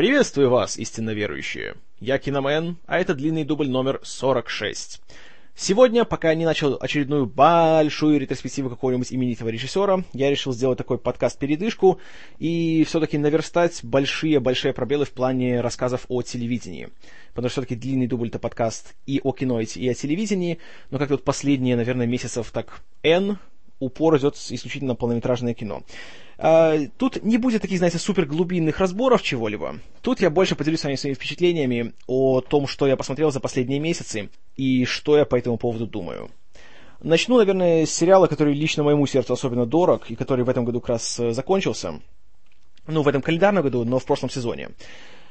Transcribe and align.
Приветствую 0.00 0.48
вас, 0.48 0.78
истинно 0.78 1.10
верующие. 1.10 1.74
Я 1.98 2.16
Киномен, 2.16 2.78
а 2.86 2.98
это 2.98 3.12
длинный 3.12 3.44
дубль 3.44 3.68
номер 3.68 4.00
46. 4.02 4.98
Сегодня, 5.54 6.06
пока 6.06 6.34
не 6.34 6.46
начал 6.46 6.78
очередную 6.80 7.26
большую 7.26 8.18
ретроспективу 8.18 8.70
какого-нибудь 8.70 9.12
именитого 9.12 9.50
режиссера, 9.50 10.02
я 10.14 10.30
решил 10.30 10.54
сделать 10.54 10.78
такой 10.78 10.96
подкаст-передышку 10.96 12.00
и 12.38 12.82
все-таки 12.84 13.18
наверстать 13.18 13.80
большие-большие 13.82 14.72
пробелы 14.72 15.04
в 15.04 15.10
плане 15.10 15.60
рассказов 15.60 16.06
о 16.08 16.22
телевидении. 16.22 16.88
Потому 17.34 17.50
что 17.50 17.60
все-таки 17.60 17.78
длинный 17.78 18.06
дубль 18.06 18.28
это 18.28 18.38
подкаст 18.38 18.94
и 19.04 19.20
о 19.22 19.32
кино, 19.32 19.60
и 19.60 19.86
о 19.86 19.92
телевидении, 19.92 20.60
но 20.88 20.96
как 20.96 21.10
вот 21.10 21.24
последние, 21.24 21.76
наверное, 21.76 22.06
месяцев 22.06 22.50
так 22.52 22.80
N 23.02 23.36
упор 23.80 24.16
идет 24.18 24.36
исключительно 24.36 24.90
на 24.90 24.94
полнометражное 24.94 25.54
кино. 25.54 25.82
А, 26.38 26.78
тут 26.96 27.22
не 27.22 27.36
будет 27.36 27.62
таких, 27.62 27.78
знаете, 27.78 27.98
супер 27.98 28.26
глубинных 28.26 28.78
разборов 28.78 29.22
чего-либо. 29.22 29.76
Тут 30.00 30.20
я 30.20 30.30
больше 30.30 30.54
поделюсь 30.54 30.80
с 30.80 30.84
вами 30.84 30.94
своими 30.94 31.14
впечатлениями 31.14 31.92
о 32.06 32.40
том, 32.40 32.66
что 32.66 32.86
я 32.86 32.96
посмотрел 32.96 33.30
за 33.30 33.40
последние 33.40 33.80
месяцы 33.80 34.30
и 34.56 34.84
что 34.84 35.18
я 35.18 35.24
по 35.24 35.36
этому 35.36 35.58
поводу 35.58 35.86
думаю. 35.86 36.30
Начну, 37.02 37.38
наверное, 37.38 37.86
с 37.86 37.90
сериала, 37.90 38.26
который 38.26 38.54
лично 38.54 38.82
моему 38.82 39.06
сердцу 39.06 39.32
особенно 39.32 39.66
дорог, 39.66 40.10
и 40.10 40.16
который 40.16 40.44
в 40.44 40.50
этом 40.50 40.64
году 40.64 40.80
как 40.80 40.90
раз 40.90 41.18
э, 41.18 41.32
закончился. 41.32 42.00
Ну, 42.86 43.02
в 43.02 43.08
этом 43.08 43.22
календарном 43.22 43.62
году, 43.62 43.84
но 43.84 43.98
в 43.98 44.04
прошлом 44.04 44.30
сезоне. 44.30 44.70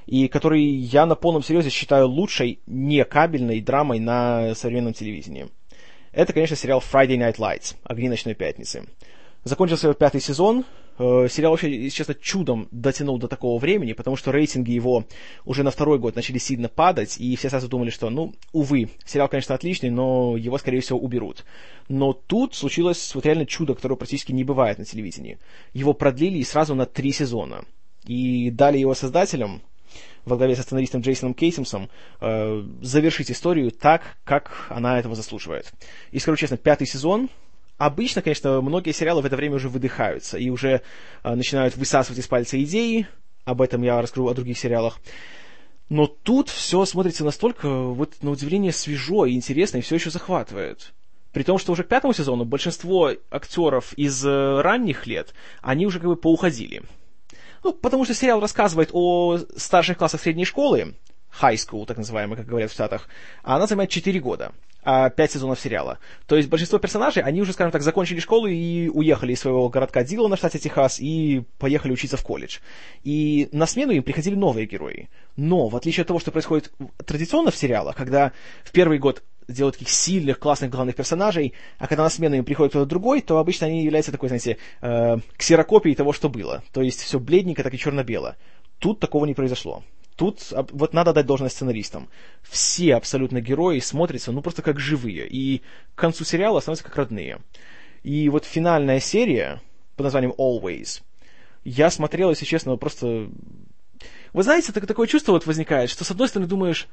И 0.06 0.28
который 0.28 0.64
я 0.64 1.06
на 1.06 1.16
полном 1.16 1.44
серьезе 1.44 1.70
считаю 1.70 2.08
лучшей 2.08 2.60
не 2.66 3.04
кабельной 3.06 3.62
драмой 3.62 4.00
на 4.00 4.56
современном 4.56 4.94
телевидении. 4.94 5.50
Это, 6.12 6.34
конечно, 6.34 6.56
сериал 6.56 6.82
Friday 6.82 7.18
Night 7.18 7.38
Lights, 7.38 7.76
«Огни 7.84 8.10
ночной 8.10 8.36
пятницы». 8.36 8.86
Закончился 9.44 9.88
его 9.88 9.94
пятый 9.94 10.22
сезон, 10.22 10.66
Э, 11.00 11.28
сериал 11.30 11.52
вообще, 11.52 11.72
если 11.72 11.98
честно, 11.98 12.14
чудом 12.14 12.68
дотянул 12.72 13.18
до 13.18 13.30
такого 13.30 13.58
времени, 13.58 13.94
потому 13.94 14.18
что 14.18 14.32
рейтинги 14.32 14.72
его 14.72 15.06
уже 15.46 15.64
на 15.64 15.72
второй 15.72 15.98
год 15.98 16.18
начали 16.18 16.38
сильно 16.38 16.68
падать, 16.68 17.18
и 17.18 17.36
все 17.38 17.50
сразу 17.50 17.70
думали, 17.70 17.90
что, 17.90 18.10
ну, 18.10 18.34
увы, 18.52 18.90
сериал, 19.06 19.30
конечно, 19.30 19.56
отличный, 19.56 19.90
но 19.92 20.36
его, 20.36 20.58
скорее 20.58 20.82
всего, 20.82 21.00
уберут. 21.00 21.46
Но 21.88 22.12
тут 22.12 22.54
случилось 22.54 23.16
вот 23.16 23.26
реально 23.26 23.46
чудо, 23.46 23.76
которое 23.76 23.96
практически 23.96 24.34
не 24.34 24.44
бывает 24.44 24.78
на 24.78 24.84
телевидении. 24.84 25.40
Его 25.74 25.94
продлили 25.94 26.40
и 26.40 26.44
сразу 26.44 26.76
на 26.76 26.86
три 26.86 27.14
сезона. 27.14 27.64
И 28.06 28.52
дали 28.52 28.78
его 28.78 28.94
создателям, 28.94 29.62
во 30.26 30.38
главе 30.38 30.56
со 30.56 30.64
сценаристом 30.64 31.02
Джейсоном 31.02 31.34
Кейсимсом, 31.34 31.90
э, 32.22 32.64
завершить 32.82 33.32
историю 33.32 33.72
так, 33.72 34.02
как 34.24 34.68
она 34.70 35.00
этого 35.00 35.16
заслуживает. 35.16 35.72
И 36.12 36.20
скажу 36.20 36.38
честно, 36.38 36.58
пятый 36.58 36.88
сезон 36.88 37.30
Обычно, 37.80 38.22
конечно, 38.22 38.60
многие 38.60 38.92
сериалы 38.92 39.22
в 39.22 39.26
это 39.26 39.38
время 39.38 39.56
уже 39.56 39.70
выдыхаются 39.70 40.38
и 40.38 40.50
уже 40.50 40.82
э, 41.24 41.34
начинают 41.34 41.78
высасывать 41.78 42.20
из 42.20 42.28
пальца 42.28 42.62
идеи. 42.62 43.08
Об 43.46 43.62
этом 43.62 43.82
я 43.84 44.02
расскажу 44.02 44.28
о 44.28 44.34
других 44.34 44.60
сериалах. 44.60 45.00
Но 45.88 46.06
тут 46.06 46.50
все 46.50 46.84
смотрится 46.84 47.24
настолько, 47.24 47.70
вот, 47.70 48.22
на 48.22 48.32
удивление, 48.32 48.74
свежо 48.74 49.26
и 49.26 49.34
интересно, 49.34 49.78
и 49.78 49.82
все 49.82 49.96
еще 49.96 50.10
захватывает. 50.10 50.92
При 51.32 51.44
том, 51.44 51.58
что 51.58 51.72
уже 51.72 51.84
к 51.84 51.88
пятому 51.88 52.14
сезону 52.14 52.44
большинство 52.44 53.14
актеров 53.32 53.94
из 53.94 54.26
э, 54.26 54.62
ранних 54.62 55.08
лет, 55.08 55.34
они 55.62 55.88
уже 55.88 56.00
как 56.00 56.10
бы 56.10 56.16
поуходили. 56.18 56.84
Ну, 57.64 57.74
потому 57.74 58.06
что 58.06 58.14
сериал 58.14 58.40
рассказывает 58.40 58.90
о 58.94 59.38
старших 59.56 59.98
классах 59.98 60.22
средней 60.22 60.46
школы, 60.46 60.96
high 61.42 61.56
school, 61.56 61.86
так 61.86 61.98
называемый, 61.98 62.38
как 62.38 62.46
говорят 62.46 62.72
в 62.72 62.74
Штатах, 62.74 63.08
а 63.44 63.56
она 63.56 63.68
занимает 63.68 63.90
4 63.90 64.20
года 64.20 64.52
а, 64.84 65.10
5 65.10 65.32
сезонов 65.32 65.60
сериала. 65.60 66.00
То 66.26 66.36
есть 66.36 66.50
большинство 66.50 66.80
персонажей, 66.80 67.24
они 67.24 67.42
уже, 67.42 67.54
скажем 67.54 67.72
так, 67.72 67.82
закончили 67.82 68.20
школу 68.20 68.48
и 68.48 68.88
уехали 68.90 69.34
из 69.34 69.40
своего 69.40 69.70
городка 69.70 70.04
Дилана 70.04 70.38
штате 70.38 70.60
Техас 70.60 71.00
и 71.00 71.44
поехали 71.58 71.92
учиться 71.92 72.18
в 72.18 72.24
колледж. 72.24 72.60
И 73.04 73.50
на 73.52 73.66
смену 73.66 73.92
им 73.92 74.04
приходили 74.04 74.36
новые 74.36 74.66
герои. 74.66 75.10
Но, 75.36 75.68
в 75.68 75.76
отличие 75.76 76.02
от 76.02 76.08
того, 76.08 76.20
что 76.20 76.32
происходит 76.32 76.72
традиционно 77.06 77.52
в 77.52 77.56
сериалах, 77.56 77.96
когда 77.96 78.32
в 78.64 78.72
первый 78.72 79.00
год 79.00 79.24
делают 79.54 79.76
таких 79.76 79.90
сильных, 79.90 80.40
классных 80.40 80.70
главных 80.70 80.96
персонажей, 80.96 81.54
а 81.78 81.88
когда 81.88 82.04
на 82.04 82.10
смену 82.10 82.36
им 82.36 82.46
приходит 82.46 82.72
кто-то 82.72 82.86
другой, 82.86 83.22
то 83.22 83.38
обычно 83.38 83.68
они 83.68 83.84
являются 83.84 84.12
такой, 84.12 84.30
знаете, 84.30 84.58
э, 84.82 85.18
ксерокопией 85.38 85.96
того, 85.96 86.14
что 86.14 86.30
было. 86.30 86.64
То 86.72 86.82
есть 86.82 87.02
все 87.02 87.20
бледненько, 87.20 87.64
так 87.64 87.74
и 87.74 87.78
черно-бело. 87.78 88.38
Тут 88.80 89.00
такого 89.00 89.26
не 89.26 89.34
произошло. 89.34 89.84
Тут 90.16 90.52
вот 90.52 90.94
надо 90.94 91.14
дать 91.14 91.26
должность 91.26 91.56
сценаристам. 91.56 92.10
Все 92.44 92.96
абсолютно 92.96 93.40
герои 93.40 93.80
смотрятся, 93.80 94.32
ну, 94.32 94.42
просто 94.42 94.62
как 94.62 94.80
живые. 94.80 95.28
И 95.28 95.62
к 95.96 96.00
концу 96.00 96.26
сериала 96.26 96.60
становятся 96.60 96.84
как 96.84 96.98
родные. 96.98 97.40
И 98.04 98.28
вот 98.30 98.46
финальная 98.46 99.00
серия 99.00 99.62
под 99.96 100.06
названием 100.06 100.34
Always, 100.38 101.02
я 101.64 101.90
смотрел, 101.90 102.30
если 102.30 102.46
честно, 102.46 102.76
просто... 102.78 103.30
Вы 104.32 104.44
знаете, 104.44 104.72
так, 104.72 104.86
такое 104.86 105.08
чувство 105.08 105.34
вот 105.34 105.46
возникает, 105.46 105.90
что 105.90 106.04
с 106.04 106.12
одной 106.12 106.28
стороны 106.28 106.48
думаешь, 106.48 106.88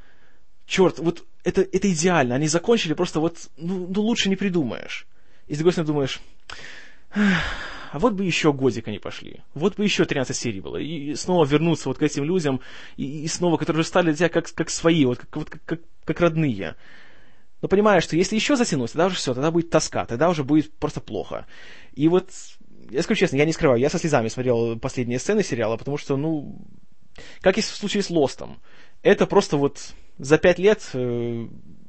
черт, 0.66 0.98
вот 0.98 1.24
это, 1.44 1.62
это 1.62 1.90
идеально, 1.90 2.34
они 2.34 2.48
закончили 2.48 2.94
просто 2.94 3.20
вот, 3.20 3.48
ну, 3.56 3.86
ну 3.88 4.02
лучше 4.02 4.28
не 4.28 4.36
придумаешь. 4.36 5.06
И 5.46 5.54
с 5.54 5.58
другой 5.58 5.72
стороны 5.72 5.92
думаешь, 5.92 6.20
а 7.12 7.98
вот 7.98 8.14
бы 8.14 8.24
еще 8.24 8.52
годик 8.52 8.88
они 8.88 8.98
пошли, 8.98 9.42
вот 9.54 9.76
бы 9.76 9.84
еще 9.84 10.04
13 10.04 10.36
серий 10.36 10.60
было, 10.60 10.76
и 10.76 11.14
снова 11.14 11.44
вернуться 11.44 11.88
вот 11.88 11.98
к 11.98 12.02
этим 12.02 12.24
людям, 12.24 12.60
и, 12.96 13.22
и 13.22 13.28
снова, 13.28 13.56
которые 13.56 13.80
уже 13.80 13.88
стали 13.88 14.06
для 14.06 14.14
тебя 14.14 14.28
как, 14.28 14.52
как 14.52 14.70
свои, 14.70 15.04
вот 15.04 15.18
как, 15.18 15.36
вот, 15.36 15.50
как, 15.50 15.80
как 16.04 16.20
родные. 16.20 16.74
Но 17.62 17.68
понимаешь, 17.68 18.04
что 18.04 18.16
если 18.16 18.34
еще 18.34 18.56
затянуть, 18.56 18.92
тогда 18.92 19.06
уже 19.06 19.16
все, 19.16 19.32
тогда 19.32 19.50
будет 19.50 19.70
тоска, 19.70 20.04
тогда 20.04 20.28
уже 20.28 20.44
будет 20.44 20.72
просто 20.74 21.00
плохо. 21.00 21.46
И 21.94 22.08
вот, 22.08 22.30
я 22.90 23.02
скажу 23.02 23.20
честно, 23.20 23.36
я 23.36 23.46
не 23.46 23.52
скрываю, 23.52 23.80
я 23.80 23.88
со 23.88 23.98
слезами 23.98 24.28
смотрел 24.28 24.78
последние 24.78 25.18
сцены 25.18 25.42
сериала, 25.42 25.76
потому 25.76 25.96
что, 25.96 26.16
ну, 26.16 26.58
как 27.40 27.58
и 27.58 27.60
в 27.60 27.64
случае 27.66 28.02
с 28.02 28.10
Лостом, 28.10 28.60
это 29.02 29.26
просто 29.26 29.56
вот 29.56 29.94
за 30.18 30.38
пять 30.38 30.58
лет 30.58 30.88
э, 30.92 31.46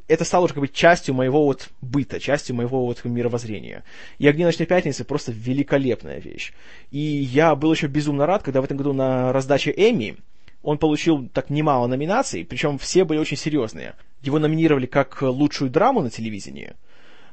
это 0.07 0.23
стало 0.23 0.45
уже 0.45 0.53
как 0.53 0.61
бы 0.61 0.67
частью 0.67 1.13
моего 1.15 1.43
вот 1.45 1.69
быта, 1.81 2.19
частью 2.19 2.55
моего 2.55 2.85
вот 2.85 3.03
мировоззрения. 3.03 3.83
И 4.19 4.27
«Огни 4.27 4.45
ночной 4.45 4.65
пятницы» 4.65 5.03
просто 5.03 5.31
великолепная 5.31 6.19
вещь. 6.19 6.53
И 6.91 6.99
я 6.99 7.55
был 7.55 7.73
еще 7.73 7.88
безумно 7.88 8.25
рад, 8.25 8.43
когда 8.43 8.61
в 8.61 8.63
этом 8.63 8.77
году 8.77 8.93
на 8.93 9.33
раздаче 9.33 9.73
Эми 9.75 10.17
он 10.63 10.77
получил 10.77 11.27
так 11.29 11.49
немало 11.49 11.88
номинаций, 11.88 12.45
причем 12.45 12.77
все 12.77 13.03
были 13.03 13.19
очень 13.19 13.38
серьезные. 13.38 13.95
Его 14.21 14.39
номинировали 14.39 14.85
как 14.85 15.21
лучшую 15.21 15.69
драму 15.69 16.01
на 16.01 16.09
телевидении, 16.09 16.73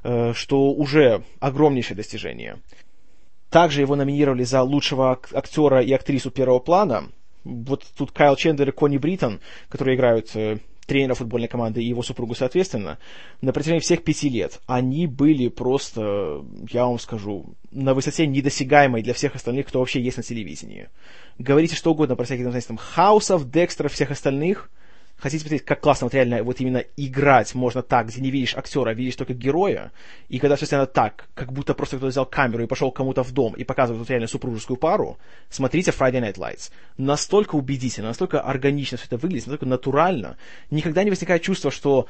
э, 0.02 0.32
что 0.34 0.72
уже 0.72 1.22
огромнейшее 1.40 1.96
достижение. 1.96 2.58
Также 3.50 3.80
его 3.80 3.94
номинировали 3.94 4.42
за 4.42 4.62
лучшего 4.62 5.18
актера 5.32 5.80
и 5.80 5.92
актрису 5.92 6.30
первого 6.30 6.58
плана. 6.58 7.10
Вот 7.44 7.84
тут 7.96 8.12
Кайл 8.12 8.36
Чендер 8.36 8.68
и 8.68 8.72
Конни 8.72 8.98
Бриттон, 8.98 9.40
которые 9.68 9.96
играют 9.96 10.34
э, 10.34 10.58
тренера 10.86 11.14
футбольной 11.14 11.48
команды 11.48 11.82
и 11.82 11.86
его 11.86 12.02
супругу 12.02 12.34
соответственно, 12.34 12.98
на 13.40 13.52
протяжении 13.52 13.80
всех 13.80 14.02
пяти 14.02 14.28
лет 14.28 14.60
они 14.66 15.06
были 15.06 15.48
просто, 15.48 16.44
я 16.70 16.86
вам 16.86 16.98
скажу, 16.98 17.54
на 17.70 17.94
высоте 17.94 18.26
недосягаемой 18.26 19.02
для 19.02 19.14
всех 19.14 19.34
остальных, 19.34 19.66
кто 19.66 19.80
вообще 19.80 20.00
есть 20.00 20.16
на 20.16 20.22
телевидении. 20.22 20.88
Говорите 21.38 21.76
что 21.76 21.92
угодно 21.92 22.16
про 22.16 22.24
всяких, 22.24 22.48
знаете, 22.48 22.68
там, 22.68 22.76
Хаусов, 22.76 23.50
Декстеров, 23.50 23.92
всех 23.92 24.10
остальных– 24.10 24.70
хотите 25.16 25.44
посмотреть, 25.44 25.64
как 25.64 25.80
классно 25.80 26.06
вот 26.06 26.14
реально 26.14 26.42
вот 26.42 26.60
именно 26.60 26.84
играть 26.96 27.54
можно 27.54 27.82
так, 27.82 28.08
где 28.08 28.20
не 28.20 28.30
видишь 28.30 28.56
актера, 28.56 28.90
а 28.90 28.94
видишь 28.94 29.16
только 29.16 29.34
героя, 29.34 29.92
и 30.28 30.38
когда 30.38 30.56
все 30.56 30.66
снято 30.66 30.86
так, 30.86 31.28
как 31.34 31.52
будто 31.52 31.74
просто 31.74 31.96
кто-то 31.96 32.10
взял 32.10 32.26
камеру 32.26 32.62
и 32.62 32.66
пошел 32.66 32.90
кому-то 32.90 33.22
в 33.22 33.32
дом 33.32 33.54
и 33.54 33.64
показывает 33.64 34.00
вот 34.00 34.10
реально 34.10 34.26
супружескую 34.26 34.76
пару, 34.76 35.18
смотрите 35.50 35.90
Friday 35.90 36.20
Night 36.20 36.36
Lights. 36.36 36.70
Настолько 36.98 37.54
убедительно, 37.54 38.08
настолько 38.08 38.40
органично 38.40 38.98
все 38.98 39.06
это 39.06 39.16
выглядит, 39.16 39.46
настолько 39.46 39.66
натурально. 39.66 40.36
Никогда 40.70 41.04
не 41.04 41.10
возникает 41.10 41.42
чувство, 41.42 41.70
что, 41.70 42.06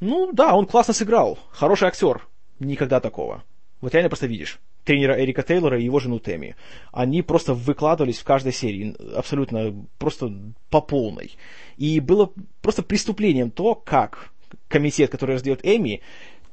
ну 0.00 0.32
да, 0.32 0.54
он 0.54 0.66
классно 0.66 0.94
сыграл, 0.94 1.38
хороший 1.50 1.88
актер. 1.88 2.26
Никогда 2.58 3.00
такого. 3.00 3.44
Вот 3.80 3.92
реально 3.92 4.08
просто 4.08 4.26
видишь 4.26 4.58
тренера 4.86 5.22
Эрика 5.22 5.42
Тейлора 5.42 5.78
и 5.78 5.84
его 5.84 5.98
жену 5.98 6.18
Тэмми. 6.18 6.56
Они 6.92 7.20
просто 7.20 7.52
выкладывались 7.52 8.18
в 8.18 8.24
каждой 8.24 8.52
серии, 8.52 8.94
абсолютно 9.14 9.74
просто 9.98 10.32
по 10.70 10.80
полной. 10.80 11.32
И 11.76 12.00
было 12.00 12.32
просто 12.62 12.82
преступлением 12.82 13.50
то, 13.50 13.74
как 13.74 14.30
комитет, 14.68 15.10
который 15.10 15.34
раздает 15.34 15.60
Эми, 15.64 16.00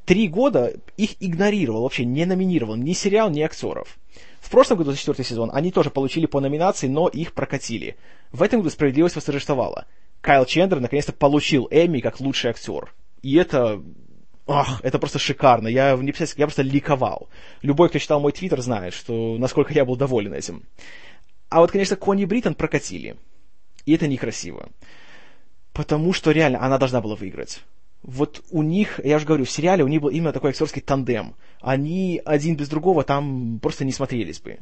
три 0.05 0.27
года 0.27 0.73
их 0.97 1.11
игнорировал, 1.21 1.83
вообще 1.83 2.05
не 2.05 2.25
номинировал 2.25 2.75
ни 2.75 2.93
сериал, 2.93 3.29
ни 3.29 3.41
актеров. 3.41 3.97
В 4.41 4.49
прошлом 4.49 4.79
году, 4.79 4.91
за 4.91 4.97
четвертый 4.97 5.25
сезон, 5.25 5.49
они 5.53 5.71
тоже 5.71 5.89
получили 5.89 6.25
по 6.25 6.41
номинации, 6.41 6.87
но 6.87 7.07
их 7.07 7.33
прокатили. 7.33 7.95
В 8.31 8.41
этом 8.41 8.59
году 8.59 8.71
справедливость 8.71 9.15
восторжествовала. 9.15 9.85
Кайл 10.21 10.45
Чендер 10.45 10.79
наконец-то 10.79 11.13
получил 11.13 11.67
Эми 11.71 11.99
как 11.99 12.19
лучший 12.19 12.49
актер. 12.49 12.93
И 13.21 13.35
это 13.35 13.81
Ах, 14.45 14.81
это 14.83 14.99
просто 14.99 15.19
шикарно. 15.19 15.67
Я, 15.67 15.95
не 15.95 16.13
я 16.17 16.45
просто 16.45 16.61
ликовал. 16.61 17.29
Любой, 17.61 17.89
кто 17.89 17.99
читал 17.99 18.19
мой 18.19 18.31
твиттер, 18.31 18.61
знает, 18.61 18.93
что 18.93 19.37
насколько 19.37 19.73
я 19.73 19.85
был 19.85 19.95
доволен 19.95 20.33
этим. 20.33 20.63
А 21.49 21.59
вот, 21.59 21.71
конечно, 21.71 21.95
Конни 21.95 22.25
Бриттон 22.25 22.55
прокатили. 22.55 23.15
И 23.85 23.93
это 23.93 24.07
некрасиво. 24.07 24.69
Потому 25.71 26.13
что 26.13 26.31
реально 26.31 26.63
она 26.63 26.77
должна 26.77 26.99
была 26.99 27.15
выиграть. 27.15 27.61
Вот 28.01 28.43
у 28.51 28.63
них, 28.63 28.99
я 29.03 29.15
уже 29.15 29.25
говорю, 29.25 29.45
в 29.45 29.51
сериале 29.51 29.83
у 29.83 29.87
них 29.87 30.01
был 30.01 30.09
именно 30.09 30.33
такой 30.33 30.49
актерский 30.49 30.81
тандем. 30.81 31.35
Они 31.61 32.21
один 32.25 32.57
без 32.57 32.67
другого 32.67 33.03
там 33.03 33.59
просто 33.61 33.85
не 33.85 33.93
смотрелись 33.93 34.41
бы. 34.41 34.59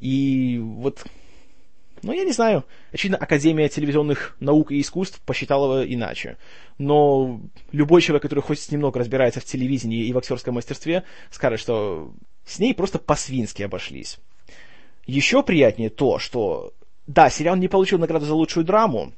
И 0.00 0.58
вот 0.62 1.04
Но 2.04 2.12
я 2.12 2.24
не 2.24 2.32
знаю. 2.32 2.64
Очевидно, 2.92 3.16
Академия 3.16 3.68
телевизионных 3.70 4.36
наук 4.38 4.70
и 4.70 4.80
искусств 4.80 5.20
посчитала 5.24 5.84
иначе. 5.84 6.36
Но 6.76 7.40
любой 7.72 8.02
человек, 8.02 8.22
который 8.22 8.40
хоть 8.40 8.70
немного 8.70 9.00
разбирается 9.00 9.40
в 9.40 9.44
телевидении 9.44 10.04
и 10.04 10.12
в 10.12 10.18
актерском 10.18 10.54
мастерстве, 10.54 11.04
скажет, 11.30 11.60
что 11.60 12.12
с 12.44 12.58
ней 12.58 12.74
просто 12.74 12.98
по-свински 12.98 13.62
обошлись. 13.62 14.18
Еще 15.06 15.42
приятнее 15.42 15.88
то, 15.88 16.18
что 16.18 16.74
да, 17.06 17.30
сериал 17.30 17.56
не 17.56 17.68
получил 17.68 17.98
награду 17.98 18.26
за 18.26 18.34
лучшую 18.34 18.64
драму, 18.64 19.14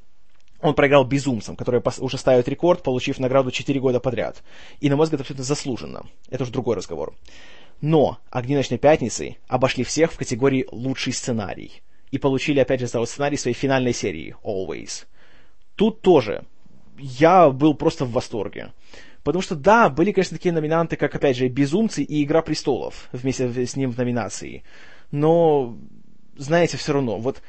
он 0.61 0.73
проиграл 0.73 1.03
«Безумцам», 1.03 1.55
которые 1.55 1.83
уже 1.99 2.17
ставят 2.17 2.47
рекорд, 2.47 2.83
получив 2.83 3.19
награду 3.19 3.51
4 3.51 3.79
года 3.79 3.99
подряд. 3.99 4.43
И, 4.79 4.89
на 4.89 4.95
мой 4.95 5.03
взгляд, 5.03 5.21
абсолютно 5.21 5.43
заслуженно. 5.43 6.05
Это 6.29 6.43
уже 6.43 6.53
другой 6.53 6.77
разговор. 6.77 7.13
Но 7.81 8.17
«Огни 8.31 8.55
ночной 8.55 8.79
пятницы» 8.79 9.37
обошли 9.47 9.83
всех 9.83 10.13
в 10.13 10.17
категории 10.17 10.65
«Лучший 10.71 11.13
сценарий» 11.13 11.83
и 12.11 12.17
получили, 12.17 12.59
опять 12.59 12.79
же, 12.79 12.87
сценарий 12.87 13.37
своей 13.37 13.55
финальной 13.55 13.93
серии 13.93 14.35
«Always». 14.43 15.05
Тут 15.75 16.01
тоже 16.01 16.43
я 16.97 17.49
был 17.49 17.75
просто 17.75 18.05
в 18.05 18.11
восторге. 18.11 18.73
Потому 19.23 19.41
что, 19.41 19.55
да, 19.55 19.89
были, 19.89 20.11
конечно, 20.11 20.37
такие 20.37 20.53
номинанты, 20.53 20.95
как, 20.95 21.13
опять 21.13 21.35
же, 21.35 21.47
«Безумцы» 21.47 22.01
и 22.01 22.23
«Игра 22.23 22.41
престолов» 22.41 23.09
вместе 23.11 23.65
с 23.65 23.75
ним 23.75 23.91
в 23.91 23.97
номинации. 23.97 24.63
Но, 25.11 25.77
знаете, 26.37 26.77
все 26.77 26.93
равно, 26.93 27.17
вот 27.17 27.41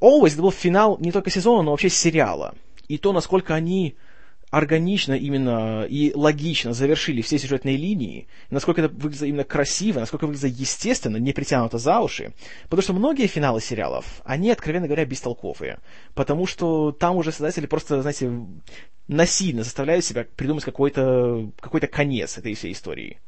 Always 0.00 0.32
это 0.32 0.42
был 0.42 0.50
финал 0.50 0.96
не 0.98 1.12
только 1.12 1.30
сезона, 1.30 1.62
но 1.62 1.70
вообще 1.72 1.88
сериала. 1.88 2.54
И 2.88 2.98
то, 2.98 3.12
насколько 3.12 3.54
они 3.54 3.96
органично 4.50 5.12
именно 5.12 5.84
и 5.88 6.12
логично 6.14 6.72
завершили 6.72 7.22
все 7.22 7.38
сюжетные 7.38 7.76
линии, 7.76 8.28
насколько 8.50 8.80
это 8.80 8.94
выглядит 8.94 9.22
именно 9.22 9.44
красиво, 9.44 10.00
насколько 10.00 10.26
выглядит 10.26 10.58
естественно, 10.58 11.16
не 11.16 11.32
притянуто 11.32 11.78
за 11.78 12.00
уши. 12.00 12.32
Потому 12.64 12.82
что 12.82 12.92
многие 12.92 13.26
финалы 13.26 13.60
сериалов, 13.60 14.22
они, 14.24 14.50
откровенно 14.50 14.86
говоря, 14.86 15.04
бестолковые. 15.04 15.78
Потому 16.14 16.46
что 16.46 16.92
там 16.92 17.16
уже 17.16 17.32
создатели 17.32 17.66
просто, 17.66 18.00
знаете, 18.02 18.32
насильно 19.06 19.64
заставляют 19.64 20.04
себя 20.04 20.26
придумать 20.36 20.64
какой-то 20.64 21.50
какой 21.60 21.80
конец 21.80 22.38
этой 22.38 22.54
всей 22.54 22.72
истории. 22.72 23.18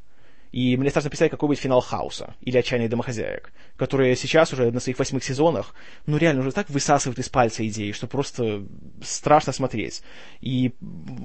И 0.51 0.75
мне 0.75 0.89
страшно 0.89 1.09
представить, 1.09 1.31
какой 1.31 1.47
будет 1.47 1.59
финал 1.59 1.79
Хауса 1.79 2.35
или 2.41 2.57
Отчаянных 2.57 2.89
домохозяек, 2.89 3.53
которые 3.77 4.15
сейчас 4.17 4.51
уже 4.51 4.71
на 4.71 4.81
своих 4.81 4.99
восьмых 4.99 5.23
сезонах, 5.23 5.73
ну 6.05 6.17
реально 6.17 6.41
уже 6.41 6.51
так 6.51 6.69
высасывают 6.69 7.19
из 7.19 7.29
пальца 7.29 7.65
идеи, 7.67 7.93
что 7.93 8.07
просто 8.07 8.65
страшно 9.01 9.53
смотреть. 9.53 10.01
И 10.41 10.73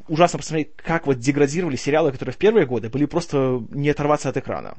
ужасно 0.07 0.39
посмотреть, 0.39 0.77
как 0.77 1.07
вот 1.07 1.19
деградировали 1.19 1.77
сериалы, 1.77 2.13
которые 2.13 2.35
в 2.35 2.39
первые 2.39 2.67
годы 2.67 2.89
были 2.89 3.07
просто 3.07 3.65
не 3.71 3.91
оторваться 3.91 4.29
от 4.29 4.37
экрана. 4.37 4.77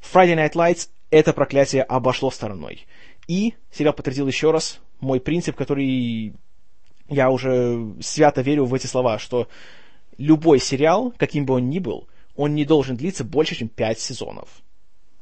Friday 0.00 0.34
Night 0.34 0.52
Lights 0.54 0.88
это 1.10 1.32
проклятие 1.32 1.84
обошло 1.84 2.30
стороной. 2.30 2.86
И 3.28 3.54
сериал 3.70 3.94
подтвердил 3.94 4.26
еще 4.26 4.50
раз 4.50 4.80
мой 4.98 5.20
принцип, 5.20 5.54
который 5.54 6.34
я 7.08 7.30
уже 7.30 7.94
свято 8.00 8.42
верю 8.42 8.64
в 8.64 8.74
эти 8.74 8.86
слова, 8.86 9.18
что 9.18 9.48
любой 10.18 10.58
сериал, 10.58 11.14
каким 11.16 11.46
бы 11.46 11.54
он 11.54 11.70
ни 11.70 11.78
был, 11.78 12.08
он 12.36 12.54
не 12.54 12.64
должен 12.64 12.96
длиться 12.96 13.24
больше, 13.24 13.54
чем 13.54 13.68
5 13.68 13.98
сезонов. 13.98 14.48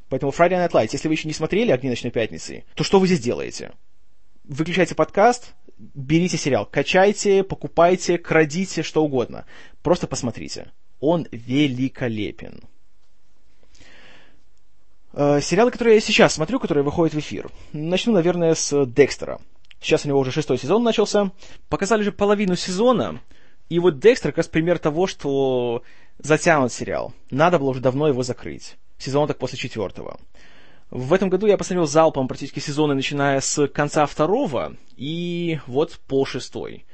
Поэтому 0.08 0.32
Friday 0.32 0.64
Night 0.64 0.72
Lights, 0.72 0.90
если 0.93 1.08
вы 1.08 1.14
еще 1.14 1.28
не 1.28 1.34
смотрели 1.34 1.70
«Огни 1.70 1.88
ночной 1.88 2.12
пятницы», 2.12 2.64
то 2.75 2.84
что 2.84 3.00
вы 3.00 3.06
здесь 3.06 3.20
делаете? 3.20 3.72
Выключайте 4.44 4.94
подкаст, 4.94 5.55
берите 5.78 6.37
сериал, 6.37 6.66
качайте, 6.66 7.43
покупайте, 7.43 8.19
крадите, 8.19 8.82
что 8.82 9.05
угодно. 9.05 9.46
Просто 9.82 10.06
посмотрите. 10.06 10.70
Он 11.00 11.26
великолепен. 11.31 12.61
Э, 15.12 15.40
сериалы, 15.40 15.70
которые 15.70 15.96
я 15.96 16.00
сейчас 16.00 16.34
смотрю, 16.34 16.58
которые 16.58 16.84
выходят 16.84 17.14
в 17.14 17.19
эфир. 17.19 17.50
Начну, 17.72 18.12
наверное, 18.12 18.55
с 18.55 18.87
Декстера. 18.87 19.40
Сейчас 19.81 20.05
у 20.05 20.08
него 20.08 20.19
уже 20.19 20.32
шестой 20.32 20.58
сезон 20.58 20.82
начался. 20.82 21.31
Показали 21.69 22.02
же 22.02 22.12
половину 22.12 22.56
сезона. 22.56 23.20
И 23.69 23.78
вот 23.78 23.99
Декстер 23.99 24.32
как 24.32 24.38
раз 24.38 24.49
пример 24.49 24.78
того, 24.78 25.06
что 25.06 25.82
затянут 26.19 26.72
сериал. 26.72 27.12
Надо 27.31 27.58
было 27.58 27.70
уже 27.70 27.81
давно 27.81 28.08
его 28.08 28.22
закрыть. 28.22 28.76
Сезон 28.99 29.28
так 29.28 29.38
после 29.38 29.58
четвертого. 29.58 30.19
В 30.90 31.12
этом 31.12 31.28
году 31.28 31.46
я 31.46 31.56
посмотрел 31.56 31.87
залпом 31.87 32.28
практически 32.28 32.61
сезоны, 32.61 32.94
начиная 32.94 33.40
с 33.40 33.66
конца 33.69 34.06
второго 34.06 34.76
и 34.96 35.58
вот 35.66 35.99
по 36.06 36.25
шестой. 36.25 36.87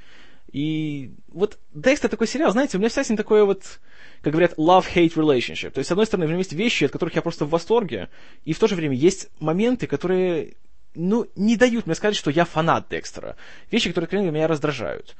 И 0.52 1.12
вот 1.28 1.58
Декстер 1.74 2.08
такой 2.08 2.26
сериал, 2.26 2.50
знаете, 2.50 2.76
у 2.76 2.80
меня 2.80 2.88
всегда 2.88 3.04
с 3.04 3.08
ним 3.10 3.16
такое 3.16 3.44
вот, 3.44 3.80
как 4.22 4.32
говорят, 4.32 4.58
love-hate 4.58 5.14
relationship. 5.14 5.70
То 5.70 5.78
есть, 5.78 5.88
с 5.88 5.92
одной 5.92 6.06
стороны, 6.06 6.26
в 6.26 6.30
нем 6.30 6.38
есть 6.38 6.52
вещи, 6.52 6.84
от 6.84 6.92
которых 6.92 7.14
я 7.14 7.22
просто 7.22 7.44
в 7.44 7.50
восторге, 7.50 8.08
и 8.44 8.52
в 8.52 8.58
то 8.58 8.66
же 8.66 8.74
время 8.74 8.96
есть 8.96 9.28
моменты, 9.38 9.86
которые, 9.86 10.56
ну, 10.94 11.26
не 11.36 11.56
дают 11.56 11.86
мне 11.86 11.94
сказать, 11.94 12.16
что 12.16 12.30
я 12.30 12.44
фанат 12.44 12.88
Декстера. 12.88 13.36
Вещи, 13.70 13.90
которые, 13.90 14.08
конечно, 14.08 14.30
меня 14.30 14.48
раздражают. 14.48 15.14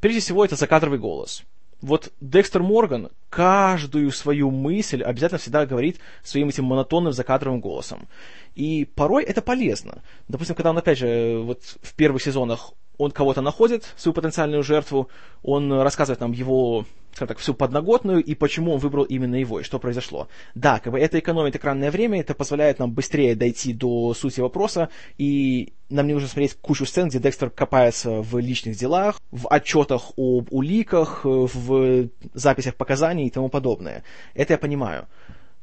Прежде 0.00 0.20
всего, 0.20 0.44
это 0.44 0.56
закадровый 0.56 0.98
голос 0.98 1.44
вот 1.82 2.12
Декстер 2.20 2.62
Морган 2.62 3.10
каждую 3.28 4.10
свою 4.12 4.50
мысль 4.50 5.02
обязательно 5.02 5.38
всегда 5.38 5.66
говорит 5.66 5.98
своим 6.22 6.48
этим 6.48 6.64
монотонным 6.64 7.12
закадровым 7.12 7.60
голосом. 7.60 8.08
И 8.54 8.84
порой 8.84 9.24
это 9.24 9.42
полезно. 9.42 10.02
Допустим, 10.28 10.54
когда 10.54 10.70
он, 10.70 10.78
опять 10.78 10.98
же, 10.98 11.40
вот 11.42 11.60
в 11.82 11.94
первых 11.94 12.22
сезонах 12.22 12.72
он 12.98 13.10
кого-то 13.10 13.40
находит, 13.40 13.84
свою 13.96 14.14
потенциальную 14.14 14.62
жертву, 14.62 15.08
он 15.42 15.72
рассказывает 15.72 16.20
нам 16.20 16.32
его, 16.32 16.84
скажем 17.12 17.28
так, 17.28 17.38
всю 17.38 17.54
подноготную 17.54 18.22
и 18.22 18.34
почему 18.34 18.72
он 18.72 18.78
выбрал 18.78 19.04
именно 19.04 19.34
его 19.36 19.60
и 19.60 19.62
что 19.62 19.78
произошло. 19.78 20.28
Да, 20.54 20.78
как 20.78 20.92
бы 20.92 21.00
это 21.00 21.18
экономит 21.18 21.56
экранное 21.56 21.90
время, 21.90 22.20
это 22.20 22.34
позволяет 22.34 22.78
нам 22.78 22.92
быстрее 22.92 23.34
дойти 23.34 23.72
до 23.72 24.14
сути 24.14 24.40
вопроса, 24.40 24.88
и 25.18 25.72
нам 25.88 26.06
не 26.06 26.14
нужно 26.14 26.28
смотреть 26.28 26.54
кучу 26.54 26.86
сцен, 26.86 27.08
где 27.08 27.18
Декстер 27.18 27.50
копается 27.50 28.22
в 28.22 28.38
личных 28.38 28.76
делах, 28.76 29.20
в 29.30 29.48
отчетах 29.48 30.12
об 30.16 30.52
уликах, 30.52 31.20
в 31.24 32.08
записях 32.34 32.76
показаний 32.76 33.26
и 33.26 33.30
тому 33.30 33.48
подобное. 33.48 34.04
Это 34.34 34.54
я 34.54 34.58
понимаю. 34.58 35.06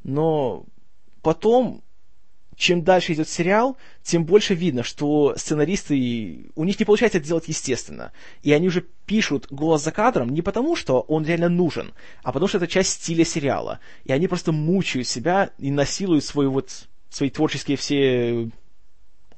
Но 0.04 0.66
потом 1.22 1.84
чем 2.60 2.84
дальше 2.84 3.14
идет 3.14 3.30
сериал, 3.30 3.78
тем 4.04 4.26
больше 4.26 4.54
видно, 4.54 4.84
что 4.84 5.34
сценаристы, 5.38 6.52
у 6.56 6.66
них 6.66 6.78
не 6.78 6.84
получается 6.84 7.18
это 7.18 7.28
делать 7.28 7.48
естественно. 7.48 8.12
И 8.44 8.52
они 8.52 8.68
уже 8.68 8.86
пишут 9.06 9.48
голос 9.50 9.82
за 9.82 9.94
кадром 9.94 10.30
не 10.30 10.42
потому, 10.42 10.76
что 10.76 11.00
он 11.00 11.26
реально 11.26 11.48
нужен, 11.48 11.94
а 12.22 12.34
потому 12.34 12.50
что 12.50 12.58
это 12.58 12.68
часть 12.68 13.02
стиля 13.02 13.24
сериала. 13.24 13.80
И 14.04 14.12
они 14.12 14.28
просто 14.28 14.52
мучают 14.52 15.08
себя 15.08 15.52
и 15.58 15.72
насилуют 15.72 16.26
свой 16.26 16.50
вот, 16.50 16.90
свои 17.10 17.30
творческие 17.30 17.78
все 17.78 18.52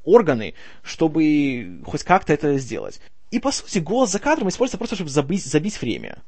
органы, 0.03 0.55
чтобы 0.81 1.79
хоть 1.85 2.03
как-то 2.03 2.33
это 2.33 2.57
сделать. 2.57 2.99
И, 3.29 3.37
по 3.37 3.51
сути, 3.51 3.77
голос 3.77 4.11
за 4.11 4.17
кадром 4.17 4.49
используется 4.49 4.79
просто, 4.79 4.95
чтобы 4.95 5.11
забить, 5.11 5.45
забить 5.45 5.79
время. 5.79 6.23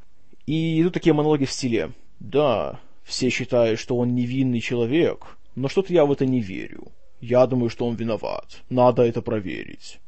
И 0.45 0.79
идут 0.79 0.93
такие 0.93 1.13
монологи 1.13 1.45
в 1.45 1.51
стиле 1.51 1.93
«Да, 2.19 2.79
все 3.03 3.29
считают, 3.29 3.79
что 3.79 3.97
он 3.97 4.13
невинный 4.13 4.59
человек, 4.59 5.39
но 5.55 5.67
что-то 5.67 5.93
я 5.93 6.05
в 6.05 6.11
это 6.11 6.25
не 6.25 6.41
верю. 6.41 6.91
Я 7.21 7.45
думаю, 7.47 7.69
что 7.69 7.85
он 7.85 7.95
виноват. 7.95 8.61
Надо 8.69 9.03
это 9.03 9.21
проверить. 9.21 9.99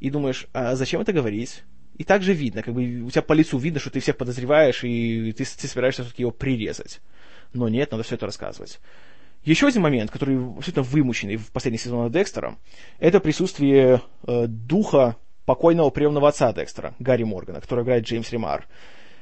И 0.00 0.10
думаешь, 0.10 0.46
а 0.52 0.76
зачем 0.76 1.00
это 1.00 1.12
говорить? 1.12 1.62
И 1.96 2.04
также 2.04 2.32
видно, 2.32 2.62
как 2.62 2.74
бы 2.74 3.00
у 3.00 3.10
тебя 3.10 3.22
по 3.22 3.32
лицу 3.32 3.58
видно, 3.58 3.80
что 3.80 3.90
ты 3.90 4.00
всех 4.00 4.16
подозреваешь, 4.16 4.84
и 4.84 5.32
ты, 5.32 5.44
ты 5.44 5.66
собираешься 5.66 6.02
все-таки 6.02 6.22
его 6.22 6.30
прирезать. 6.30 7.00
Но 7.52 7.68
нет, 7.68 7.90
надо 7.90 8.04
все 8.04 8.14
это 8.14 8.26
рассказывать. 8.26 8.78
Еще 9.44 9.66
один 9.66 9.82
момент, 9.82 10.10
который 10.10 10.36
абсолютно 10.36 10.82
вымученный 10.82 11.36
в 11.36 11.50
последних 11.50 11.80
сезонах 11.80 12.12
Декстера, 12.12 12.56
это 12.98 13.20
присутствие 13.20 14.02
э, 14.26 14.46
духа 14.46 15.16
покойного 15.44 15.90
приемного 15.90 16.28
отца 16.28 16.52
Декстера, 16.52 16.94
Гарри 16.98 17.22
Моргана, 17.24 17.60
который 17.60 17.82
играет 17.82 18.04
Джеймс 18.04 18.30
Ремар. 18.30 18.66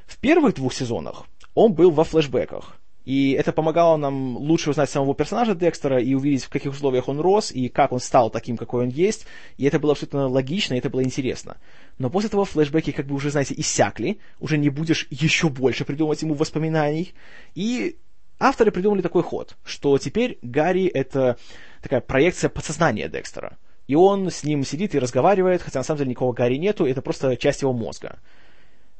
В 0.07 0.19
первых 0.19 0.55
двух 0.55 0.75
сезонах 0.75 1.25
он 1.55 1.73
был 1.75 1.91
во 1.91 2.05
флэшбэках. 2.05 2.77
И 3.07 3.33
это 3.33 3.53
помогало 3.53 3.97
нам 3.97 4.37
лучше 4.37 4.71
узнать 4.71 4.91
самого 4.91 5.15
персонажа 5.15 5.55
Декстера 5.55 6.03
и 6.03 6.13
увидеть, 6.15 6.43
в 6.43 6.49
каких 6.49 6.73
условиях 6.73 7.09
он 7.09 7.21
рос, 7.21 7.53
и 7.53 7.69
как 7.69 7.93
он 7.93 8.01
стал 8.01 8.31
таким, 8.31 8.57
какой 8.57 8.83
он 8.83 8.89
есть. 8.89 9.27
И 9.59 9.65
это 9.65 9.79
было 9.79 9.93
абсолютно 9.93 10.27
логично, 10.27 10.75
и 10.75 10.79
это 10.79 10.91
было 10.91 11.05
интересно. 11.05 11.57
Но 11.99 12.11
после 12.11 12.29
того 12.29 12.45
флешбеки 12.45 12.91
как 12.91 13.07
бы 13.07 13.15
уже, 13.15 13.31
знаете, 13.31 13.55
иссякли, 13.57 14.19
уже 14.41 14.59
не 14.59 14.71
будешь 14.71 15.07
еще 15.09 15.49
больше 15.49 15.85
придумывать 15.85 16.21
ему 16.23 16.35
воспоминаний. 16.35 17.15
И 17.55 17.97
авторы 18.41 18.73
придумали 18.73 19.03
такой 19.03 19.23
ход, 19.23 19.57
что 19.65 19.97
теперь 19.99 20.41
Гарри— 20.43 20.87
это 20.93 21.37
такая 21.83 22.01
проекция 22.01 22.51
подсознания 22.51 23.09
Декстера. 23.09 23.57
И 23.87 23.95
он 23.95 24.33
с 24.33 24.43
ним 24.43 24.65
сидит 24.65 24.97
и 24.97 24.99
разговаривает, 24.99 25.63
хотя 25.63 25.79
на 25.79 25.85
самом 25.85 25.99
деле 25.99 26.11
никого 26.11 26.33
Гарри 26.33 26.57
нету, 26.57 26.85
это 26.85 27.03
просто 27.03 27.37
часть 27.37 27.63
его 27.63 27.73
мозга. 27.73 28.19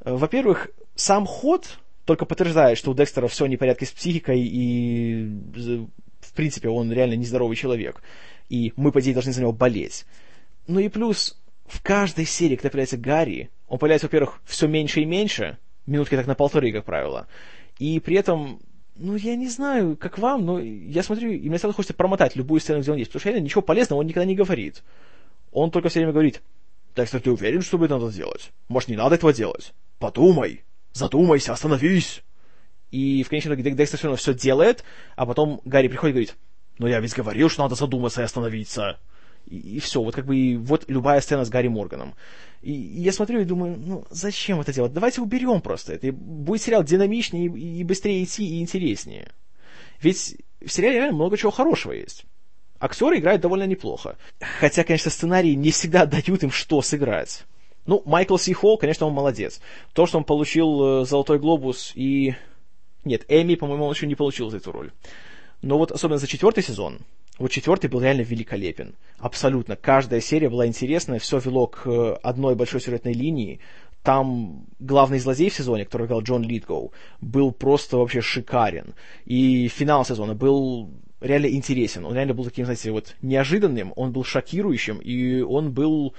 Во-первых, 0.05 0.69
сам 0.95 1.25
ход 1.25 1.77
только 2.07 2.25
подтверждает, 2.25 2.77
что 2.77 2.91
у 2.91 2.93
Декстера 2.95 3.27
все 3.27 3.45
не 3.45 3.57
в 3.57 3.59
порядке 3.59 3.85
с 3.85 3.91
психикой, 3.91 4.39
и 4.41 5.29
в 6.21 6.33
принципе 6.33 6.69
он 6.69 6.91
реально 6.91 7.15
нездоровый 7.15 7.57
человек. 7.57 8.01
И 8.49 8.71
мы, 8.77 8.93
по 8.93 9.01
идее, 9.01 9.13
должны 9.13 9.33
за 9.33 9.41
него 9.41 9.51
болеть. 9.51 10.05
Ну 10.67 10.79
и 10.79 10.87
плюс, 10.87 11.37
в 11.65 11.83
каждой 11.83 12.25
серии, 12.25 12.55
когда 12.55 12.69
появляется 12.69 12.97
Гарри, 12.97 13.49
он 13.67 13.77
появляется, 13.77 14.07
во-первых, 14.07 14.39
все 14.45 14.67
меньше 14.67 15.01
и 15.01 15.05
меньше, 15.05 15.57
минутки 15.85 16.15
так 16.15 16.27
на 16.27 16.35
полторы, 16.35 16.71
как 16.71 16.85
правило. 16.85 17.27
И 17.77 17.99
при 17.99 18.15
этом, 18.15 18.61
ну, 18.95 19.17
я 19.17 19.35
не 19.35 19.49
знаю, 19.49 19.97
как 19.97 20.17
вам, 20.17 20.45
но 20.45 20.59
я 20.59 21.03
смотрю, 21.03 21.31
и 21.31 21.49
мне 21.49 21.59
сразу 21.59 21.75
хочется 21.75 21.93
промотать 21.93 22.37
любую 22.37 22.61
сцену, 22.61 22.79
где 22.79 22.91
он 22.91 22.97
есть, 22.97 23.09
потому 23.09 23.19
что 23.19 23.29
реально 23.29 23.43
ничего 23.43 23.61
полезного 23.61 23.99
он 23.99 24.07
никогда 24.07 24.25
не 24.25 24.35
говорит. 24.35 24.81
Он 25.51 25.71
только 25.71 25.89
все 25.89 25.99
время 25.99 26.13
говорит, 26.13 26.41
Декстер, 26.95 27.19
ты 27.19 27.31
уверен, 27.31 27.61
что 27.61 27.83
это 27.83 27.97
надо 27.97 28.11
сделать? 28.11 28.51
Может, 28.69 28.87
не 28.87 28.95
надо 28.95 29.15
этого 29.15 29.33
делать? 29.33 29.73
Подумай, 29.99 30.63
задумайся, 30.97 31.53
остановись. 31.53 32.23
И 32.91 33.23
в 33.23 33.29
конечном 33.29 33.55
итоге 33.55 33.71
Декстер 33.71 33.97
все 33.97 34.07
равно 34.07 34.17
все 34.17 34.33
делает, 34.33 34.83
а 35.15 35.25
потом 35.25 35.61
Гарри 35.65 35.87
приходит 35.87 36.11
и 36.11 36.13
говорит, 36.13 36.35
ну 36.79 36.87
я 36.87 36.99
ведь 36.99 37.13
говорил, 37.13 37.49
что 37.49 37.63
надо 37.63 37.75
задуматься 37.75 38.21
и 38.21 38.25
остановиться. 38.25 38.99
И, 39.45 39.57
и 39.57 39.79
все, 39.79 40.01
вот 40.01 40.15
как 40.15 40.25
бы 40.25 40.35
и 40.35 40.55
вот 40.55 40.85
любая 40.87 41.21
сцена 41.21 41.43
с 41.43 41.49
Гарри 41.49 41.67
Морганом. 41.67 42.15
И, 42.61 42.71
и 42.71 43.01
я 43.01 43.11
смотрю 43.11 43.41
и 43.41 43.45
думаю, 43.45 43.77
ну 43.77 44.05
зачем 44.09 44.59
это 44.59 44.73
делать? 44.73 44.93
Давайте 44.93 45.21
уберем 45.21 45.61
просто 45.61 45.93
это. 45.93 46.07
И 46.07 46.11
будет 46.11 46.61
сериал 46.61 46.83
динамичнее 46.83 47.47
и, 47.47 47.79
и 47.79 47.83
быстрее 47.83 48.23
идти, 48.23 48.45
и 48.45 48.61
интереснее. 48.61 49.31
Ведь 50.01 50.37
в 50.65 50.71
сериале 50.71 50.97
реально 50.97 51.15
много 51.15 51.37
чего 51.37 51.51
хорошего 51.51 51.91
есть. 51.91 52.25
Актеры 52.79 53.17
играют 53.17 53.41
довольно 53.41 53.65
неплохо. 53.65 54.17
Хотя, 54.59 54.83
конечно, 54.83 55.09
сценарии 55.09 55.53
не 55.53 55.71
всегда 55.71 56.05
дают 56.05 56.43
им 56.43 56.51
что 56.51 56.81
сыграть. 56.81 57.45
Ну, 57.87 58.03
Майкл 58.05 58.37
Си 58.37 58.53
Холл, 58.53 58.77
конечно, 58.77 59.07
он 59.07 59.13
молодец. 59.13 59.61
То, 59.93 60.05
что 60.05 60.17
он 60.17 60.25
получил 60.25 61.01
э, 61.01 61.05
Золотой 61.05 61.39
Глобус 61.39 61.93
и... 61.95 62.35
Нет, 63.05 63.25
Эми, 63.29 63.55
по-моему, 63.55 63.85
он 63.85 63.93
еще 63.93 64.05
не 64.05 64.15
получил 64.15 64.49
за 64.49 64.57
эту 64.57 64.73
роль. 64.73 64.91
Но 65.61 65.77
вот 65.77 65.91
особенно 65.91 66.17
за 66.17 66.27
четвертый 66.27 66.63
сезон, 66.63 66.99
вот 67.39 67.49
четвертый 67.51 67.89
был 67.89 68.01
реально 68.01 68.21
великолепен. 68.21 68.95
Абсолютно. 69.17 69.77
Каждая 69.77 70.19
серия 70.19 70.49
была 70.49 70.67
интересная, 70.67 71.19
все 71.19 71.39
вело 71.39 71.67
к 71.67 71.87
э, 71.87 72.17
одной 72.21 72.55
большой 72.55 72.81
сюжетной 72.81 73.13
линии. 73.13 73.61
Там 74.03 74.65
главный 74.79 75.19
злодей 75.19 75.49
в 75.49 75.55
сезоне, 75.55 75.85
который 75.85 76.07
играл 76.07 76.21
Джон 76.21 76.43
Литгоу, 76.43 76.91
был 77.21 77.51
просто 77.51 77.97
вообще 77.97 78.19
шикарен. 78.19 78.95
И 79.25 79.69
финал 79.69 80.03
сезона 80.03 80.35
был 80.35 80.89
реально 81.21 81.47
интересен. 81.47 82.05
Он 82.05 82.13
реально 82.13 82.33
был 82.33 82.43
таким, 82.43 82.65
знаете, 82.65 82.91
вот 82.91 83.15
неожиданным, 83.21 83.93
он 83.95 84.11
был 84.11 84.25
шокирующим, 84.25 84.97
и 84.97 85.41
он 85.41 85.71
был 85.71 86.13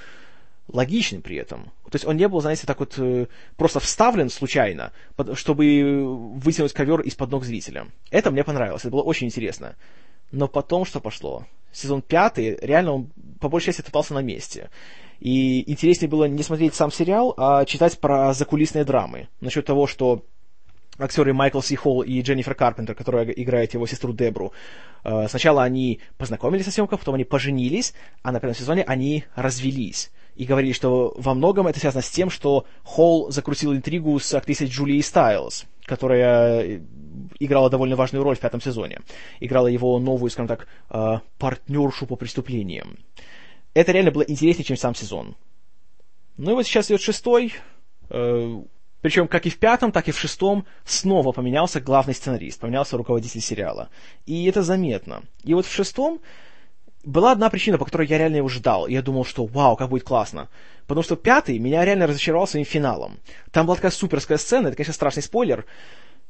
логичным 0.68 1.22
при 1.22 1.36
этом. 1.36 1.64
То 1.84 1.94
есть 1.94 2.04
он 2.04 2.16
не 2.16 2.28
был, 2.28 2.40
знаете, 2.40 2.66
так 2.66 2.78
вот 2.80 2.94
э, 2.98 3.26
просто 3.56 3.80
вставлен 3.80 4.30
случайно, 4.30 4.92
чтобы 5.34 6.04
вытянуть 6.34 6.72
ковер 6.72 7.00
из-под 7.00 7.30
ног 7.30 7.44
зрителя. 7.44 7.86
Это 8.10 8.30
мне 8.30 8.44
понравилось, 8.44 8.82
это 8.82 8.90
было 8.90 9.02
очень 9.02 9.26
интересно. 9.26 9.76
Но 10.30 10.46
потом 10.46 10.84
что 10.84 11.00
пошло? 11.00 11.46
Сезон 11.72 12.02
пятый, 12.02 12.58
реально 12.60 12.92
он 12.92 13.10
по 13.40 13.48
большей 13.48 13.66
части 13.66 13.82
топтался 13.82 14.14
на 14.14 14.20
месте. 14.20 14.70
И 15.20 15.70
интереснее 15.70 16.08
было 16.08 16.26
не 16.26 16.42
смотреть 16.42 16.74
сам 16.74 16.92
сериал, 16.92 17.34
а 17.36 17.64
читать 17.64 17.98
про 17.98 18.32
закулисные 18.34 18.84
драмы. 18.84 19.28
Насчет 19.40 19.66
того, 19.66 19.86
что 19.86 20.24
актеры 20.98 21.32
Майкл 21.32 21.60
Си 21.60 21.76
Холл 21.76 22.02
и 22.02 22.20
Дженнифер 22.20 22.54
Карпентер, 22.54 22.94
которая 22.94 23.24
играет 23.24 23.74
его 23.74 23.86
сестру 23.86 24.12
Дебру. 24.12 24.52
Э, 25.04 25.26
сначала 25.28 25.62
они 25.62 26.00
познакомились 26.18 26.66
на 26.66 26.72
съемках, 26.72 27.00
потом 27.00 27.14
они 27.14 27.24
поженились, 27.24 27.94
а 28.22 28.32
на 28.32 28.40
первом 28.40 28.56
сезоне 28.56 28.82
они 28.82 29.24
развелись. 29.34 30.10
И 30.38 30.44
говорили, 30.44 30.72
что 30.72 31.12
во 31.16 31.34
многом 31.34 31.66
это 31.66 31.80
связано 31.80 32.00
с 32.00 32.10
тем, 32.10 32.30
что 32.30 32.64
Холл 32.84 33.28
закрутил 33.32 33.74
интригу 33.74 34.20
с 34.20 34.32
актрисой 34.32 34.68
Джулией 34.68 35.02
Стайлз, 35.02 35.66
которая 35.84 36.60
э, 36.60 36.80
играла 37.40 37.68
довольно 37.68 37.96
важную 37.96 38.22
роль 38.22 38.36
в 38.36 38.38
пятом 38.38 38.60
сезоне. 38.60 39.00
Играла 39.40 39.66
его 39.66 39.98
новую, 39.98 40.30
скажем 40.30 40.46
так, 40.46 40.68
э, 40.90 41.18
партнершу 41.38 42.06
по 42.06 42.14
преступлениям. 42.14 42.98
Это 43.74 43.90
реально 43.90 44.12
было 44.12 44.22
интереснее, 44.22 44.64
чем 44.64 44.76
сам 44.76 44.94
сезон. 44.94 45.34
Ну 46.36 46.52
и 46.52 46.54
вот 46.54 46.66
сейчас 46.66 46.86
идет 46.86 47.00
шестой. 47.00 47.54
Причем 48.08 49.28
как 49.28 49.44
и 49.44 49.50
в 49.50 49.58
пятом, 49.58 49.90
так 49.90 50.08
и 50.08 50.12
в 50.12 50.18
шестом 50.18 50.66
снова 50.84 51.32
поменялся 51.32 51.80
главный 51.80 52.14
сценарист, 52.14 52.60
поменялся 52.60 52.96
руководитель 52.96 53.40
сериала. 53.40 53.90
И 54.24 54.44
это 54.46 54.62
заметно. 54.62 55.22
И 55.42 55.54
вот 55.54 55.66
в 55.66 55.72
шестом 55.72 56.20
была 57.04 57.32
одна 57.32 57.50
причина, 57.50 57.78
по 57.78 57.84
которой 57.84 58.06
я 58.06 58.18
реально 58.18 58.36
его 58.36 58.48
ждал. 58.48 58.86
Я 58.86 59.02
думал, 59.02 59.24
что 59.24 59.46
вау, 59.46 59.76
как 59.76 59.88
будет 59.88 60.04
классно. 60.04 60.48
Потому 60.86 61.02
что 61.02 61.16
пятый 61.16 61.58
меня 61.58 61.84
реально 61.84 62.06
разочаровал 62.06 62.46
своим 62.46 62.64
финалом. 62.64 63.18
Там 63.50 63.66
была 63.66 63.76
такая 63.76 63.90
суперская 63.90 64.38
сцена, 64.38 64.68
это, 64.68 64.76
конечно, 64.76 64.94
страшный 64.94 65.22
спойлер. 65.22 65.64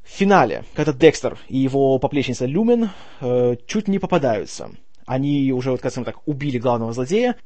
В 0.04 0.10
финале, 0.10 0.64
когда 0.74 0.92
Декстер 0.92 1.38
и 1.48 1.58
его 1.58 1.98
поплечница 1.98 2.46
Люмен 2.46 2.90
э, 3.20 3.56
чуть 3.66 3.88
не 3.88 3.98
попадаются. 3.98 4.70
Они 5.06 5.52
уже, 5.52 5.70
вот, 5.70 5.80
скажем 5.80 6.04
так, 6.04 6.26
убили 6.26 6.58
главного 6.58 6.92
злодея, 6.92 7.36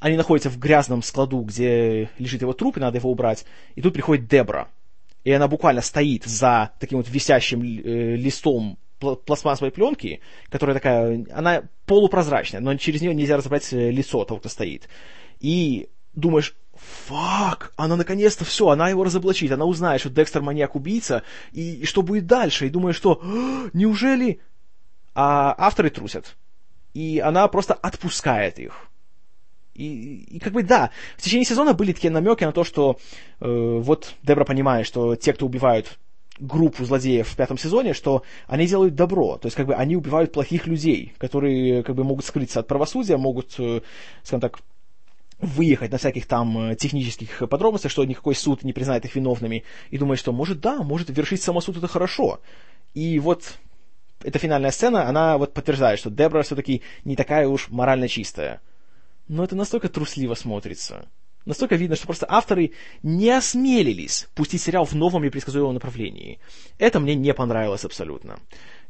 они 0.00 0.16
находятся 0.16 0.50
в 0.50 0.58
грязном 0.58 1.02
складу, 1.02 1.40
где 1.40 2.10
лежит 2.18 2.42
его 2.42 2.52
труп, 2.52 2.76
и 2.76 2.80
надо 2.80 2.98
его 2.98 3.10
убрать. 3.10 3.44
И 3.74 3.82
тут 3.82 3.94
приходит 3.94 4.28
Дебра. 4.28 4.68
И 5.24 5.32
она 5.32 5.48
буквально 5.48 5.82
стоит 5.82 6.24
за 6.24 6.70
таким 6.78 6.98
вот 6.98 7.08
висящим 7.08 7.62
э, 7.62 8.16
листом 8.16 8.78
пластмассовой 8.98 9.70
пленки, 9.70 10.20
которая 10.50 10.74
такая, 10.74 11.24
она 11.32 11.62
полупрозрачная, 11.86 12.60
но 12.60 12.76
через 12.76 13.00
нее 13.00 13.14
нельзя 13.14 13.36
разобрать 13.36 13.72
э, 13.72 13.90
лицо 13.90 14.24
того, 14.24 14.40
кто 14.40 14.48
стоит. 14.48 14.88
И 15.40 15.88
думаешь, 16.14 16.56
фак, 16.74 17.72
она 17.76 17.96
наконец-то 17.96 18.44
все, 18.44 18.68
она 18.68 18.88
его 18.88 19.04
разоблачит, 19.04 19.52
она 19.52 19.64
узнает, 19.64 20.00
что 20.00 20.10
Декстер 20.10 20.42
маньяк-убийца, 20.42 21.22
и, 21.52 21.76
и 21.76 21.84
что 21.84 22.02
будет 22.02 22.26
дальше, 22.26 22.66
и 22.66 22.70
думаешь, 22.70 22.96
что 22.96 23.22
неужели... 23.72 24.40
А 25.14 25.52
авторы 25.58 25.90
трусят. 25.90 26.36
И 26.94 27.18
она 27.18 27.48
просто 27.48 27.74
отпускает 27.74 28.60
их. 28.60 28.88
И, 29.74 30.24
и 30.30 30.38
как 30.38 30.52
бы 30.52 30.62
да, 30.62 30.90
в 31.16 31.22
течение 31.22 31.44
сезона 31.44 31.72
были 31.72 31.92
такие 31.92 32.12
намеки 32.12 32.44
на 32.44 32.52
то, 32.52 32.62
что 32.64 32.98
э, 33.40 33.78
вот 33.80 34.14
Дебра 34.22 34.44
понимает, 34.44 34.86
что 34.86 35.16
те, 35.16 35.32
кто 35.32 35.46
убивают 35.46 35.98
группу 36.40 36.84
злодеев 36.84 37.28
в 37.28 37.36
пятом 37.36 37.58
сезоне, 37.58 37.94
что 37.94 38.22
они 38.46 38.66
делают 38.66 38.94
добро, 38.94 39.38
то 39.38 39.46
есть 39.46 39.56
как 39.56 39.66
бы 39.66 39.74
они 39.74 39.96
убивают 39.96 40.32
плохих 40.32 40.66
людей, 40.66 41.12
которые 41.18 41.82
как 41.82 41.96
бы 41.96 42.04
могут 42.04 42.24
скрыться 42.24 42.60
от 42.60 42.66
правосудия, 42.66 43.16
могут, 43.16 43.54
э, 43.58 43.80
скажем 44.22 44.40
так, 44.40 44.60
выехать 45.38 45.92
на 45.92 45.98
всяких 45.98 46.26
там 46.26 46.70
э, 46.70 46.76
технических 46.76 47.48
подробностях, 47.48 47.90
что 47.90 48.04
никакой 48.04 48.34
суд 48.34 48.64
не 48.64 48.72
признает 48.72 49.04
их 49.04 49.14
виновными, 49.14 49.64
и 49.90 49.98
думает, 49.98 50.18
что 50.20 50.32
может 50.32 50.60
да, 50.60 50.82
может 50.82 51.10
вершить 51.10 51.42
самосуд 51.42 51.76
это 51.76 51.88
хорошо. 51.88 52.40
И 52.94 53.18
вот 53.18 53.58
эта 54.22 54.38
финальная 54.38 54.70
сцена, 54.70 55.08
она 55.08 55.38
вот 55.38 55.54
подтверждает, 55.54 55.98
что 55.98 56.10
Дебра 56.10 56.42
все-таки 56.42 56.82
не 57.04 57.16
такая 57.16 57.46
уж 57.48 57.68
морально 57.68 58.08
чистая 58.08 58.60
но 59.28 59.44
это 59.44 59.54
настолько 59.54 59.88
трусливо 59.88 60.34
смотрится. 60.34 61.06
Настолько 61.48 61.76
видно, 61.76 61.96
что 61.96 62.04
просто 62.04 62.26
авторы 62.28 62.72
не 63.02 63.30
осмелились 63.30 64.28
пустить 64.34 64.60
сериал 64.60 64.84
в 64.84 64.92
новом 64.92 65.24
и 65.24 65.30
предсказуемом 65.30 65.72
направлении. 65.72 66.40
Это 66.76 67.00
мне 67.00 67.14
не 67.14 67.32
понравилось 67.32 67.86
абсолютно. 67.86 68.38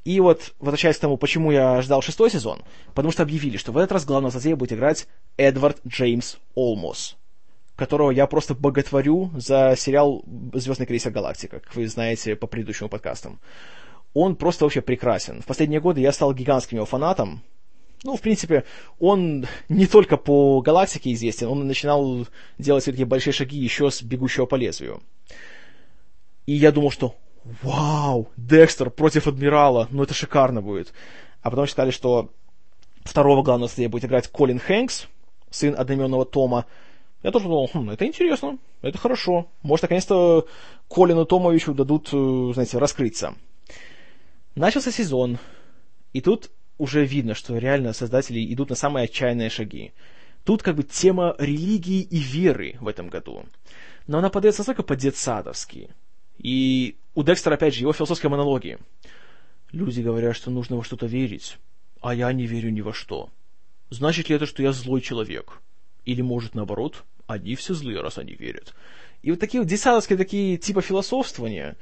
И 0.04 0.18
вот, 0.18 0.54
возвращаясь 0.58 0.96
к 0.96 1.00
тому, 1.00 1.16
почему 1.18 1.52
я 1.52 1.80
ждал 1.82 2.02
шестой 2.02 2.32
сезон, 2.32 2.64
потому 2.94 3.12
что 3.12 3.22
объявили, 3.22 3.58
что 3.58 3.70
в 3.70 3.76
этот 3.76 3.92
раз 3.92 4.04
главного 4.04 4.32
злодея 4.32 4.56
будет 4.56 4.72
играть 4.72 5.06
Эдвард 5.36 5.78
Джеймс 5.86 6.38
Олмос, 6.56 7.16
которого 7.76 8.10
я 8.10 8.26
просто 8.26 8.56
боготворю 8.56 9.30
за 9.36 9.76
сериал 9.78 10.24
«Звездный 10.52 10.86
крейсер 10.86 11.12
Галактика», 11.12 11.60
как 11.60 11.76
вы 11.76 11.86
знаете 11.86 12.34
по 12.34 12.48
предыдущим 12.48 12.88
подкастам. 12.88 13.38
Он 14.14 14.34
просто 14.34 14.64
вообще 14.64 14.80
прекрасен. 14.80 15.42
В 15.42 15.46
последние 15.46 15.80
годы 15.80 16.00
я 16.00 16.10
стал 16.10 16.34
гигантским 16.34 16.78
его 16.78 16.86
фанатом, 16.86 17.40
ну, 18.04 18.16
в 18.16 18.20
принципе, 18.20 18.64
он 18.98 19.46
не 19.68 19.86
только 19.86 20.16
по 20.16 20.60
галактике 20.60 21.12
известен, 21.12 21.48
он 21.48 21.66
начинал 21.66 22.26
делать 22.58 22.82
все 22.82 22.92
такие 22.92 23.06
большие 23.06 23.32
шаги 23.32 23.58
еще 23.58 23.90
с 23.90 24.02
«Бегущего 24.02 24.46
по 24.46 24.54
лезвию». 24.54 25.02
И 26.46 26.52
я 26.52 26.72
думал, 26.72 26.90
что 26.90 27.14
вау, 27.62 28.28
Декстер 28.36 28.90
против 28.90 29.26
Адмирала, 29.26 29.88
ну 29.90 30.02
это 30.02 30.14
шикарно 30.14 30.62
будет. 30.62 30.92
А 31.42 31.50
потом 31.50 31.66
сказали, 31.66 31.90
что 31.90 32.30
второго 33.04 33.42
главного 33.42 33.68
злодея 33.68 33.88
будет 33.88 34.04
играть 34.04 34.28
Колин 34.28 34.58
Хэнкс, 34.58 35.06
сын 35.50 35.74
одноименного 35.76 36.24
Тома. 36.24 36.66
Я 37.22 37.32
тоже 37.32 37.46
думал, 37.46 37.68
хм, 37.72 37.90
это 37.90 38.06
интересно, 38.06 38.58
это 38.80 38.96
хорошо. 38.96 39.48
Может, 39.62 39.82
наконец-то 39.82 40.46
Колину 40.88 41.24
Томовичу 41.24 41.74
дадут, 41.74 42.10
э, 42.12 42.50
знаете, 42.54 42.78
раскрыться. 42.78 43.34
Начался 44.54 44.92
сезон, 44.92 45.38
и 46.12 46.20
тут 46.20 46.50
уже 46.78 47.04
видно, 47.04 47.34
что 47.34 47.58
реально 47.58 47.92
создатели 47.92 48.52
идут 48.52 48.70
на 48.70 48.76
самые 48.76 49.04
отчаянные 49.04 49.50
шаги. 49.50 49.92
Тут 50.44 50.62
как 50.62 50.76
бы 50.76 50.82
тема 50.82 51.34
религии 51.38 52.00
и 52.00 52.18
веры 52.18 52.76
в 52.80 52.88
этом 52.88 53.08
году. 53.08 53.44
Но 54.06 54.18
она 54.18 54.30
подается 54.30 54.60
настолько 54.60 54.82
по-детсадовски. 54.82 55.90
И 56.38 56.96
у 57.14 57.22
Декстера, 57.22 57.54
опять 57.54 57.74
же, 57.74 57.80
его 57.80 57.92
философские 57.92 58.30
монологи. 58.30 58.78
Люди 59.72 60.00
говорят, 60.00 60.36
что 60.36 60.50
нужно 60.50 60.76
во 60.76 60.84
что-то 60.84 61.06
верить, 61.06 61.58
а 62.00 62.14
я 62.14 62.32
не 62.32 62.46
верю 62.46 62.70
ни 62.70 62.80
во 62.80 62.94
что. 62.94 63.28
Значит 63.90 64.28
ли 64.28 64.36
это, 64.36 64.46
что 64.46 64.62
я 64.62 64.72
злой 64.72 65.00
человек? 65.00 65.60
Или, 66.04 66.22
может, 66.22 66.54
наоборот, 66.54 67.04
они 67.26 67.54
все 67.54 67.74
злые, 67.74 68.00
раз 68.00 68.16
они 68.16 68.34
верят. 68.34 68.74
И 69.22 69.30
вот 69.30 69.40
такие 69.40 69.60
вот 69.60 69.68
детсадовские 69.68 70.16
такие 70.16 70.56
типа 70.56 70.80
философствования, 70.80 71.76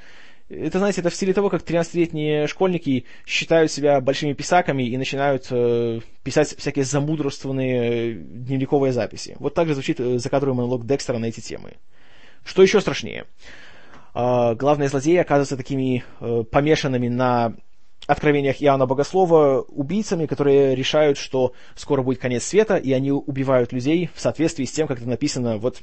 это, 0.48 0.78
знаете, 0.78 1.00
это 1.00 1.10
в 1.10 1.14
стиле 1.14 1.32
того, 1.32 1.50
как 1.50 1.62
13-летние 1.62 2.46
школьники 2.46 3.04
считают 3.26 3.72
себя 3.72 4.00
большими 4.00 4.32
писаками 4.32 4.84
и 4.84 4.96
начинают 4.96 5.48
э, 5.50 6.00
писать 6.22 6.54
всякие 6.56 6.84
замудрствованные 6.84 8.12
э, 8.12 8.14
дневниковые 8.14 8.92
записи. 8.92 9.36
Вот 9.40 9.54
так 9.54 9.66
же 9.66 9.74
звучит 9.74 9.98
э, 9.98 10.18
закадровый 10.18 10.56
монолог 10.56 10.86
Декстера 10.86 11.18
на 11.18 11.26
эти 11.26 11.40
темы. 11.40 11.72
Что 12.44 12.62
еще 12.62 12.80
страшнее? 12.80 13.24
Э, 14.14 14.54
главные 14.54 14.88
злодеи 14.88 15.16
оказываются 15.16 15.56
такими 15.56 16.04
э, 16.20 16.44
помешанными 16.44 17.08
на 17.08 17.54
откровениях 18.06 18.62
Иоанна 18.62 18.86
Богослова 18.86 19.62
убийцами, 19.62 20.26
которые 20.26 20.76
решают, 20.76 21.18
что 21.18 21.54
скоро 21.74 22.02
будет 22.02 22.20
конец 22.20 22.44
света, 22.44 22.76
и 22.76 22.92
они 22.92 23.10
убивают 23.10 23.72
людей 23.72 24.10
в 24.14 24.20
соответствии 24.20 24.64
с 24.64 24.70
тем, 24.70 24.86
как 24.86 24.98
это 24.98 25.08
написано 25.08 25.58
вот 25.58 25.82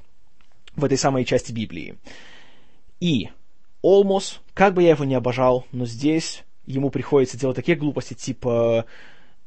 в 0.77 0.86
этой 0.86 0.98
самой 0.98 1.25
части 1.25 1.51
Библии. 1.51 1.96
И 3.01 3.29
Олмос, 3.84 4.40
как 4.54 4.74
бы 4.74 4.82
я 4.82 4.92
его 4.92 5.04
не 5.04 5.13
обожал, 5.13 5.68
но 5.72 5.86
здесь 5.86 6.44
ему 6.66 6.90
приходится 6.90 7.38
делать 7.38 7.58
такие 7.58 7.78
глупости, 7.78 8.13
типа 8.16 8.86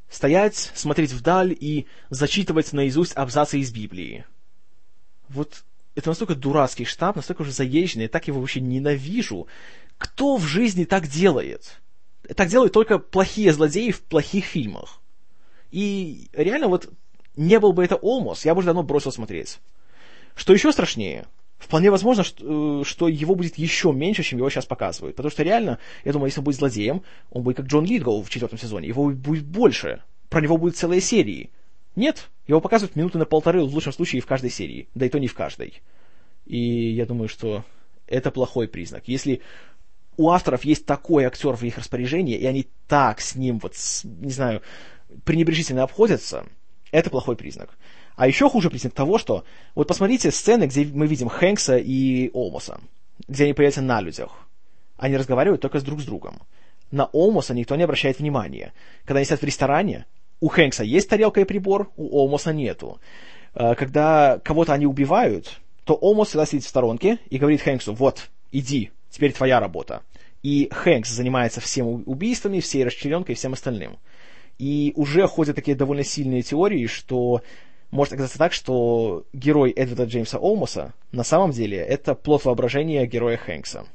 стоять, 0.09 0.71
смотреть 0.75 1.13
вдаль 1.13 1.57
и 1.59 1.87
зачитывать 2.11 2.73
наизусть 2.73 3.17
абзацы 3.17 3.59
из 3.59 3.73
Библии. 3.73 4.25
Вот 5.29 5.65
это 5.95 6.11
настолько 6.11 6.35
дурацкий 6.35 6.85
штаб, 6.85 7.17
настолько 7.17 7.43
уже 7.43 7.53
заезженный, 7.53 8.05
я 8.05 8.09
так 8.09 8.29
его 8.29 8.41
вообще 8.41 8.61
ненавижу. 8.61 9.49
Кто 9.97 10.37
в 10.37 10.45
жизни 10.45 10.85
так 10.85 11.09
делает? 11.09 11.81
Так 12.37 12.49
делают 12.49 12.75
только 12.75 12.99
плохие 12.99 13.53
злодеи 13.55 13.91
в 13.91 14.03
плохих 14.03 14.45
фильмах. 14.45 15.01
И 15.71 16.29
реально 16.35 16.69
вот 16.69 16.91
не 17.37 17.59
был 17.59 17.73
бы 17.73 17.85
это 17.85 17.97
Олмос, 17.97 18.45
я 18.45 18.55
бы 18.55 18.59
уже 18.59 18.67
давно 18.67 18.83
бросил 18.83 19.11
смотреть. 19.11 19.59
Что 20.35 20.53
еще 20.53 20.71
страшнее, 20.71 21.27
вполне 21.59 21.91
возможно, 21.91 22.25
что, 22.25 22.81
э, 22.81 22.85
что 22.85 23.09
его 23.09 23.35
будет 23.35 23.59
еще 23.59 23.93
меньше, 23.93 24.23
чем 24.23 24.39
его 24.39 24.51
сейчас 24.51 24.67
показывают. 24.67 25.17
Потому 25.17 25.31
что 25.31 25.43
реально, 25.43 25.79
я 26.05 26.13
думаю, 26.13 26.29
если 26.29 26.41
он 26.41 26.45
будет 26.45 26.57
злодеем, 26.57 27.03
он 27.31 27.43
будет 27.43 27.57
как 27.57 27.67
Джон 27.67 27.85
Литгоу 27.85 28.23
в 28.23 28.31
четвертом 28.31 28.59
сезоне. 28.59 28.89
Его 28.89 29.11
будет 29.11 29.45
больше. 29.45 30.03
Про 30.29 30.41
него 30.41 30.57
будут 30.57 30.77
целые 30.77 31.01
серии. 31.01 31.51
Нет, 31.95 32.29
его 32.47 32.61
показывают 32.61 32.95
минуты 32.95 33.19
на 33.19 33.25
полторы, 33.25 33.63
в 33.65 33.73
лучшем 33.73 33.93
случае, 33.93 34.21
в 34.21 34.27
каждой 34.27 34.51
серии. 34.51 34.89
Да 34.95 35.07
и 35.07 35.09
то 35.09 35.19
не 35.19 35.29
в 35.29 35.35
каждой. 35.35 35.83
И 36.45 36.93
я 36.93 37.07
думаю, 37.07 37.29
что 37.29 37.65
это 38.07 38.31
плохой 38.31 38.69
признак. 38.69 39.05
Если 39.07 39.41
у 40.17 40.31
авторов 40.31 40.65
есть 40.65 40.87
такой 40.87 41.25
актер 41.25 41.57
в 41.57 41.63
их 41.63 41.79
распоряжении, 41.79 42.37
и 42.37 42.47
они 42.47 42.67
так 42.87 43.21
с 43.21 43.35
ним, 43.35 43.59
вот, 43.59 43.75
не 44.05 44.31
знаю, 44.31 44.63
пренебрежительно 45.25 45.83
обходятся, 45.83 46.47
это 46.91 47.11
плохой 47.11 47.37
признак. 47.37 47.77
А 48.17 48.27
еще 48.27 48.49
хуже 48.49 48.71
признак 48.71 48.95
того, 48.95 49.19
что 49.19 49.45
вот 49.75 49.89
посмотрите 49.89 50.31
сцены, 50.31 50.65
где 50.65 50.87
мы 50.87 51.07
видим 51.07 51.29
Хэнкса 51.29 51.77
и 51.77 52.31
Олмоса, 52.33 52.81
где 53.29 53.45
они 53.45 53.53
появляются 53.53 53.83
на 53.83 54.01
людях. 54.01 54.31
Они 54.97 55.17
разговаривают 55.17 55.61
только 55.61 55.79
с 55.79 55.83
друг 55.83 56.01
с 56.01 56.05
другом. 56.05 56.41
На 56.91 57.07
Олмоса 57.07 57.53
никто 57.53 57.77
не 57.77 57.83
обращает 57.83 58.19
внимания. 58.19 58.73
Когда 59.05 59.19
они 59.19 59.27
сидят 59.27 59.43
в 59.43 59.45
ресторане, 59.45 60.07
у 60.41 60.49
Хэнкса 60.49 60.83
есть 60.83 61.09
тарелка 61.09 61.43
и 61.43 61.45
прибор, 61.45 61.91
у 61.97 62.19
Олмоса 62.19 62.53
нету. 62.53 62.99
А, 63.55 63.75
когда 63.75 64.39
кого-то 64.43 64.73
они 64.73 64.87
убивают, 64.87 65.61
то 65.85 65.95
Олмос 65.95 66.29
всегда 66.29 66.47
сидит 66.47 66.65
в 66.65 66.69
сторонке 66.69 67.19
и 67.29 67.39
говорит 67.39 67.63
Хэнксу, 67.63 67.95
вот, 67.95 68.29
иди, 68.51 68.91
теперь 69.11 69.33
твоя 69.33 69.61
работа. 69.61 70.03
И 70.43 70.69
Хэнкс 70.73 71.11
занимается 71.11 71.61
всем 71.61 72.03
убийствами, 72.07 72.61
всей 72.61 72.85
расчлененкой 72.85 73.35
и 73.35 73.37
всем 73.37 73.53
остальным. 73.53 73.99
И 74.59 74.93
уже 74.97 75.27
ходят 75.27 75.57
такие 75.57 75.77
довольно 75.77 76.05
сильные 76.05 76.43
теории, 76.43 76.87
что 76.87 77.43
может 77.91 78.13
оказаться 78.13 78.39
так, 78.39 78.53
что 78.53 79.25
герой 79.33 79.71
Эдварда 79.71 80.05
Джеймса 80.05 80.39
Олмоса 80.39 80.95
на 81.13 81.25
самом 81.25 81.53
деле 81.53 81.79
это 81.79 82.15
плод 82.15 82.45
воображения 82.45 83.07
героя 83.07 83.37
Хэнкса. 83.37 83.87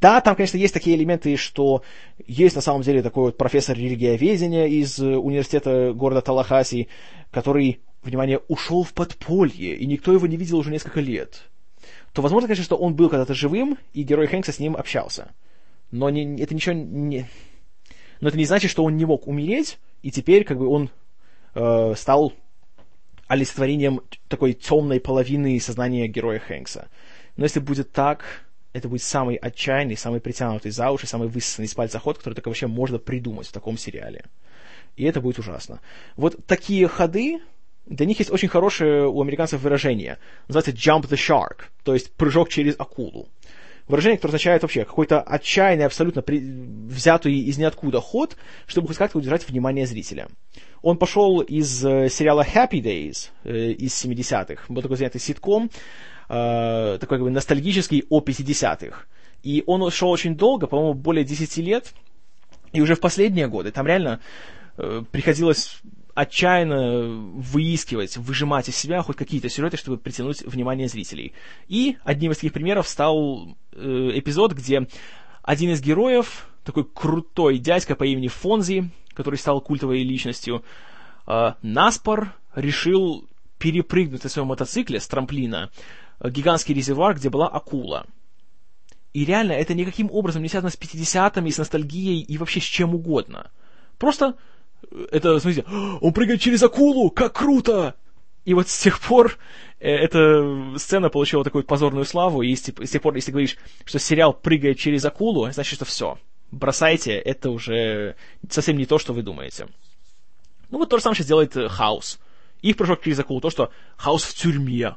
Да, 0.00 0.20
там, 0.22 0.34
конечно, 0.34 0.56
есть 0.56 0.72
такие 0.72 0.96
элементы, 0.96 1.36
что 1.36 1.82
есть 2.26 2.56
на 2.56 2.62
самом 2.62 2.82
деле 2.82 3.02
такой 3.02 3.24
вот 3.24 3.36
профессор 3.36 3.76
религиоведения 3.76 4.66
из 4.66 4.98
университета 4.98 5.92
города 5.92 6.22
Талахаси, 6.22 6.88
который, 7.30 7.80
внимание, 8.02 8.40
ушел 8.48 8.82
в 8.82 8.94
подполье, 8.94 9.76
и 9.76 9.86
никто 9.86 10.12
его 10.12 10.26
не 10.26 10.38
видел 10.38 10.58
уже 10.58 10.70
несколько 10.70 11.00
лет. 11.00 11.42
То 12.14 12.22
возможно, 12.22 12.48
конечно, 12.48 12.64
что 12.64 12.76
он 12.76 12.94
был 12.94 13.10
когда-то 13.10 13.34
живым, 13.34 13.76
и 13.92 14.02
герой 14.02 14.26
Хэнкса 14.26 14.52
с 14.52 14.58
ним 14.58 14.74
общался. 14.74 15.32
Но 15.90 16.08
не, 16.08 16.40
это 16.40 16.54
ничего 16.54 16.74
не... 16.74 17.26
Но 18.20 18.28
это 18.28 18.38
не 18.38 18.44
значит, 18.44 18.70
что 18.70 18.84
он 18.84 18.96
не 18.96 19.04
мог 19.04 19.26
умереть, 19.26 19.78
и 20.02 20.10
теперь 20.10 20.44
как 20.44 20.58
бы 20.58 20.66
он 20.66 20.90
э, 21.54 21.94
стал 21.96 22.32
олицетворением 23.30 24.00
такой 24.26 24.54
темной 24.54 24.98
половины 24.98 25.60
сознания 25.60 26.08
героя 26.08 26.40
Хэнкса. 26.40 26.88
Но 27.36 27.44
если 27.44 27.60
будет 27.60 27.92
так, 27.92 28.24
это 28.72 28.88
будет 28.88 29.02
самый 29.02 29.36
отчаянный, 29.36 29.96
самый 29.96 30.20
притянутый 30.20 30.72
за 30.72 30.90
уши, 30.90 31.06
самый 31.06 31.28
высосанный 31.28 31.66
из 31.66 31.74
пальца 31.74 32.00
ход, 32.00 32.18
который 32.18 32.34
только 32.34 32.48
вообще 32.48 32.66
можно 32.66 32.98
придумать 32.98 33.46
в 33.46 33.52
таком 33.52 33.78
сериале. 33.78 34.24
И 34.96 35.04
это 35.04 35.20
будет 35.20 35.38
ужасно. 35.38 35.80
Вот 36.16 36.44
такие 36.46 36.88
ходы, 36.88 37.40
для 37.86 38.04
них 38.04 38.18
есть 38.18 38.32
очень 38.32 38.48
хорошее 38.48 39.06
у 39.06 39.22
американцев 39.22 39.60
выражение. 39.60 40.18
Называется 40.48 40.72
jump 40.72 41.08
the 41.08 41.16
shark, 41.16 41.66
то 41.84 41.94
есть 41.94 42.12
прыжок 42.12 42.48
через 42.48 42.74
акулу. 42.80 43.28
Выражение, 43.90 44.16
которое 44.16 44.30
означает 44.30 44.62
вообще 44.62 44.84
какой-то 44.84 45.20
отчаянный, 45.20 45.84
абсолютно 45.84 46.22
при... 46.22 46.38
взятый 46.38 47.34
из 47.34 47.58
ниоткуда 47.58 48.00
ход, 48.00 48.36
чтобы 48.66 48.88
хоть 48.88 48.96
как-то 48.96 49.18
удержать 49.18 49.48
внимание 49.48 49.86
зрителя. 49.86 50.28
Он 50.82 50.96
пошел 50.96 51.40
из 51.40 51.84
э, 51.84 52.08
сериала 52.08 52.44
Happy 52.44 52.80
Days 52.80 53.30
э, 53.44 53.72
из 53.72 53.92
70-х. 54.04 54.64
Был 54.68 54.82
такой 54.82 54.96
занятый 54.96 55.18
ситком, 55.18 55.70
э, 56.28 56.98
такой 57.00 57.18
как 57.18 57.22
бы 57.22 57.30
ностальгический 57.30 58.04
о 58.08 58.20
50-х. 58.20 59.04
И 59.42 59.62
он 59.66 59.90
шел 59.90 60.10
очень 60.10 60.36
долго, 60.36 60.66
по-моему, 60.66 60.94
более 60.94 61.24
10 61.24 61.56
лет. 61.58 61.92
И 62.72 62.80
уже 62.80 62.94
в 62.94 63.00
последние 63.00 63.48
годы 63.48 63.72
там 63.72 63.86
реально 63.86 64.20
э, 64.76 65.02
приходилось 65.10 65.80
отчаянно 66.20 67.08
выискивать, 67.08 68.16
выжимать 68.16 68.68
из 68.68 68.76
себя 68.76 69.02
хоть 69.02 69.16
какие-то 69.16 69.48
сюжеты, 69.48 69.76
чтобы 69.76 69.96
притянуть 69.96 70.42
внимание 70.42 70.88
зрителей. 70.88 71.32
И 71.68 71.96
одним 72.04 72.32
из 72.32 72.36
таких 72.36 72.52
примеров 72.52 72.88
стал 72.88 73.56
э, 73.72 74.10
эпизод, 74.14 74.52
где 74.52 74.86
один 75.42 75.70
из 75.70 75.80
героев, 75.80 76.46
такой 76.64 76.84
крутой 76.84 77.58
дядька 77.58 77.94
по 77.94 78.04
имени 78.04 78.28
Фонзи, 78.28 78.90
который 79.14 79.36
стал 79.36 79.60
культовой 79.60 80.02
личностью, 80.02 80.62
э, 81.26 81.54
наспор 81.62 82.34
решил 82.54 83.26
перепрыгнуть 83.58 84.24
на 84.24 84.30
своем 84.30 84.48
мотоцикле 84.48 85.00
с 85.00 85.08
трамплина 85.08 85.70
э, 86.20 86.30
гигантский 86.30 86.74
резервуар, 86.74 87.14
где 87.14 87.30
была 87.30 87.48
акула. 87.48 88.06
И 89.12 89.24
реально, 89.24 89.52
это 89.52 89.74
никаким 89.74 90.10
образом 90.12 90.42
не 90.42 90.48
связано 90.48 90.70
с 90.70 90.78
50-ми, 90.78 91.50
с 91.50 91.58
ностальгией 91.58 92.20
и 92.20 92.38
вообще 92.38 92.60
с 92.60 92.64
чем 92.64 92.94
угодно. 92.94 93.50
Просто 93.98 94.36
это, 95.10 95.38
смотрите, 95.38 95.64
он 96.00 96.12
прыгает 96.12 96.40
через 96.40 96.62
акулу, 96.62 97.10
как 97.10 97.34
круто! 97.34 97.94
И 98.44 98.54
вот 98.54 98.68
с 98.68 98.78
тех 98.78 99.00
пор 99.00 99.38
э, 99.78 99.88
эта 99.88 100.76
сцена 100.76 101.10
получила 101.10 101.44
такую 101.44 101.64
позорную 101.64 102.04
славу, 102.04 102.42
и 102.42 102.54
с 102.54 102.62
тех 102.62 103.02
пор, 103.02 103.14
если 103.14 103.30
говоришь, 103.30 103.56
что 103.84 103.98
сериал 103.98 104.32
прыгает 104.32 104.78
через 104.78 105.04
акулу, 105.04 105.50
значит, 105.52 105.74
что 105.74 105.84
все 105.84 106.18
бросайте, 106.50 107.12
это 107.12 107.50
уже 107.50 108.16
совсем 108.48 108.76
не 108.76 108.86
то, 108.86 108.98
что 108.98 109.12
вы 109.12 109.22
думаете. 109.22 109.68
Ну 110.70 110.78
вот 110.78 110.88
то 110.88 110.96
же 110.96 111.02
самое 111.02 111.16
сейчас 111.16 111.26
делает 111.26 111.56
э, 111.56 111.68
Хаус. 111.68 112.18
Их 112.62 112.76
прыжок 112.76 113.02
через 113.02 113.18
акулу, 113.18 113.40
то, 113.40 113.50
что 113.50 113.70
Хаус 113.96 114.24
в 114.24 114.34
тюрьме. 114.34 114.96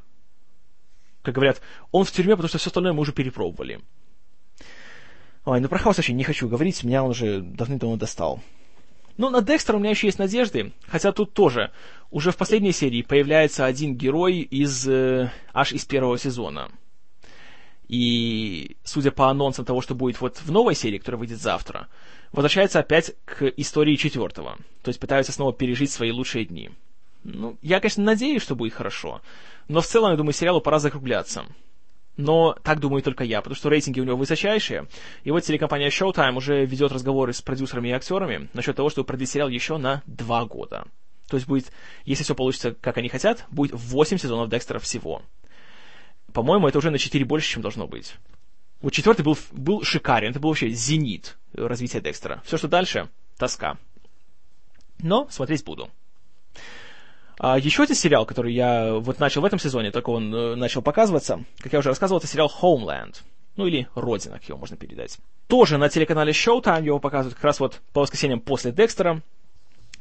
Как 1.22 1.36
говорят, 1.36 1.62
он 1.92 2.04
в 2.04 2.12
тюрьме, 2.12 2.36
потому 2.36 2.50
что 2.50 2.58
все 2.58 2.68
остальное 2.68 2.94
мы 2.94 3.02
уже 3.02 3.14
перепробовали. 3.14 3.82
Ой, 5.46 5.60
ну 5.60 5.68
про 5.68 5.80
Хаус 5.80 5.98
вообще 5.98 6.14
не 6.14 6.24
хочу 6.24 6.48
говорить, 6.48 6.84
меня 6.84 7.04
он 7.04 7.12
уже 7.12 7.42
давным-давно 7.42 7.98
достал. 7.98 8.42
Но 9.18 9.30
на 9.30 9.42
Декстера 9.42 9.78
у 9.78 9.80
меня 9.80 9.92
еще 9.92 10.08
есть 10.08 10.20
надежды, 10.20 10.74
хотя 10.88 11.12
тут 11.12 11.34
тоже. 11.34 11.72
Уже 12.10 12.32
в 12.32 12.38
последней 12.38 12.72
серии 12.72 13.02
появляется 13.02 13.66
один 13.66 13.96
герой 13.96 14.40
из 14.40 14.88
э, 14.88 15.32
аж 15.54 15.72
из 15.72 15.86
первого 15.86 16.18
сезона. 16.18 16.72
И, 17.88 18.78
судя 18.84 19.12
по 19.12 19.30
анонсам 19.30 19.66
того, 19.66 19.82
что 19.82 19.94
будет 19.94 20.20
вот 20.20 20.38
в 20.38 20.52
новой 20.52 20.74
серии, 20.74 20.98
которая 20.98 21.20
выйдет 21.20 21.40
завтра, 21.40 21.88
возвращается 22.32 22.80
опять 22.80 23.14
к 23.26 23.46
истории 23.58 23.96
четвертого. 23.96 24.58
То 24.82 24.90
есть 24.90 25.00
пытаются 25.00 25.32
снова 25.32 25.54
пережить 25.54 25.92
свои 25.92 26.12
лучшие 26.12 26.46
дни. 26.46 26.72
Ну, 27.24 27.58
я, 27.62 27.80
конечно, 27.80 28.04
надеюсь, 28.04 28.42
что 28.42 28.56
будет 28.56 28.74
хорошо. 28.74 29.22
Но 29.68 29.82
в 29.82 29.86
целом, 29.86 30.12
я 30.12 30.18
думаю, 30.18 30.34
сериалу 30.34 30.60
пора 30.60 30.80
закругляться. 30.80 31.46
Но 32.16 32.56
так 32.64 32.80
думаю 32.80 33.02
только 33.02 33.24
я, 33.24 33.42
потому 33.42 33.56
что 33.56 33.70
рейтинги 33.70 34.00
у 34.00 34.04
него 34.04 34.18
высочайшие. 34.18 34.88
И 35.24 35.32
вот 35.32 35.42
телекомпания 35.42 35.90
Showtime 35.90 36.36
уже 36.36 36.66
ведет 36.66 36.92
разговоры 36.92 37.34
с 37.34 37.42
продюсерами 37.42 37.90
и 37.90 37.92
актерами 37.92 38.50
насчет 38.54 38.76
того, 38.76 38.90
чтобы 38.90 39.08
продлить 39.08 39.30
сериал 39.30 39.50
еще 39.50 39.78
на 39.78 40.04
два 40.06 40.46
года. 40.46 40.86
То 41.28 41.38
есть 41.38 41.48
будет, 41.48 41.72
если 42.06 42.24
все 42.24 42.36
получится, 42.36 42.76
как 42.80 42.98
они 42.98 43.10
хотят, 43.10 43.46
будет 43.50 43.72
8 43.74 44.18
сезонов 44.18 44.50
Декстера 44.50 44.78
всего. 44.78 45.24
По-моему, 46.32 46.68
это 46.68 46.78
уже 46.78 46.92
на 46.92 47.00
4 47.00 47.26
больше, 47.26 47.50
чем 47.50 47.62
должно 47.62 47.88
быть. 47.88 48.16
Вот 48.82 48.92
четвертый 48.92 49.24
был, 49.24 49.38
был 49.52 49.84
шикарен, 49.84 50.32
это 50.32 50.40
был 50.40 50.50
вообще 50.50 50.70
зенит 50.70 51.38
развития 51.54 52.02
Декстера. 52.02 52.42
Все, 52.46 52.58
что 52.58 52.68
дальше, 52.68 53.10
тоска. 53.38 53.78
Но 55.00 55.28
смотреть 55.30 55.64
буду. 55.64 55.90
А 57.40 57.58
еще 57.58 57.84
один 57.84 57.96
сериал, 57.96 58.26
который 58.26 58.54
я 58.54 58.94
вот 58.96 59.20
начал 59.20 59.42
в 59.42 59.46
этом 59.46 59.60
сезоне, 59.60 59.92
только 59.92 60.10
он 60.10 60.34
э, 60.34 60.56
начал 60.56 60.82
показываться, 60.82 61.44
как 61.60 61.74
я 61.74 61.80
уже 61.80 61.90
рассказывал, 61.90 62.20
это 62.20 62.28
сериал 62.28 62.52
Homeland. 62.62 63.16
Ну 63.56 63.68
или 63.68 63.88
Родина, 63.96 64.40
как 64.40 64.50
его 64.50 64.58
можно 64.58 64.78
передать. 64.78 65.18
Тоже 65.48 65.78
на 65.78 65.90
телеканале 65.90 66.32
Showtime 66.32 66.86
его 66.86 67.00
показывают 67.00 67.36
как 67.36 67.44
раз 67.44 67.60
вот 67.60 67.82
по 67.94 68.02
воскресеньям 68.02 68.40
после 68.40 68.72
Декстера. 68.72 69.22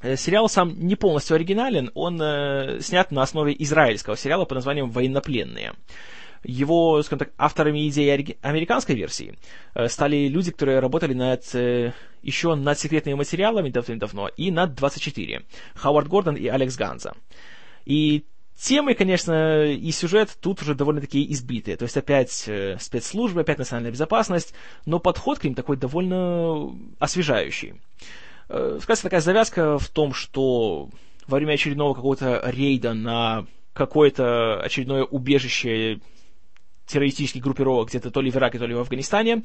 Э, 0.02 0.16
сериал 0.16 0.48
сам 0.48 0.78
не 0.80 0.96
полностью 0.96 1.36
оригинален, 1.36 1.90
он 1.94 2.20
э, 2.20 2.80
снят 2.80 3.10
на 3.10 3.22
основе 3.22 3.54
израильского 3.58 4.16
сериала 4.16 4.44
под 4.44 4.56
названием 4.56 4.90
«Военнопленные». 4.90 5.74
Его, 6.44 7.02
скажем 7.02 7.20
так, 7.20 7.32
авторами 7.38 7.88
идеи 7.88 8.36
американской 8.42 8.94
версии 8.94 9.38
э, 9.74 9.88
стали 9.88 10.28
люди, 10.28 10.50
которые 10.50 10.80
работали 10.80 11.14
над, 11.14 11.42
э, 11.54 11.92
еще 12.22 12.54
над 12.54 12.78
секретными 12.78 13.14
материалами 13.14 13.70
давно 13.70 14.28
и 14.28 14.50
над 14.50 14.74
24. 14.74 15.42
Хауард 15.74 16.08
Гордон 16.08 16.36
и 16.36 16.46
Алекс 16.48 16.76
Ганза. 16.76 17.14
И 17.84 18.24
темы, 18.56 18.94
конечно, 18.94 19.64
и 19.66 19.90
сюжет 19.92 20.36
тут 20.40 20.62
уже 20.62 20.74
довольно-таки 20.74 21.30
избитые. 21.32 21.76
То 21.76 21.84
есть 21.84 21.96
опять 21.96 22.44
э, 22.48 22.76
спецслужбы, 22.80 23.42
опять 23.42 23.58
национальная 23.58 23.92
безопасность, 23.92 24.54
но 24.84 24.98
подход 24.98 25.38
к 25.38 25.44
ним 25.44 25.54
такой 25.54 25.76
довольно 25.76 26.72
освежающий. 26.98 27.74
Сказать, 28.80 29.00
такая 29.00 29.20
завязка 29.22 29.78
в 29.78 29.88
том, 29.88 30.12
что 30.12 30.90
во 31.26 31.36
время 31.36 31.54
очередного 31.54 31.94
какого-то 31.94 32.42
рейда 32.44 32.92
на 32.92 33.46
какое-то 33.72 34.60
очередное 34.60 35.04
убежище 35.04 36.00
террористических 36.86 37.42
группировок 37.42 37.88
где-то 37.88 38.10
то 38.10 38.20
ли 38.20 38.30
в 38.30 38.36
Ираке, 38.36 38.58
то 38.58 38.66
ли 38.66 38.74
в 38.74 38.80
Афганистане, 38.80 39.42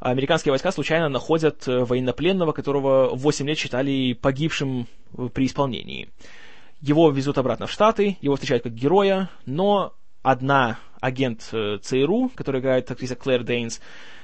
американские 0.00 0.52
войска 0.52 0.72
случайно 0.72 1.08
находят 1.08 1.66
э, 1.68 1.84
военнопленного, 1.84 2.52
которого 2.52 3.10
8 3.14 3.46
лет 3.46 3.58
считали 3.58 4.12
погибшим 4.12 4.86
при 5.32 5.46
исполнении. 5.46 6.08
Его 6.80 7.10
везут 7.10 7.38
обратно 7.38 7.66
в 7.66 7.70
Штаты, 7.70 8.18
его 8.20 8.34
встречают 8.36 8.62
как 8.62 8.74
героя, 8.74 9.30
но 9.46 9.94
одна 10.22 10.78
агент 11.00 11.48
э, 11.52 11.78
ЦРУ, 11.80 12.30
которая 12.34 12.60
играет 12.60 12.90
актриса 12.90 13.16
Клэр 13.16 13.44
Дейнс, 13.44 13.80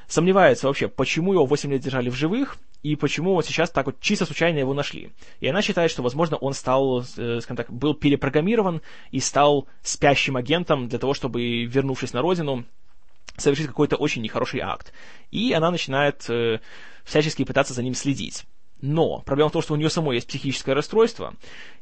сомневается 0.07 0.67
вообще, 0.67 0.89
почему 0.89 1.33
его 1.33 1.47
8 1.47 1.71
лет 1.71 1.81
держали 1.81 2.11
в 2.11 2.15
живых, 2.15 2.59
и 2.83 2.97
почему 2.97 3.35
вот 3.35 3.47
сейчас 3.47 3.71
так 3.71 3.87
вот 3.87 4.01
чисто 4.01 4.27
случайно 4.27 4.59
его 4.59 4.75
нашли. 4.75 5.13
И 5.41 5.47
она 5.47 5.63
считает, 5.63 5.91
что, 5.91 6.03
возможно, 6.03 6.37
он 6.37 6.53
стал, 6.53 7.03
э, 7.17 7.41
скажем 7.41 7.57
так, 7.57 7.73
был 7.73 7.95
перепрограммирован 7.95 8.83
и 9.13 9.21
стал 9.21 9.69
спящим 9.83 10.37
агентом 10.37 10.89
для 10.89 10.99
того, 10.99 11.15
чтобы, 11.15 11.65
вернувшись 11.65 12.13
на 12.13 12.23
родину, 12.23 12.65
совершить 13.37 13.69
какой-то 13.69 13.97
очень 13.97 14.23
нехороший 14.23 14.61
акт. 14.61 14.93
И 15.31 15.53
она 15.53 15.71
начинает 15.71 16.29
э, 16.29 16.59
всячески 17.05 17.45
пытаться 17.45 17.73
за 17.73 17.83
ним 17.83 17.95
следить. 17.95 18.45
Но 18.81 19.21
проблема 19.21 19.51
в 19.51 19.53
том, 19.53 19.63
что 19.63 19.75
у 19.75 19.77
нее 19.77 19.91
самой 19.91 20.17
есть 20.17 20.27
психическое 20.27 20.75
расстройство, 20.75 21.35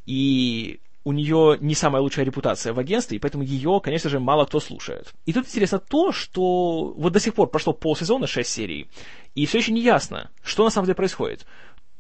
и 0.05 0.81
у 1.05 1.13
нее 1.13 1.57
не 1.61 1.75
самая 1.75 2.03
лучшая 2.03 2.25
репутация 2.25 2.73
в 2.73 2.79
агентстве, 2.79 3.17
и 3.17 3.21
поэтому 3.21 3.43
ее, 3.43 3.81
конечно 3.83 4.11
же, 4.11 4.21
мало 4.21 4.45
кто 4.45 4.61
слушает. 4.61 5.13
И 5.25 5.33
тут 5.33 5.47
интересно 5.47 5.79
то, 5.79 6.13
что 6.13 6.93
вот 6.97 7.13
до 7.13 7.21
сих 7.21 7.35
пор 7.35 7.49
прошло 7.49 7.73
полсезона, 7.73 8.27
6 8.27 8.49
серий, 8.49 8.89
и 9.35 9.47
все 9.47 9.59
еще 9.59 9.73
не 9.73 9.81
ясно, 9.81 10.31
что 10.43 10.65
на 10.65 10.71
самом 10.71 10.87
деле 10.87 10.97
происходит. 10.97 11.47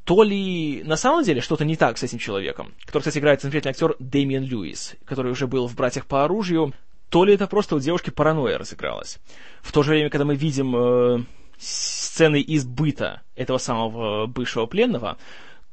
То 0.04 0.22
ли 0.22 0.82
на 0.84 0.96
самом 0.96 1.24
деле 1.24 1.40
что-то 1.40 1.64
не 1.64 1.76
так 1.76 1.96
с 1.96 2.02
этим 2.02 2.18
человеком, 2.18 2.74
который, 2.84 3.02
кстати, 3.02 3.18
играет 3.18 3.40
замечательный 3.42 3.70
актер 3.70 3.96
Дэмиан 3.98 4.44
Льюис, 4.44 4.96
который 5.04 5.32
уже 5.32 5.46
был 5.46 5.66
в 5.66 5.74
«Братьях 5.74 6.06
по 6.06 6.24
оружию», 6.24 6.74
то 7.08 7.24
ли 7.24 7.34
это 7.34 7.46
просто 7.46 7.76
у 7.76 7.80
девушки 7.80 8.10
паранойя 8.10 8.58
разыгралась. 8.58 9.18
В 9.62 9.72
то 9.72 9.82
же 9.82 9.90
время, 9.90 10.10
когда 10.10 10.24
мы 10.24 10.36
видим 10.36 10.76
э, 10.76 11.24
сцены 11.58 12.40
из 12.40 12.64
быта 12.64 13.22
этого 13.34 13.58
самого 13.58 14.26
бывшего 14.26 14.66
пленного, 14.66 15.18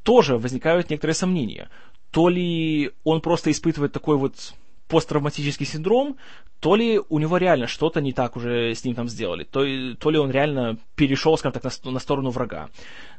тоже 0.03 0.37
возникают 0.37 0.89
некоторые 0.89 1.15
сомнения 1.15 1.69
то 2.11 2.29
ли 2.29 2.91
он 3.03 3.21
просто 3.21 3.51
испытывает 3.51 3.93
такой 3.93 4.17
вот 4.17 4.53
посттравматический 4.87 5.65
синдром, 5.65 6.17
то 6.59 6.75
ли 6.75 6.99
у 7.09 7.19
него 7.19 7.37
реально 7.37 7.67
что-то 7.67 8.01
не 8.01 8.13
так 8.13 8.35
уже 8.35 8.73
с 8.73 8.83
ним 8.83 8.95
там 8.95 9.07
сделали, 9.09 9.43
то, 9.43 9.63
то 9.95 10.09
ли 10.09 10.17
он 10.17 10.31
реально 10.31 10.77
перешел, 10.95 11.37
скажем 11.37 11.59
так, 11.59 11.63
на, 11.63 11.91
на 11.91 11.99
сторону 11.99 12.29
врага. 12.31 12.69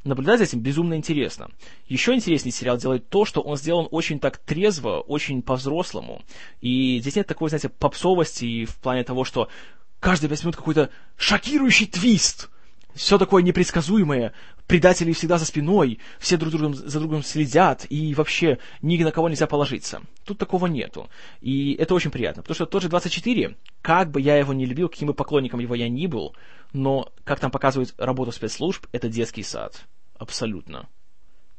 Наблюдать 0.02 0.38
за 0.38 0.44
этим 0.44 0.60
безумно 0.60 0.94
интересно. 0.94 1.50
Еще 1.86 2.14
интереснее 2.14 2.52
сериал 2.52 2.78
делает 2.78 3.08
то, 3.08 3.24
что 3.24 3.40
он 3.40 3.56
сделан 3.56 3.86
очень 3.90 4.18
так 4.18 4.38
трезво, 4.38 5.00
очень 5.00 5.42
по-взрослому. 5.42 6.22
И 6.60 6.98
здесь 7.00 7.16
нет 7.16 7.26
такой, 7.26 7.50
знаете, 7.50 7.68
попсовости 7.68 8.64
в 8.64 8.76
плане 8.78 9.04
того, 9.04 9.24
что 9.24 9.48
каждые 10.00 10.30
пять 10.30 10.42
минут 10.42 10.56
какой-то 10.56 10.90
шокирующий 11.16 11.86
твист– 11.86 12.48
все 12.98 13.16
такое 13.16 13.44
непредсказуемое, 13.44 14.32
предатели 14.66 15.12
всегда 15.12 15.38
за 15.38 15.46
спиной, 15.46 16.00
все 16.18 16.36
друг 16.36 16.52
другом, 16.52 16.74
за 16.74 16.98
другом 16.98 17.22
следят, 17.22 17.86
и 17.88 18.12
вообще 18.14 18.58
ни 18.82 19.00
на 19.02 19.12
кого 19.12 19.28
нельзя 19.28 19.46
положиться. 19.46 20.02
Тут 20.24 20.38
такого 20.38 20.66
нету. 20.66 21.08
И 21.40 21.74
это 21.74 21.94
очень 21.94 22.10
приятно, 22.10 22.42
потому 22.42 22.56
что 22.56 22.66
тот 22.66 22.82
же 22.82 22.88
24, 22.88 23.56
как 23.82 24.10
бы 24.10 24.20
я 24.20 24.36
его 24.36 24.52
не 24.52 24.66
любил, 24.66 24.88
каким 24.88 25.06
бы 25.06 25.14
поклонником 25.14 25.60
его 25.60 25.76
я 25.76 25.88
ни 25.88 26.08
был, 26.08 26.34
но, 26.72 27.08
как 27.22 27.38
там 27.38 27.52
показывают 27.52 27.94
работу 27.98 28.32
спецслужб, 28.32 28.86
это 28.90 29.08
детский 29.08 29.44
сад. 29.44 29.86
Абсолютно. 30.18 30.88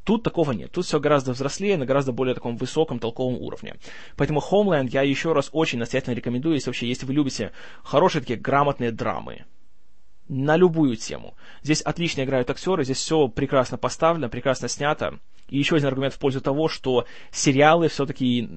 Тут 0.03 0.23
такого 0.23 0.51
нет. 0.51 0.73
Тут 0.73 0.85
все 0.85 0.99
гораздо 0.99 1.31
взрослее, 1.31 1.77
на 1.77 1.85
гораздо 1.85 2.11
более 2.11 2.35
таком 2.35 2.57
высоком, 2.57 2.99
толковом 2.99 3.41
уровне. 3.41 3.77
Поэтому 4.17 4.41
Homeland 4.41 4.89
я 4.91 5.03
еще 5.03 5.31
раз 5.31 5.49
очень 5.53 5.79
настоятельно 5.79 6.15
рекомендую, 6.15 6.55
если 6.55 6.69
вообще, 6.69 6.87
если 6.87 7.05
вы 7.05 7.13
любите 7.13 7.53
хорошие 7.81 8.21
такие 8.21 8.37
грамотные 8.37 8.91
драмы 8.91 9.45
на 10.29 10.55
любую 10.55 10.95
тему. 10.95 11.35
Здесь 11.63 11.81
отлично 11.81 12.23
играют 12.23 12.49
актеры, 12.49 12.85
здесь 12.85 12.97
все 12.97 13.27
прекрасно 13.27 13.77
поставлено, 13.77 14.29
прекрасно 14.29 14.69
снято. 14.69 15.19
И 15.49 15.57
еще 15.57 15.75
один 15.75 15.87
аргумент 15.87 16.13
в 16.13 16.19
пользу 16.19 16.39
того, 16.39 16.69
что 16.69 17.05
сериалы 17.31 17.89
все-таки 17.89 18.47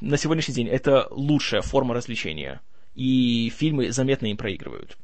на 0.00 0.16
сегодняшний 0.16 0.54
день 0.54 0.68
это 0.68 1.06
лучшая 1.10 1.60
форма 1.60 1.94
развлечения. 1.94 2.60
И 2.94 3.52
фильмы 3.54 3.92
заметно 3.92 4.26
им 4.26 4.36
проигрывают. 4.36 4.96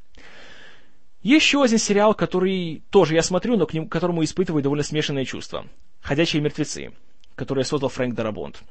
Еще 1.22 1.62
один 1.62 1.78
сериал, 1.78 2.14
который 2.14 2.82
тоже 2.90 3.14
я 3.14 3.22
смотрю, 3.22 3.56
но 3.56 3.66
к, 3.66 3.72
нему, 3.72 3.88
которому 3.88 4.24
испытываю 4.24 4.62
довольно 4.62 4.82
смешанные 4.82 5.24
чувства. 5.24 5.66
«Ходячие 6.00 6.42
мертвецы», 6.42 6.92
который 7.34 7.64
создал 7.64 7.88
Фрэнк 7.88 8.14
Дарабонт. 8.14 8.62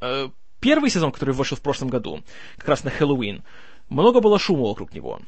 Э, 0.00 0.28
первый 0.60 0.90
сезон, 0.90 1.12
который 1.12 1.34
вышел 1.34 1.56
в 1.56 1.60
прошлом 1.60 1.88
году, 1.88 2.22
как 2.56 2.68
раз 2.68 2.84
на 2.84 2.90
Хэллоуин, 2.90 3.44
много 3.88 4.20
было 4.20 4.38
шума 4.38 4.62
вокруг 4.62 4.92
него. 4.92 5.20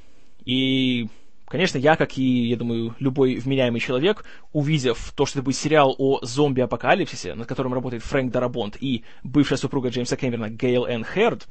И, 0.44 1.08
конечно, 1.46 1.78
я, 1.78 1.96
как 1.96 2.18
и, 2.18 2.48
я 2.48 2.56
думаю, 2.56 2.94
любой 2.98 3.36
вменяемый 3.36 3.80
человек, 3.80 4.24
увидев 4.52 5.12
то, 5.14 5.26
что 5.26 5.38
это 5.38 5.44
будет 5.44 5.56
сериал 5.56 5.94
о 5.98 6.20
зомби-апокалипсисе, 6.22 7.34
над 7.34 7.46
которым 7.46 7.74
работает 7.74 8.02
Фрэнк 8.02 8.32
Дарабонт 8.32 8.76
и 8.80 9.04
бывшая 9.22 9.56
супруга 9.56 9.88
Джеймса 9.88 10.16
Кэмерона 10.16 10.50
Гейл 10.50 10.86
Энн 10.86 11.04
Херд, 11.04 11.46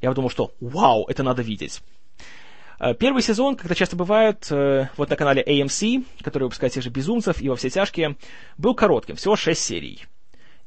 я 0.00 0.10
подумал, 0.10 0.30
что 0.30 0.52
вау, 0.60 1.06
это 1.08 1.22
надо 1.22 1.42
видеть. 1.42 1.82
Э, 2.78 2.94
первый 2.94 3.22
сезон, 3.22 3.56
как 3.56 3.66
это 3.66 3.74
часто 3.74 3.96
бывает, 3.96 4.46
э, 4.50 4.88
вот 4.96 5.10
на 5.10 5.16
канале 5.16 5.42
AMC, 5.42 6.04
который 6.22 6.44
выпускает 6.44 6.72
тех 6.72 6.82
же 6.82 6.90
«Безумцев» 6.90 7.40
и 7.40 7.48
«Во 7.48 7.56
все 7.56 7.70
тяжкие», 7.70 8.16
был 8.58 8.74
коротким, 8.74 9.16
всего 9.16 9.36
6 9.36 9.60
серий. 9.60 10.04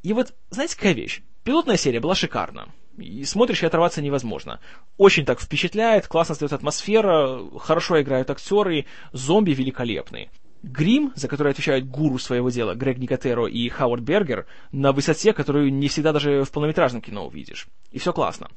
И 0.01 0.13
вот, 0.13 0.33
знаете, 0.49 0.75
какая 0.75 0.93
вещь? 0.93 1.21
Пилотная 1.43 1.77
серия 1.77 1.99
была 1.99 2.15
шикарна. 2.15 2.69
И 2.99 3.23
смотришь, 3.23 3.63
и 3.63 3.65
оторваться 3.65 4.01
невозможно. 4.01 4.59
Очень 4.97 5.25
так 5.25 5.39
впечатляет, 5.39 6.07
классно 6.07 6.33
остается 6.33 6.55
атмосфера, 6.55 7.39
хорошо 7.57 8.01
играют 8.01 8.29
актеры, 8.29 8.85
зомби 9.11 9.51
великолепные. 9.51 10.29
Грим, 10.61 11.13
за 11.15 11.27
который 11.27 11.53
отвечают 11.53 11.85
гуру 11.85 12.17
своего 12.17 12.49
дела, 12.49 12.75
Грег 12.75 12.97
Никотеро 12.97 13.45
и 13.45 13.69
Хауард 13.69 14.03
Бергер, 14.03 14.45
на 14.71 14.91
высоте, 14.91 15.31
которую 15.31 15.73
не 15.73 15.87
всегда 15.87 16.11
даже 16.11 16.43
в 16.43 16.51
полнометражном 16.51 17.01
кино 17.01 17.25
увидишь. 17.25 17.67
И 17.91 17.99
все 17.99 18.11
классно. 18.11 18.49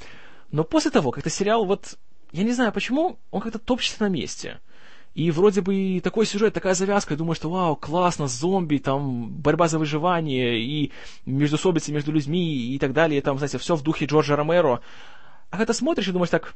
Но 0.51 0.65
после 0.65 0.91
того, 0.91 1.11
как-то 1.11 1.31
сериал 1.31 1.65
вот... 1.65 1.97
Я 2.33 2.45
не 2.45 2.53
знаю 2.53 2.73
почему, 2.73 3.19
он 3.31 3.41
как-то 3.43 3.59
топчется 3.59 4.03
на 4.03 4.09
месте. 4.09 4.59
И 5.15 5.31
вроде 5.31 5.61
бы 5.61 6.01
такой 6.03 6.25
сюжет, 6.25 6.55
такая 6.55 6.75
завязка, 6.75 7.17
думаю, 7.17 7.35
что 7.35 7.51
вау, 7.51 7.77
классно, 7.77 8.29
зомби, 8.29 8.79
там 8.79 9.29
борьба 9.29 9.69
за 9.69 9.79
выживание, 9.79 10.59
и 10.59 10.91
междусобицы 11.27 11.93
между 11.93 12.13
людьми, 12.13 12.75
и 12.75 12.79
так 12.79 12.95
далее, 12.95 13.19
и 13.19 13.23
там, 13.23 13.37
знаете, 13.37 13.59
все 13.59 13.77
в 13.77 13.83
духе 13.83 14.07
Джорджа 14.07 14.37
Ромеро. 14.37 14.81
А 15.51 15.59
когда 15.59 15.75
смотришь 15.75 16.09
и 16.09 16.13
думаешь 16.13 16.31
так, 16.31 16.55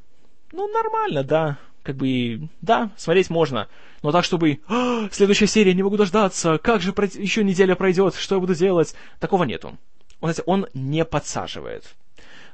ну, 0.53 0.69
нормально, 0.69 1.23
да, 1.23 1.59
как 1.83 1.97
бы, 1.97 2.49
да, 2.62 2.90
смотреть 2.97 3.29
можно, 3.29 3.69
но 4.03 4.11
так, 4.11 4.25
чтобы, 4.25 4.61
а, 4.69 5.09
следующая 5.12 5.49
серия, 5.49 5.75
не 5.75 5.83
могу 5.83 5.99
дождаться, 5.99 6.59
как 6.59 6.81
же 6.81 6.95
пройти, 6.95 7.21
еще 7.21 7.45
неделя 7.45 7.75
пройдет, 7.75 8.14
что 8.14 8.37
я 8.37 8.40
буду 8.40 8.55
делать, 8.55 8.95
такого 9.21 9.45
нету. 9.45 9.77
Он, 10.21 10.31
знаете, 10.31 10.42
он 10.47 10.66
не 10.73 11.05
подсаживает. 11.05 11.95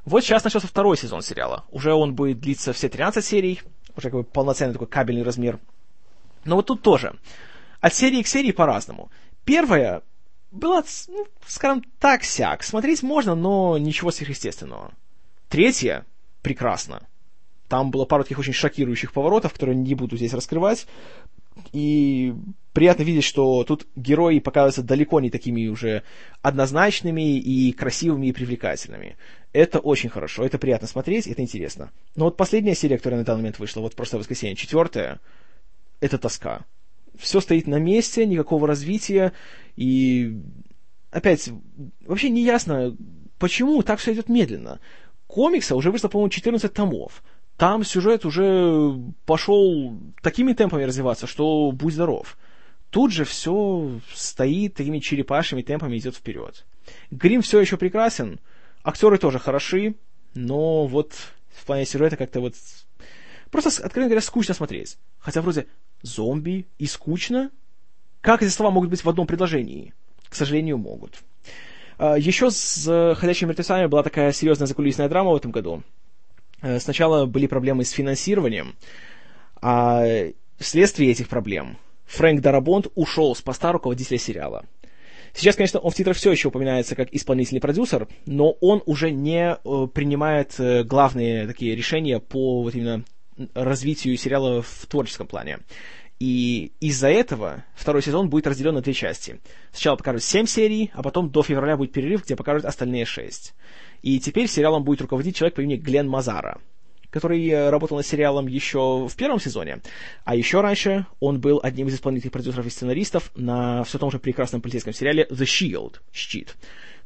Вот 0.05 0.25
сейчас 0.25 0.43
начался 0.43 0.67
второй 0.67 0.97
сезон 0.97 1.23
сериала. 1.23 1.65
Уже 1.71 1.95
он 1.95 2.15
будет 2.15 2.41
длиться 2.41 2.73
все 2.73 2.89
13 2.89 3.25
серий, 3.25 3.61
уже 3.97 4.11
как 4.11 4.21
бы 4.21 4.25
полноценный 4.25 4.73
такой 4.73 4.89
кабельный 4.89 5.23
размер. 5.23 5.61
Но 6.45 6.57
вот 6.57 6.67
тут 6.67 6.83
тоже. 6.83 7.19
От 7.81 7.95
серии 7.95 8.23
к 8.23 8.29
серии 8.29 8.53
по-разному. 8.53 9.11
Первая 9.45 10.03
была, 10.51 10.85
ну, 11.09 11.27
скажем 11.47 11.83
так, 11.99 12.25
сяк. 12.25 12.63
Смотреть 12.63 13.03
можно, 13.03 13.35
но 13.35 13.79
ничего 13.79 14.11
сверхъестественного. 14.11 14.93
Третья 15.49 16.07
прекрасно. 16.43 17.07
Там 17.69 17.91
было 17.91 18.05
пару 18.05 18.23
таких 18.23 18.39
очень 18.39 18.53
шокирующих 18.53 19.13
поворотов, 19.13 19.53
которые 19.53 19.77
не 19.77 19.95
буду 19.95 20.17
здесь 20.17 20.35
раскрывать. 20.35 20.87
И 21.73 22.35
приятно 22.73 23.03
видеть, 23.03 23.25
что 23.25 23.65
тут 23.65 23.87
герои 23.97 24.39
показываются 24.39 24.83
далеко 24.83 25.21
не 25.21 25.31
такими 25.31 25.67
уже 25.69 26.03
однозначными 26.41 27.39
и 27.39 27.73
красивыми 27.73 28.27
и 28.27 28.33
привлекательными. 28.33 29.17
Это 29.53 29.79
очень 29.79 30.09
хорошо, 30.09 30.45
это 30.45 30.59
приятно 30.59 30.89
смотреть, 30.89 31.27
это 31.27 31.43
интересно. 31.43 31.91
Но 32.17 32.27
вот 32.27 32.37
последняя 32.37 32.75
серия, 32.75 32.97
которая 32.97 33.21
на 33.21 33.27
данный 33.27 33.41
момент 33.41 33.59
вышла, 33.59 33.81
вот 33.81 33.95
просто 33.95 34.19
воскресенье, 34.19 34.57
четвертая, 34.57 35.21
это 36.03 36.19
тоска. 36.19 36.67
Все 37.17 37.41
стоит 37.41 37.67
на 37.67 37.77
месте, 37.77 38.27
никакого 38.27 38.67
развития, 38.67 39.33
и 39.77 40.41
опять, 41.11 41.51
вообще 42.05 42.29
не 42.29 42.43
ясно, 42.43 42.97
почему 43.39 43.83
так 43.83 44.01
все 44.01 44.13
идет 44.13 44.29
медленно. 44.29 44.81
Комикса 45.29 45.77
уже 45.77 45.91
вышло, 45.91 46.09
по-моему, 46.09 46.31
14 46.31 46.73
томов. 46.75 47.23
там 47.57 47.85
сюжет 47.85 48.27
уже 48.27 48.95
пошел 49.25 49.97
такими 50.23 50.53
темпами 50.53 50.83
развиваться, 50.83 51.27
что 51.27 51.71
будь 51.71 51.95
здоров. 51.95 52.37
Тут 52.91 53.13
же 53.13 53.25
все 53.25 54.01
стоит 54.13 54.75
такими 54.75 54.99
черепашьими 54.99 55.63
темпами 55.63 55.97
идет 55.97 56.17
вперед. 56.17 56.67
Грим 57.11 57.43
все 57.43 57.61
еще 57.61 57.77
прекрасен, 57.77 58.41
актеры 58.83 59.19
тоже 59.19 59.39
хороши, 59.39 59.95
но 60.35 60.87
вот 60.87 61.13
в 61.55 61.65
плане 61.65 61.87
сюжета 61.87 62.17
как-то 62.17 62.41
вот 62.41 62.55
просто, 63.51 63.69
откровенно 63.69 64.09
говоря, 64.09 64.21
скучно 64.21 64.55
смотреть. 64.55 64.99
Хотя 65.21 65.41
вроде 65.41 65.67
зомби 66.03 66.67
и 66.79 66.87
скучно. 66.87 67.51
Как 68.21 68.43
эти 68.43 68.51
слова 68.51 68.71
могут 68.71 68.91
быть 68.91 69.05
в 69.05 69.09
одном 69.09 69.27
предложении? 69.27 69.95
К 70.29 70.35
сожалению, 70.35 70.79
могут. 70.79 71.23
А, 71.99 72.17
Еще 72.17 72.51
с 72.51 73.15
«Ходячими 73.17 73.49
мертвецами» 73.49 73.87
была 73.87 74.03
такая 74.03 74.33
серьезная 74.33 74.67
закулисная 74.67 75.09
драма 75.09 75.33
в 75.33 75.37
этом 75.37 75.51
году. 75.51 75.83
Э, 76.63 76.79
сначала 76.79 77.27
были 77.27 77.47
проблемы 77.47 77.85
с 77.85 77.91
финансированием, 77.91 78.77
а 79.61 80.05
вследствие 80.59 81.11
этих 81.11 81.29
проблем 81.29 81.77
Фрэнк 82.07 82.41
Дарабонт 82.41 82.89
ушел 82.95 83.35
с 83.35 83.43
поста 83.43 83.73
руководителя 83.73 84.19
сериала. 84.19 84.65
Сейчас, 85.35 85.57
конечно, 85.57 85.81
он 85.81 85.91
в 85.91 85.95
титрах 85.95 86.17
все 86.17 86.31
еще 86.31 86.49
упоминается 86.49 86.95
как 86.95 87.09
исполнительный 87.13 87.61
продюсер, 87.61 88.07
но 88.27 88.51
он 88.61 88.83
уже 88.85 89.11
не 89.11 89.53
э, 89.55 89.87
принимает 89.93 90.55
э, 90.59 90.85
главные 90.85 91.47
такие 91.47 91.75
решения 91.75 92.21
по 92.21 92.63
вот 92.63 92.75
именно 92.75 93.05
развитию 93.55 94.17
сериала 94.17 94.63
в 94.63 94.87
творческом 94.87 95.27
плане. 95.27 95.61
И 96.23 96.71
из-за 96.79 97.09
этого 97.09 97.65
второй 97.75 98.01
сезон 98.01 98.31
будет 98.31 98.47
разделен 98.47 98.75
на 98.75 98.81
две 98.81 98.93
части. 98.93 99.41
Сначала 99.73 99.97
покажут 99.97 100.23
7 100.23 100.47
серий, 100.47 100.93
а 100.95 101.03
потом 101.03 101.31
до 101.31 101.43
февраля 101.43 101.77
будет 101.77 101.91
перерыв, 101.91 102.25
где 102.25 102.37
покажут 102.37 102.65
остальные 102.65 103.07
6. 103.07 103.53
И 104.03 104.21
теперь 104.21 104.47
сериалом 104.47 104.85
будет 104.85 105.01
руководить 105.01 105.35
человек 105.35 105.57
по 105.57 105.63
имени 105.63 105.79
Глен 105.79 106.09
Мазара, 106.09 106.61
который 107.11 107.45
э, 107.49 107.71
работал 107.71 107.97
над 107.97 108.07
сериалом 108.07 108.47
еще 108.47 109.09
в 109.09 109.17
первом 109.17 109.41
сезоне. 109.41 109.81
А 110.25 110.37
еще 110.37 110.61
раньше 110.61 111.07
он 111.19 111.41
был 111.41 111.59
одним 111.61 111.89
из 111.89 111.97
исполнительных 111.97 112.33
продюсеров 112.33 112.67
и 112.67 112.71
сценаристов 112.71 113.33
на 113.35 113.83
все 113.83 113.99
том 113.99 114.13
же 114.13 114.21
прекрасном 114.21 114.61
полицейском 114.61 114.93
сериале 114.93 115.27
The 115.29 115.45
Shield, 115.45 115.97
Щит. 116.13 116.55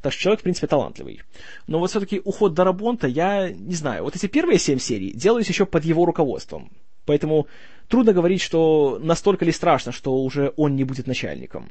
Так 0.01 0.13
что 0.13 0.21
человек, 0.21 0.41
в 0.41 0.43
принципе, 0.43 0.67
талантливый. 0.67 1.21
Но 1.67 1.79
вот 1.79 1.89
все-таки 1.89 2.21
уход 2.23 2.53
Дарабонта, 2.53 3.07
я 3.07 3.49
не 3.49 3.75
знаю. 3.75 4.03
Вот 4.03 4.15
эти 4.15 4.27
первые 4.27 4.59
семь 4.59 4.79
серий 4.79 5.11
делались 5.11 5.47
еще 5.47 5.65
под 5.65 5.85
его 5.85 6.05
руководством. 6.05 6.71
Поэтому 7.05 7.47
трудно 7.87 8.13
говорить, 8.13 8.41
что 8.41 8.99
настолько 9.01 9.45
ли 9.45 9.51
страшно, 9.51 9.91
что 9.91 10.15
уже 10.23 10.53
он 10.57 10.75
не 10.75 10.83
будет 10.83 11.07
начальником. 11.07 11.69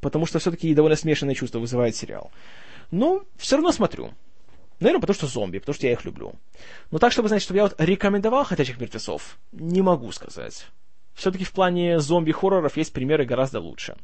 Потому 0.00 0.26
что 0.26 0.38
все-таки 0.38 0.74
довольно 0.74 0.96
смешанное 0.96 1.34
чувство 1.34 1.58
вызывает 1.58 1.94
сериал. 1.94 2.30
Но 2.90 3.22
все 3.36 3.56
равно 3.56 3.72
смотрю. 3.72 4.10
Наверное, 4.80 5.00
потому 5.00 5.14
что 5.14 5.26
зомби, 5.26 5.58
потому 5.58 5.74
что 5.74 5.86
я 5.86 5.92
их 5.92 6.04
люблю. 6.04 6.34
Но 6.90 6.98
так, 6.98 7.12
чтобы, 7.12 7.28
знаете, 7.28 7.44
чтобы 7.44 7.58
я 7.58 7.64
вот 7.64 7.74
рекомендовал 7.78 8.44
«Ходячих 8.44 8.80
мертвецов», 8.80 9.38
не 9.52 9.82
могу 9.82 10.10
сказать. 10.12 10.66
Все-таки 11.14 11.44
в 11.44 11.52
плане 11.52 12.00
зомби-хорроров 12.00 12.76
есть 12.76 12.92
примеры 12.92 13.24
гораздо 13.24 13.60
лучше. 13.60 13.96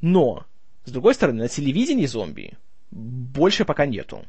Но, 0.00 0.44
с 0.84 0.90
другой 0.90 1.14
стороны, 1.14 1.42
на 1.42 1.48
телевидении 1.48 2.06
зомби 2.06 2.54
больше 2.90 3.64
пока 3.64 3.86
нету. 3.86 4.24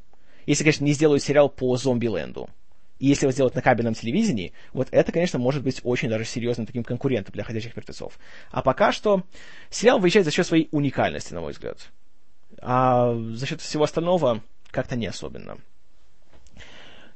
Если, 0.45 0.63
конечно, 0.63 0.83
не 0.83 0.93
сделают 0.93 1.23
сериал 1.23 1.49
по 1.49 1.75
зомби-ленду. 1.77 2.49
И 2.99 3.07
если 3.07 3.25
его 3.25 3.31
сделать 3.31 3.55
на 3.55 3.61
кабельном 3.61 3.93
телевидении, 3.93 4.53
вот 4.71 4.87
это, 4.91 5.11
конечно, 5.11 5.37
может 5.37 5.63
быть 5.63 5.81
очень 5.83 6.09
даже 6.09 6.23
серьезным 6.23 6.65
таким 6.65 6.83
конкурентом 6.83 7.33
для 7.33 7.43
«Ходячих 7.43 7.75
мертвецов». 7.75 8.17
А 8.51 8.61
пока 8.61 8.91
что 8.91 9.23
сериал 9.69 9.99
выезжает 9.99 10.25
за 10.25 10.31
счет 10.31 10.47
своей 10.47 10.69
уникальности, 10.71 11.33
на 11.33 11.41
мой 11.41 11.51
взгляд 11.51 11.89
а 12.61 13.13
за 13.33 13.45
счет 13.45 13.61
всего 13.61 13.83
остального 13.83 14.41
как-то 14.71 14.95
не 14.95 15.07
особенно. 15.07 15.57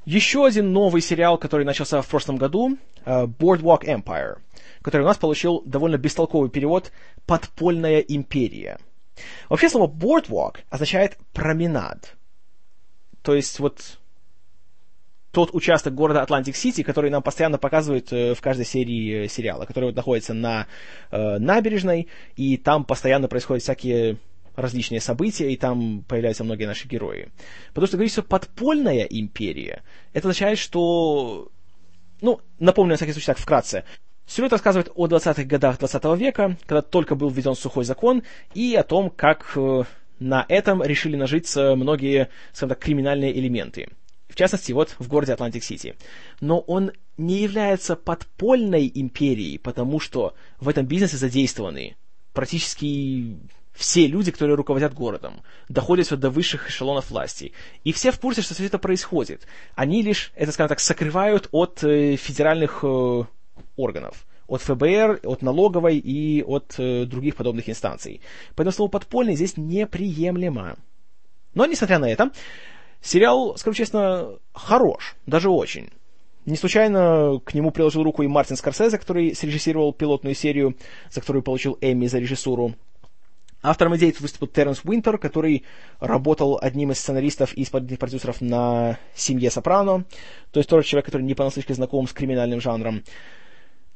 Еще 0.06 0.46
один 0.46 0.72
новый 0.72 1.02
сериал, 1.02 1.38
который 1.38 1.66
начался 1.66 2.00
в 2.00 2.08
прошлом 2.08 2.36
году, 2.36 2.78
э, 3.04 3.26
Boardwalk 3.26 3.84
Empire, 3.84 4.38
который 4.82 5.02
у 5.02 5.06
нас 5.06 5.18
получил 5.18 5.62
довольно 5.66 5.98
бестолковый 5.98 6.50
перевод 6.50 6.90
«Подпольная 7.26 7.98
империя». 7.98 8.78
Вообще 9.48 9.68
слово 9.68 9.90
boardwalk 9.90 10.58
означает 10.70 11.18
променад. 11.32 12.16
То 13.22 13.34
есть 13.34 13.58
вот 13.58 13.98
тот 15.32 15.54
участок 15.54 15.94
города 15.94 16.22
Атлантик-Сити, 16.22 16.82
который 16.82 17.10
нам 17.10 17.22
постоянно 17.22 17.58
показывают 17.58 18.12
э, 18.12 18.34
в 18.34 18.40
каждой 18.40 18.64
серии 18.64 19.24
э, 19.24 19.28
сериала, 19.28 19.64
который 19.64 19.86
вот 19.86 19.96
находится 19.96 20.34
на 20.34 20.66
э, 21.10 21.38
набережной, 21.38 22.08
и 22.36 22.56
там 22.56 22.84
постоянно 22.84 23.28
происходят 23.28 23.62
всякие 23.62 24.16
различные 24.56 25.00
события, 25.00 25.52
и 25.52 25.56
там 25.56 26.04
появляются 26.08 26.42
многие 26.42 26.64
наши 26.64 26.88
герои. 26.88 27.30
Потому 27.68 27.86
что 27.86 27.96
говорится 27.96 28.22
подпольная 28.22 29.04
империя, 29.04 29.82
это 30.12 30.28
означает, 30.28 30.58
что... 30.58 31.48
Ну, 32.20 32.40
напомню, 32.58 32.92
на 32.92 32.96
всякий 32.96 33.12
случай, 33.12 33.26
так 33.26 33.38
вкратце. 33.38 33.84
Сюжет 34.30 34.52
рассказывает 34.52 34.92
о 34.94 35.08
20-х 35.08 35.42
годах 35.42 35.80
20 35.80 36.04
века, 36.16 36.56
когда 36.64 36.82
только 36.82 37.16
был 37.16 37.30
введен 37.30 37.56
сухой 37.56 37.82
закон, 37.82 38.22
и 38.54 38.76
о 38.76 38.84
том, 38.84 39.10
как 39.10 39.50
э, 39.56 39.82
на 40.20 40.46
этом 40.48 40.84
решили 40.84 41.16
нажиться 41.16 41.74
многие, 41.74 42.28
скажем 42.52 42.68
так, 42.68 42.78
криминальные 42.78 43.36
элементы. 43.36 43.88
В 44.28 44.36
частности, 44.36 44.70
вот 44.70 44.94
в 45.00 45.08
городе 45.08 45.32
Атлантик-Сити. 45.32 45.96
Но 46.40 46.60
он 46.60 46.92
не 47.16 47.38
является 47.42 47.96
подпольной 47.96 48.88
империей, 48.94 49.58
потому 49.58 49.98
что 49.98 50.34
в 50.60 50.68
этом 50.68 50.86
бизнесе 50.86 51.16
задействованы 51.16 51.96
практически 52.32 53.36
все 53.72 54.06
люди, 54.06 54.30
которые 54.30 54.54
руководят 54.54 54.94
городом, 54.94 55.42
доходят 55.68 56.06
все 56.06 56.16
до 56.16 56.30
высших 56.30 56.68
эшелонов 56.68 57.10
власти. 57.10 57.52
И 57.82 57.92
все 57.92 58.12
в 58.12 58.20
курсе, 58.20 58.42
что 58.42 58.54
все 58.54 58.66
это 58.66 58.78
происходит. 58.78 59.48
Они 59.74 60.02
лишь, 60.02 60.30
это, 60.36 60.52
скажем 60.52 60.68
так, 60.68 60.78
сокрывают 60.78 61.48
от 61.50 61.82
э, 61.82 62.14
федеральных 62.14 62.84
э, 62.84 63.24
органов 63.80 64.26
от 64.46 64.62
ФБР, 64.62 65.20
от 65.24 65.42
налоговой 65.42 65.98
и 65.98 66.42
от 66.42 66.74
э, 66.78 67.04
других 67.04 67.36
подобных 67.36 67.68
инстанций. 67.68 68.20
Поэтому 68.56 68.72
слово 68.72 68.90
«подпольный» 68.90 69.36
здесь 69.36 69.56
неприемлемо. 69.56 70.76
Но, 71.54 71.66
несмотря 71.66 71.98
на 71.98 72.10
это, 72.10 72.30
сериал, 73.00 73.56
скажу 73.56 73.74
честно, 73.74 74.38
хорош, 74.52 75.16
даже 75.26 75.50
очень. 75.50 75.90
Не 76.46 76.56
случайно 76.56 77.40
к 77.44 77.54
нему 77.54 77.70
приложил 77.70 78.02
руку 78.02 78.22
и 78.22 78.26
Мартин 78.26 78.56
Скорсезе, 78.56 78.98
который 78.98 79.34
срежиссировал 79.34 79.92
пилотную 79.92 80.34
серию, 80.34 80.76
за 81.10 81.20
которую 81.20 81.42
получил 81.42 81.78
Эмми 81.80 82.06
за 82.06 82.18
режиссуру. 82.18 82.74
Автором 83.62 83.94
идеи 83.96 84.14
выступил 84.18 84.46
Теренс 84.46 84.80
Уинтер, 84.84 85.18
который 85.18 85.64
работал 85.98 86.58
одним 86.60 86.92
из 86.92 86.98
сценаристов 86.98 87.54
и 87.56 87.62
исполнительных 87.62 88.00
продюсеров 88.00 88.40
на 88.40 88.98
«Семье 89.14 89.50
Сопрано», 89.50 90.06
то 90.50 90.60
есть 90.60 90.70
тоже 90.70 90.88
человек, 90.88 91.06
который 91.06 91.22
не 91.22 91.34
понаслышке 91.34 91.74
знаком 91.74 92.08
с 92.08 92.12
криминальным 92.14 92.60
жанром. 92.60 93.04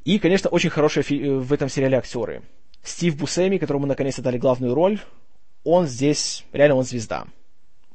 И, 0.04 0.18
конечно, 0.18 0.50
очень 0.50 0.70
хорошие 0.70 1.02
в 1.38 1.52
этом 1.52 1.68
сериале 1.68 1.98
актеры. 1.98 2.42
Стив 2.82 3.16
Бусеми, 3.16 3.58
которому 3.58 3.86
наконец-то 3.86 4.22
дали 4.22 4.36
главную 4.36 4.74
роль, 4.74 5.00
он 5.64 5.86
здесь, 5.86 6.44
реально 6.52 6.76
он 6.76 6.84
звезда. 6.84 7.26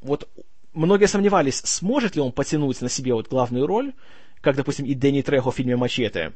Вот 0.02 0.28
многие 0.74 1.08
сомневались, 1.08 1.58
сможет 1.58 2.16
ли 2.16 2.22
он 2.22 2.32
потянуть 2.32 2.82
на 2.82 2.90
себе 2.90 3.14
вот 3.14 3.28
главную 3.28 3.68
роль, 3.68 3.94
как, 4.42 4.56
допустим, 4.56 4.86
и 4.86 4.96
Дэнни 4.96 5.22
Трехо 5.22 5.52
в 5.52 5.56
фильме 5.56 5.76
«Мачете». 5.76 6.34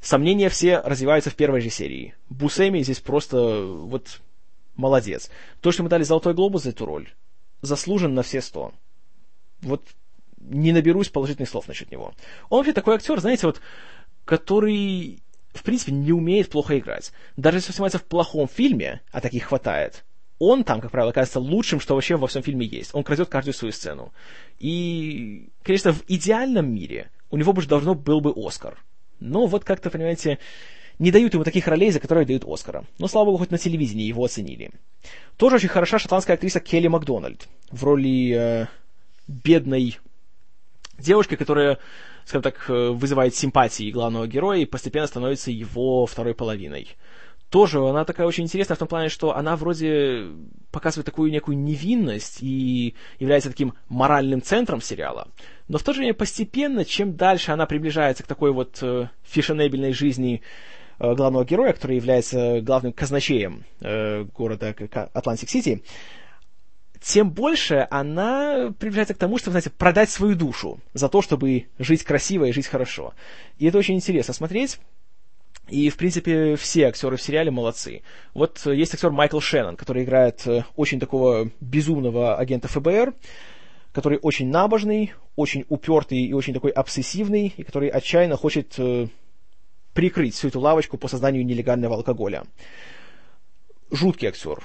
Сомнения 0.00 0.50
все 0.50 0.80
развиваются 0.80 1.30
в 1.30 1.34
первой 1.34 1.62
же 1.62 1.70
серии. 1.70 2.14
Бусеми 2.28 2.80
здесь 2.82 3.00
просто 3.00 3.64
вот 3.64 4.20
молодец. 4.76 5.30
То, 5.60 5.72
что 5.72 5.80
ему 5.80 5.88
дали 5.88 6.02
«Золотой 6.02 6.34
глобус» 6.34 6.64
за 6.64 6.70
эту 6.70 6.84
роль, 6.84 7.08
заслужен 7.62 8.14
на 8.14 8.22
все 8.22 8.42
сто. 8.42 8.72
Вот 9.62 9.82
не 10.38 10.72
наберусь 10.72 11.08
положительных 11.08 11.48
слов 11.48 11.68
насчет 11.68 11.90
него. 11.90 12.12
Он 12.50 12.58
вообще 12.58 12.74
такой 12.74 12.96
актер, 12.96 13.18
знаете, 13.18 13.46
вот, 13.46 13.62
который, 14.24 15.22
в 15.52 15.62
принципе, 15.62 15.92
не 15.92 16.12
умеет 16.12 16.50
плохо 16.50 16.78
играть. 16.78 17.12
Даже 17.36 17.58
если 17.58 17.72
снимается 17.72 17.98
в 17.98 18.04
плохом 18.04 18.48
фильме, 18.48 19.00
а 19.12 19.20
таких 19.20 19.44
хватает, 19.44 20.04
он 20.38 20.64
там, 20.64 20.80
как 20.80 20.90
правило, 20.90 21.12
кажется 21.12 21.40
лучшим, 21.40 21.80
что 21.80 21.94
вообще 21.94 22.16
во 22.16 22.26
всем 22.26 22.42
фильме 22.42 22.66
есть. 22.66 22.94
Он 22.94 23.04
крадет 23.04 23.28
каждую 23.28 23.54
свою 23.54 23.72
сцену. 23.72 24.12
И, 24.58 25.50
конечно, 25.62 25.92
в 25.92 26.02
идеальном 26.08 26.72
мире 26.72 27.10
у 27.30 27.36
него 27.36 27.52
бы 27.52 27.64
должно 27.64 27.94
был 27.94 28.20
бы 28.20 28.32
Оскар. 28.36 28.82
Но 29.20 29.46
вот 29.46 29.64
как-то, 29.64 29.90
понимаете, 29.90 30.38
не 30.98 31.10
дают 31.10 31.34
ему 31.34 31.44
таких 31.44 31.66
ролей, 31.66 31.90
за 31.90 32.00
которые 32.00 32.26
дают 32.26 32.44
Оскара. 32.46 32.84
Но, 32.98 33.08
слава 33.08 33.26
богу, 33.26 33.38
хоть 33.38 33.50
на 33.50 33.58
телевидении 33.58 34.04
его 34.04 34.24
оценили. 34.24 34.70
Тоже 35.36 35.56
очень 35.56 35.68
хороша 35.68 35.98
шотландская 35.98 36.34
актриса 36.34 36.60
Келли 36.60 36.88
Макдональд 36.88 37.48
в 37.70 37.82
роли 37.84 38.34
э, 38.36 38.66
бедной 39.26 39.98
девушки, 40.98 41.36
которая, 41.36 41.78
скажем 42.24 42.42
так, 42.42 42.68
э, 42.68 42.90
вызывает 42.90 43.34
симпатии 43.34 43.90
главного 43.90 44.26
героя 44.26 44.60
и 44.60 44.66
постепенно 44.66 45.06
становится 45.06 45.50
его 45.50 46.06
второй 46.06 46.34
половиной. 46.34 46.88
Тоже 47.50 47.78
она 47.78 48.04
такая 48.04 48.26
очень 48.26 48.44
интересная 48.44 48.74
в 48.74 48.78
том 48.78 48.88
плане, 48.88 49.08
что 49.08 49.36
она 49.36 49.54
вроде 49.54 50.26
показывает 50.72 51.06
такую 51.06 51.30
некую 51.30 51.56
невинность 51.56 52.38
и 52.40 52.94
является 53.20 53.50
таким 53.50 53.74
моральным 53.88 54.42
центром 54.42 54.80
сериала. 54.80 55.28
Но 55.68 55.78
в 55.78 55.82
то 55.84 55.92
же 55.92 56.00
время 56.00 56.14
постепенно, 56.14 56.84
чем 56.84 57.14
дальше 57.14 57.52
она 57.52 57.66
приближается 57.66 58.24
к 58.24 58.26
такой 58.26 58.50
вот 58.50 58.78
э, 58.82 59.08
фешенебельной 59.22 59.92
жизни 59.92 60.42
Э, 60.98 61.14
главного 61.14 61.44
героя, 61.44 61.72
который 61.72 61.96
является 61.96 62.60
главным 62.60 62.92
казначеем 62.92 63.64
э, 63.80 64.24
города 64.36 64.74
Атлантик-Сити, 65.12 65.82
тем 67.04 67.30
больше 67.30 67.86
она 67.90 68.72
приближается 68.78 69.12
к 69.12 69.18
тому, 69.18 69.36
чтобы, 69.36 69.52
знаете, 69.52 69.68
продать 69.68 70.08
свою 70.08 70.34
душу 70.34 70.80
за 70.94 71.10
то, 71.10 71.20
чтобы 71.20 71.66
жить 71.78 72.02
красиво 72.02 72.46
и 72.46 72.52
жить 72.52 72.66
хорошо. 72.66 73.12
И 73.58 73.66
это 73.66 73.76
очень 73.76 73.96
интересно 73.96 74.32
смотреть. 74.32 74.78
И, 75.68 75.90
в 75.90 75.96
принципе, 75.98 76.56
все 76.56 76.86
актеры 76.86 77.16
в 77.16 77.22
сериале 77.22 77.50
молодцы. 77.50 78.02
Вот 78.32 78.64
есть 78.64 78.94
актер 78.94 79.10
Майкл 79.10 79.40
Шеннон, 79.40 79.76
который 79.76 80.04
играет 80.04 80.46
э, 80.46 80.64
очень 80.76 80.98
такого 80.98 81.50
безумного 81.60 82.36
агента 82.36 82.68
ФБР, 82.68 83.14
который 83.92 84.18
очень 84.22 84.48
набожный, 84.48 85.12
очень 85.36 85.66
упертый 85.68 86.18
и 86.18 86.32
очень 86.32 86.54
такой 86.54 86.70
обсессивный, 86.70 87.52
и 87.54 87.62
который 87.64 87.88
отчаянно 87.90 88.36
хочет 88.36 88.74
э, 88.78 89.08
прикрыть 89.92 90.34
всю 90.34 90.48
эту 90.48 90.60
лавочку 90.60 90.96
по 90.96 91.08
созданию 91.08 91.44
нелегального 91.44 91.96
алкоголя. 91.96 92.44
Жуткий 93.90 94.28
актер. 94.28 94.60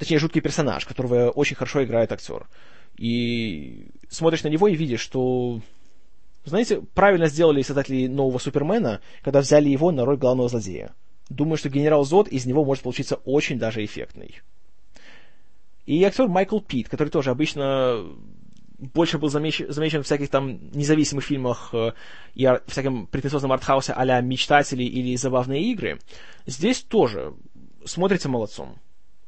Точнее, 0.00 0.18
жуткий 0.18 0.40
персонаж, 0.40 0.86
которого 0.86 1.28
очень 1.28 1.56
хорошо 1.56 1.84
играет 1.84 2.10
актер. 2.10 2.48
И 2.96 3.88
смотришь 4.08 4.42
на 4.42 4.48
него 4.48 4.66
и 4.66 4.74
видишь, 4.74 5.00
что 5.00 5.60
знаете, 6.46 6.80
правильно 6.94 7.26
сделали 7.26 7.60
создатели 7.60 8.06
нового 8.06 8.38
Супермена, 8.38 9.02
когда 9.22 9.40
взяли 9.40 9.68
его 9.68 9.92
на 9.92 10.06
роль 10.06 10.16
главного 10.16 10.48
злодея. 10.48 10.94
Думаю, 11.28 11.58
что 11.58 11.68
генерал 11.68 12.04
Зод 12.04 12.28
из 12.28 12.46
него 12.46 12.64
может 12.64 12.82
получиться 12.82 13.16
очень 13.26 13.58
даже 13.58 13.84
эффектный. 13.84 14.40
И 15.84 16.02
актер 16.02 16.28
Майкл 16.28 16.60
Пит, 16.60 16.88
который 16.88 17.10
тоже 17.10 17.30
обычно 17.30 18.02
больше 18.78 19.18
был 19.18 19.28
замечен, 19.28 19.70
замечен 19.70 20.02
в 20.02 20.06
всяких 20.06 20.30
там 20.30 20.70
независимых 20.70 21.26
фильмах 21.26 21.74
э, 21.74 21.92
и 22.34 22.46
ар, 22.46 22.62
всяком 22.66 23.06
претенциозном 23.06 23.52
артхаусе 23.52 23.92
а-ля 23.92 24.18
«Мечтатели» 24.22 24.82
или 24.82 25.14
«Забавные 25.16 25.62
игры», 25.64 25.98
здесь 26.46 26.80
тоже 26.80 27.34
смотрится 27.84 28.30
молодцом 28.30 28.78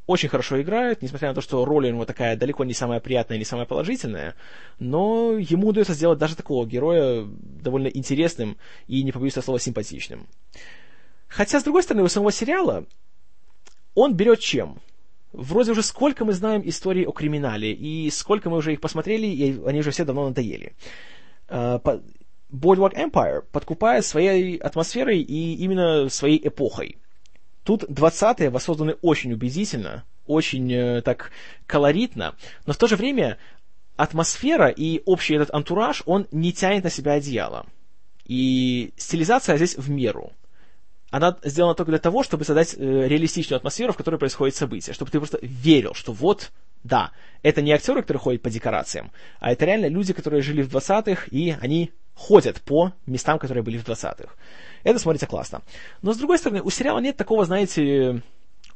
очень 0.07 0.29
хорошо 0.29 0.61
играет, 0.61 1.03
несмотря 1.03 1.29
на 1.29 1.35
то, 1.35 1.41
что 1.41 1.65
роль 1.65 1.87
у 1.87 1.91
него 1.91 2.05
такая 2.05 2.37
далеко 2.37 2.65
не 2.65 2.75
самая 2.75 3.01
приятная 3.01 3.37
или 3.37 3.45
самая 3.45 3.67
положительная, 3.67 4.35
но 4.79 5.33
ему 5.39 5.69
удается 5.69 5.95
сделать 5.95 6.19
даже 6.19 6.37
такого 6.37 6.67
героя 6.67 7.25
довольно 7.25 7.87
интересным 7.89 8.57
и, 8.89 9.03
не 9.03 9.13
побоюсь 9.13 9.35
этого 9.35 9.45
слова, 9.45 9.61
симпатичным. 9.61 10.27
Хотя, 11.29 11.61
с 11.61 11.65
другой 11.65 11.83
стороны, 11.83 12.05
у 12.05 12.09
самого 12.09 12.33
сериала 12.33 12.85
он 13.95 14.15
берет 14.15 14.41
чем? 14.41 14.81
Вроде 15.33 15.73
уже 15.73 15.83
сколько 15.83 16.25
мы 16.25 16.33
знаем 16.33 16.63
историй 16.65 17.07
о 17.07 17.13
криминале, 17.13 17.73
и 17.73 18.11
сколько 18.11 18.51
мы 18.51 18.59
уже 18.59 18.75
их 18.75 18.81
посмотрели, 18.81 19.27
и 19.27 19.65
они 19.65 19.81
уже 19.81 19.91
все 19.91 20.05
давно 20.05 20.29
надоели. 20.29 20.75
А, 21.49 21.81
Boardwalk 22.53 22.95
Empire 22.95 23.43
подкупает 23.51 24.05
своей 24.05 24.57
атмосферой 24.57 25.21
и 25.21 25.55
именно 25.55 26.09
своей 26.11 26.47
эпохой. 26.47 26.99
Тут 27.65 27.85
20-е 27.85 28.51
воссозданы 28.51 28.97
очень 29.03 29.33
убедительно, 29.33 30.05
очень 30.27 30.73
э, 30.73 31.03
так 31.03 31.31
колоритно, 31.67 32.35
но 32.67 32.73
в 32.73 32.77
то 32.77 32.87
же 32.87 32.97
время 32.97 33.39
атмосфера 33.97 34.69
и 34.69 35.03
общий 35.05 35.35
этот 35.35 35.55
антураж, 35.55 36.03
он 36.07 36.27
не 36.33 36.53
тянет 36.53 36.85
на 36.85 36.91
себя 36.91 37.13
одеяло. 37.13 37.67
И 38.27 38.93
стилизация 38.97 39.57
здесь 39.57 39.77
в 39.77 39.91
меру. 39.91 40.33
Она 41.11 41.37
сделана 41.45 41.75
только 41.75 41.93
для 41.93 41.99
того, 41.99 42.23
чтобы 42.23 42.45
создать 42.45 42.75
э, 42.75 42.79
реалистичную 42.79 43.59
атмосферу, 43.59 43.93
в 43.93 43.97
которой 43.97 44.17
происходит 44.17 44.57
событие, 44.57 44.95
чтобы 44.95 45.11
ты 45.11 45.19
просто 45.19 45.39
верил, 45.43 45.95
что 45.95 46.13
вот, 46.13 46.51
да, 46.83 47.13
это 47.43 47.61
не 47.61 47.73
актеры, 47.73 48.01
которые 48.01 48.21
ходят 48.21 48.43
по 48.43 48.51
декорациям, 48.51 49.13
а 49.39 49.53
это 49.53 49.67
реально 49.67 49.87
люди, 49.87 50.15
которые 50.15 50.43
жили 50.43 50.63
в 50.63 50.75
20-х, 50.75 51.27
и 51.31 51.55
они 51.61 51.93
ходят 52.15 52.61
по 52.61 52.93
местам, 53.07 53.39
которые 53.39 53.63
были 53.63 53.79
в 53.79 53.85
20-х. 53.85 54.35
Это 54.85 54.99
смотрится 54.99 55.27
классно. 55.27 55.63
Но, 56.03 56.13
с 56.13 56.17
другой 56.17 56.39
стороны, 56.39 56.63
у 56.63 56.71
сериала 56.71 56.99
нет 56.99 57.17
такого, 57.17 57.45
знаете, 57.45 58.23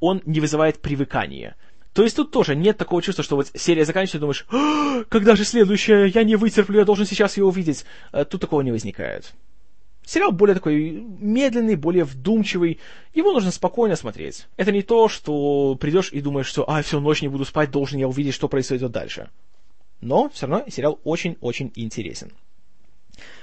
он 0.01 0.23
не 0.25 0.41
вызывает 0.41 0.81
привыкания. 0.81 1.57
То 1.93 2.03
есть 2.03 2.15
тут 2.15 2.31
тоже 2.31 2.55
нет 2.55 2.77
такого 2.77 3.01
чувства, 3.01 3.25
что 3.25 3.37
вот 3.37 3.51
серия 3.55 3.87
заканчивается, 3.87 4.19
думаешь, 4.19 4.47
«А, 4.51 5.05
когда 5.05 5.35
же 5.35 5.45
следующая, 5.45 6.07
я 6.07 6.25
не 6.25 6.37
вытерплю, 6.37 6.79
я 6.79 6.85
должен 6.85 7.07
сейчас 7.07 7.39
ее 7.39 7.45
увидеть. 7.45 7.87
Э, 8.13 8.27
тут 8.27 8.43
такого 8.43 8.61
не 8.61 8.71
возникает. 8.71 9.33
Сериал 10.05 10.31
более 10.31 10.55
такой 10.55 10.91
медленный, 11.19 11.75
более 11.75 12.05
вдумчивый. 12.05 12.79
Его 13.15 13.33
нужно 13.33 13.51
спокойно 13.51 13.97
смотреть. 13.97 14.47
Это 14.57 14.73
не 14.73 14.83
то, 14.83 15.09
что 15.09 15.75
придешь 15.77 16.13
и 16.13 16.21
думаешь, 16.21 16.47
что 16.47 16.69
а, 16.69 16.83
всю 16.83 17.01
ночь 17.01 17.23
не 17.23 17.29
буду 17.29 17.47
спать, 17.47 17.71
должен 17.71 17.99
я 17.99 18.07
увидеть, 18.07 18.35
что 18.35 18.47
происходит 18.47 18.91
дальше. 18.93 19.31
Но 20.03 20.29
все 20.29 20.47
равно 20.47 20.69
сериал 20.69 21.01
очень-очень 21.03 21.73
интересен. 21.75 22.31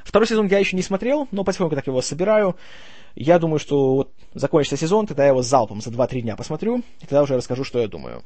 Второй 0.03 0.27
сезон 0.27 0.47
я 0.47 0.59
еще 0.59 0.75
не 0.75 0.81
смотрел, 0.81 1.27
но 1.31 1.43
потихоньку 1.43 1.75
так 1.75 1.87
его 1.87 2.01
собираю. 2.01 2.55
Я 3.15 3.39
думаю, 3.39 3.59
что 3.59 3.95
вот 3.95 4.13
закончится 4.33 4.77
сезон, 4.77 5.07
тогда 5.07 5.23
я 5.23 5.29
его 5.29 5.41
залпом 5.41 5.81
за 5.81 5.91
2-3 5.91 6.21
дня 6.21 6.35
посмотрю, 6.35 6.79
и 6.99 7.01
тогда 7.01 7.21
уже 7.23 7.35
расскажу, 7.35 7.63
что 7.63 7.79
я 7.79 7.87
думаю. 7.87 8.23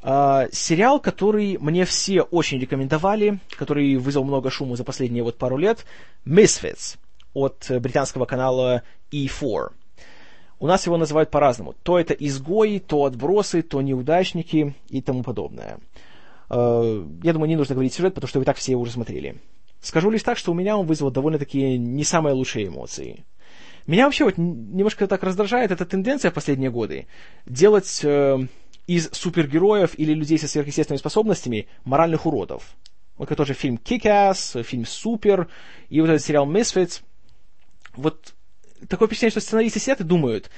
Uh, 0.00 0.48
сериал, 0.52 1.00
который 1.00 1.58
мне 1.58 1.84
все 1.84 2.22
очень 2.22 2.60
рекомендовали, 2.60 3.40
который 3.50 3.96
вызвал 3.96 4.24
много 4.24 4.48
шума 4.48 4.76
за 4.76 4.84
последние 4.84 5.24
вот 5.24 5.38
пару 5.38 5.56
лет, 5.56 5.84
Misfits 6.24 6.98
от 7.34 7.66
британского 7.68 8.24
канала 8.24 8.82
E4. 9.10 9.70
У 10.60 10.66
нас 10.66 10.86
его 10.86 10.96
называют 10.96 11.30
по-разному. 11.30 11.74
То 11.82 11.98
это 11.98 12.14
изгои, 12.14 12.78
то 12.78 13.04
отбросы, 13.04 13.62
то 13.62 13.80
неудачники 13.80 14.74
и 14.88 15.02
тому 15.02 15.24
подобное. 15.24 15.78
Uh, 16.48 17.20
я 17.24 17.32
думаю, 17.32 17.48
не 17.48 17.56
нужно 17.56 17.74
говорить 17.74 17.92
сюжет, 17.92 18.14
потому 18.14 18.28
что 18.28 18.38
вы 18.38 18.44
так 18.44 18.56
все 18.56 18.76
уже 18.76 18.92
смотрели. 18.92 19.40
Скажу 19.80 20.10
лишь 20.10 20.22
так, 20.22 20.38
что 20.38 20.52
у 20.52 20.54
меня 20.54 20.76
он 20.76 20.86
вызвал 20.86 21.10
довольно-таки 21.10 21.78
не 21.78 22.04
самые 22.04 22.34
лучшие 22.34 22.66
эмоции. 22.66 23.24
Меня 23.86 24.04
вообще 24.04 24.24
вот 24.24 24.36
немножко 24.36 25.06
так 25.06 25.22
раздражает 25.22 25.70
эта 25.70 25.86
тенденция 25.86 26.30
в 26.30 26.34
последние 26.34 26.70
годы 26.70 27.06
делать 27.46 28.00
э, 28.04 28.38
из 28.86 29.08
супергероев 29.12 29.98
или 29.98 30.12
людей 30.12 30.38
со 30.38 30.48
сверхъестественными 30.48 30.98
способностями 30.98 31.68
моральных 31.84 32.26
уродов. 32.26 32.76
Вот 33.16 33.28
как 33.28 33.38
тоже 33.38 33.54
фильм 33.54 33.80
Kick-Ass, 33.82 34.62
фильм 34.62 34.84
Супер, 34.84 35.48
и 35.88 36.00
вот 36.00 36.10
этот 36.10 36.22
сериал 36.22 36.50
Misfits. 36.50 37.00
Вот 37.96 38.34
такое 38.88 39.08
впечатление, 39.08 39.32
что 39.32 39.40
сценаристы 39.40 39.80
сидят 39.80 40.00
и 40.00 40.04
думают, 40.04 40.50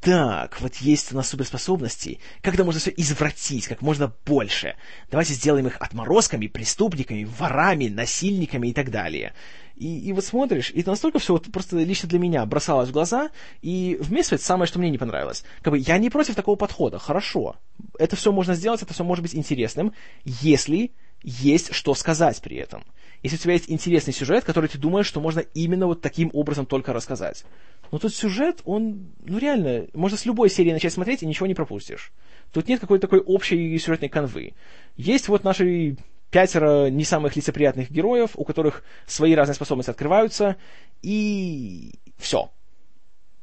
так, 0.00 0.60
вот 0.60 0.76
есть 0.76 1.12
у 1.12 1.16
нас 1.16 1.28
суперспособности, 1.28 2.20
когда 2.40 2.62
можно 2.62 2.80
все 2.80 2.92
извратить, 2.96 3.66
как 3.66 3.82
можно 3.82 4.12
больше. 4.24 4.76
Давайте 5.10 5.34
сделаем 5.34 5.66
их 5.66 5.76
отморозками, 5.80 6.46
преступниками, 6.46 7.24
ворами, 7.24 7.88
насильниками 7.88 8.68
и 8.68 8.72
так 8.72 8.90
далее. 8.90 9.34
И, 9.74 9.98
и 10.08 10.12
вот 10.12 10.24
смотришь, 10.24 10.70
и 10.70 10.80
это 10.80 10.90
настолько 10.90 11.18
все 11.18 11.32
вот 11.32 11.50
просто 11.50 11.78
лично 11.78 12.08
для 12.08 12.18
меня 12.18 12.46
бросалось 12.46 12.90
в 12.90 12.92
глаза, 12.92 13.30
и 13.60 13.98
в 14.00 14.12
Misfits 14.12 14.38
самое, 14.38 14.68
что 14.68 14.78
мне 14.78 14.90
не 14.90 14.98
понравилось. 14.98 15.44
Как 15.62 15.72
бы 15.72 15.78
я 15.78 15.98
не 15.98 16.10
против 16.10 16.36
такого 16.36 16.56
подхода, 16.56 16.98
хорошо. 16.98 17.56
Это 17.98 18.14
все 18.14 18.30
можно 18.30 18.54
сделать, 18.54 18.82
это 18.82 18.94
все 18.94 19.02
может 19.02 19.22
быть 19.22 19.34
интересным, 19.34 19.92
если 20.24 20.92
есть 21.22 21.74
что 21.74 21.94
сказать 21.94 22.40
при 22.42 22.56
этом. 22.56 22.84
Если 23.22 23.36
у 23.36 23.40
тебя 23.40 23.54
есть 23.54 23.70
интересный 23.70 24.12
сюжет, 24.12 24.44
который 24.44 24.68
ты 24.68 24.78
думаешь, 24.78 25.06
что 25.06 25.20
можно 25.20 25.40
именно 25.40 25.86
вот 25.86 26.00
таким 26.00 26.30
образом 26.32 26.66
только 26.66 26.92
рассказать. 26.92 27.44
Но 27.90 27.98
тут 27.98 28.14
сюжет, 28.14 28.60
он, 28.64 29.08
ну 29.24 29.38
реально, 29.38 29.88
можно 29.92 30.16
с 30.16 30.24
любой 30.24 30.50
серии 30.50 30.72
начать 30.72 30.92
смотреть 30.92 31.22
и 31.22 31.26
ничего 31.26 31.46
не 31.46 31.54
пропустишь. 31.54 32.12
Тут 32.52 32.68
нет 32.68 32.80
какой-то 32.80 33.08
такой 33.08 33.20
общей 33.20 33.76
сюжетной 33.78 34.08
канвы. 34.08 34.54
Есть 34.96 35.28
вот 35.28 35.42
наши 35.42 35.96
пятеро 36.30 36.90
не 36.90 37.04
самых 37.04 37.34
лицеприятных 37.36 37.90
героев, 37.90 38.30
у 38.34 38.44
которых 38.44 38.84
свои 39.06 39.34
разные 39.34 39.54
способности 39.54 39.90
открываются, 39.90 40.56
и 41.02 41.94
все. 42.18 42.50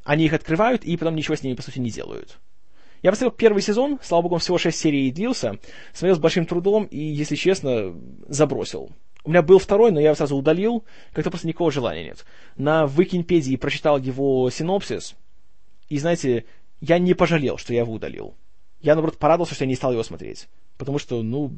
Они 0.04 0.26
их 0.26 0.34
открывают, 0.34 0.86
и 0.86 0.96
потом 0.98 1.16
ничего 1.16 1.36
с 1.36 1.44
ними, 1.44 1.56
по 1.56 1.64
сути, 1.64 1.80
не 1.80 1.90
делают. 1.90 2.38
Я 3.06 3.12
посмотрел 3.12 3.38
первый 3.38 3.62
сезон, 3.62 4.00
слава 4.02 4.24
богу, 4.24 4.40
всего 4.40 4.58
шесть 4.58 4.80
серий 4.80 5.12
длился, 5.12 5.60
смотрел 5.94 6.16
с 6.16 6.20
большим 6.20 6.48
трудом 6.48 6.86
и, 6.86 6.98
если 6.98 7.36
честно, 7.36 7.94
забросил. 8.28 8.90
У 9.24 9.30
меня 9.30 9.44
был 9.44 9.60
второй, 9.60 9.92
но 9.92 10.00
я 10.00 10.08
его 10.08 10.16
сразу 10.16 10.36
удалил, 10.36 10.84
как-то 11.14 11.30
просто 11.30 11.48
никакого 11.48 11.72
желания 11.72 12.04
нет. 12.04 12.26
На 12.58 12.88
Википедии 12.88 13.58
прочитал 13.58 14.00
его 14.00 14.50
синопсис, 14.50 15.14
и, 15.88 16.00
знаете, 16.00 16.46
я 16.82 16.98
не 16.98 17.14
пожалел, 17.14 17.60
что 17.60 17.74
я 17.76 17.82
его 17.82 17.94
удалил. 17.94 18.34
Я, 18.82 18.96
наоборот, 18.96 19.20
порадовался, 19.20 19.54
что 19.54 19.66
я 19.66 19.70
не 19.70 19.76
стал 19.76 19.92
его 19.92 20.02
смотреть. 20.02 20.48
Потому 20.80 20.98
что, 20.98 21.22
ну, 21.22 21.54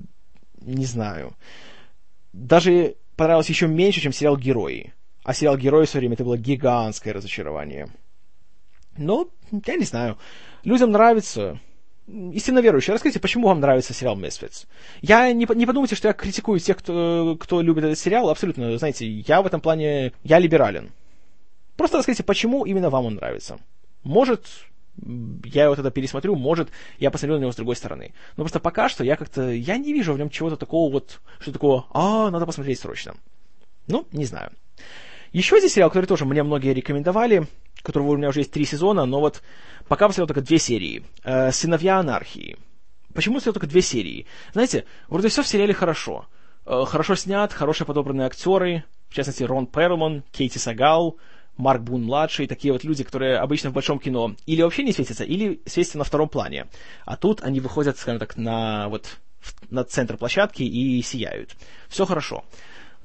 не 0.59 0.83
знаю. 0.83 1.33
Даже 2.33 2.97
понравилось 3.15 3.47
еще 3.47 3.67
меньше, 3.67 4.01
чем 4.01 4.11
сериал 4.11 4.35
«Герои». 4.35 4.93
А 5.23 5.33
сериал 5.33 5.55
«Герои» 5.55 5.85
в 5.85 5.89
свое 5.89 6.01
время 6.01 6.15
это 6.15 6.25
было 6.25 6.37
гигантское 6.37 7.13
разочарование. 7.13 7.87
Но, 8.97 9.29
я 9.65 9.75
не 9.75 9.85
знаю. 9.85 10.17
Людям 10.63 10.91
нравится 10.91 11.59
истинно 12.07 12.59
верующие, 12.59 12.93
расскажите, 12.93 13.19
почему 13.19 13.47
вам 13.47 13.59
нравится 13.59 13.93
сериал 13.93 14.17
Misfits? 14.17 14.65
Я 15.01 15.31
не, 15.33 15.45
не 15.55 15.65
подумайте, 15.65 15.95
что 15.95 16.07
я 16.07 16.13
критикую 16.13 16.59
тех, 16.59 16.77
кто, 16.77 17.37
кто 17.39 17.61
любит 17.61 17.83
этот 17.83 17.99
сериал. 17.99 18.29
Абсолютно, 18.29 18.77
знаете, 18.77 19.07
я 19.07 19.41
в 19.41 19.45
этом 19.45 19.61
плане, 19.61 20.13
я 20.23 20.39
либерален. 20.39 20.91
Просто 21.75 21.97
расскажите, 21.97 22.23
почему 22.23 22.65
именно 22.65 22.89
вам 22.89 23.05
он 23.05 23.15
нравится. 23.15 23.59
Может, 24.03 24.45
я 25.45 25.65
его 25.65 25.75
тогда 25.75 25.91
пересмотрю, 25.91 26.35
может, 26.35 26.69
я 26.97 27.11
посмотрю 27.11 27.37
на 27.37 27.41
него 27.41 27.51
с 27.51 27.57
другой 27.57 27.75
стороны. 27.75 28.13
Но 28.35 28.43
просто 28.43 28.59
пока 28.59 28.89
что 28.89 29.03
я 29.03 29.15
как-то, 29.15 29.49
я 29.51 29.77
не 29.77 29.93
вижу 29.93 30.13
в 30.13 30.17
нем 30.17 30.29
чего-то 30.29 30.57
такого 30.57 30.91
вот, 30.91 31.19
что 31.39 31.51
такого, 31.51 31.85
а, 31.91 32.31
надо 32.31 32.45
посмотреть 32.45 32.79
срочно. 32.79 33.15
Ну, 33.87 34.07
не 34.11 34.25
знаю. 34.25 34.51
Еще 35.31 35.57
один 35.57 35.69
сериал, 35.69 35.89
который 35.89 36.05
тоже 36.05 36.25
мне 36.25 36.43
многие 36.43 36.73
рекомендовали, 36.73 37.47
которого 37.83 38.11
у 38.11 38.17
меня 38.17 38.29
уже 38.29 38.41
есть 38.41 38.51
три 38.51 38.65
сезона, 38.65 39.05
но 39.05 39.19
вот 39.19 39.41
пока 39.87 40.07
посмотрел 40.07 40.27
только 40.27 40.41
две 40.41 40.57
серии. 40.57 41.03
Э, 41.23 41.51
«Сыновья 41.51 41.99
анархии». 41.99 42.57
почему 43.13 43.39
я 43.43 43.51
только 43.51 43.67
две 43.67 43.81
серии? 43.81 44.27
Знаете, 44.53 44.85
вроде 45.07 45.29
все 45.29 45.41
в 45.41 45.47
сериале 45.47 45.73
хорошо. 45.73 46.27
Э, 46.65 46.83
хорошо 46.85 47.15
снят, 47.15 47.51
хорошие 47.51 47.87
подобранные 47.87 48.27
актеры, 48.27 48.83
в 49.09 49.13
частности, 49.13 49.43
Рон 49.43 49.67
Перлман, 49.67 50.23
Кейти 50.31 50.59
Сагал, 50.59 51.17
Марк 51.57 51.81
Бун-младший, 51.81 52.47
такие 52.47 52.71
вот 52.71 52.83
люди, 52.83 53.03
которые 53.03 53.37
обычно 53.37 53.71
в 53.71 53.73
большом 53.73 53.99
кино 53.99 54.35
или 54.45 54.61
вообще 54.61 54.83
не 54.83 54.91
светятся, 54.91 55.23
или 55.23 55.61
светятся 55.65 55.97
на 55.97 56.03
втором 56.03 56.29
плане. 56.29 56.67
А 57.05 57.17
тут 57.17 57.41
они 57.41 57.59
выходят, 57.59 57.97
скажем 57.97 58.19
так, 58.19 58.37
на, 58.37 58.89
вот, 58.89 59.17
на 59.69 59.83
центр 59.83 60.17
площадки 60.17 60.63
и 60.63 61.01
сияют. 61.01 61.55
Все 61.89 62.05
хорошо. 62.05 62.43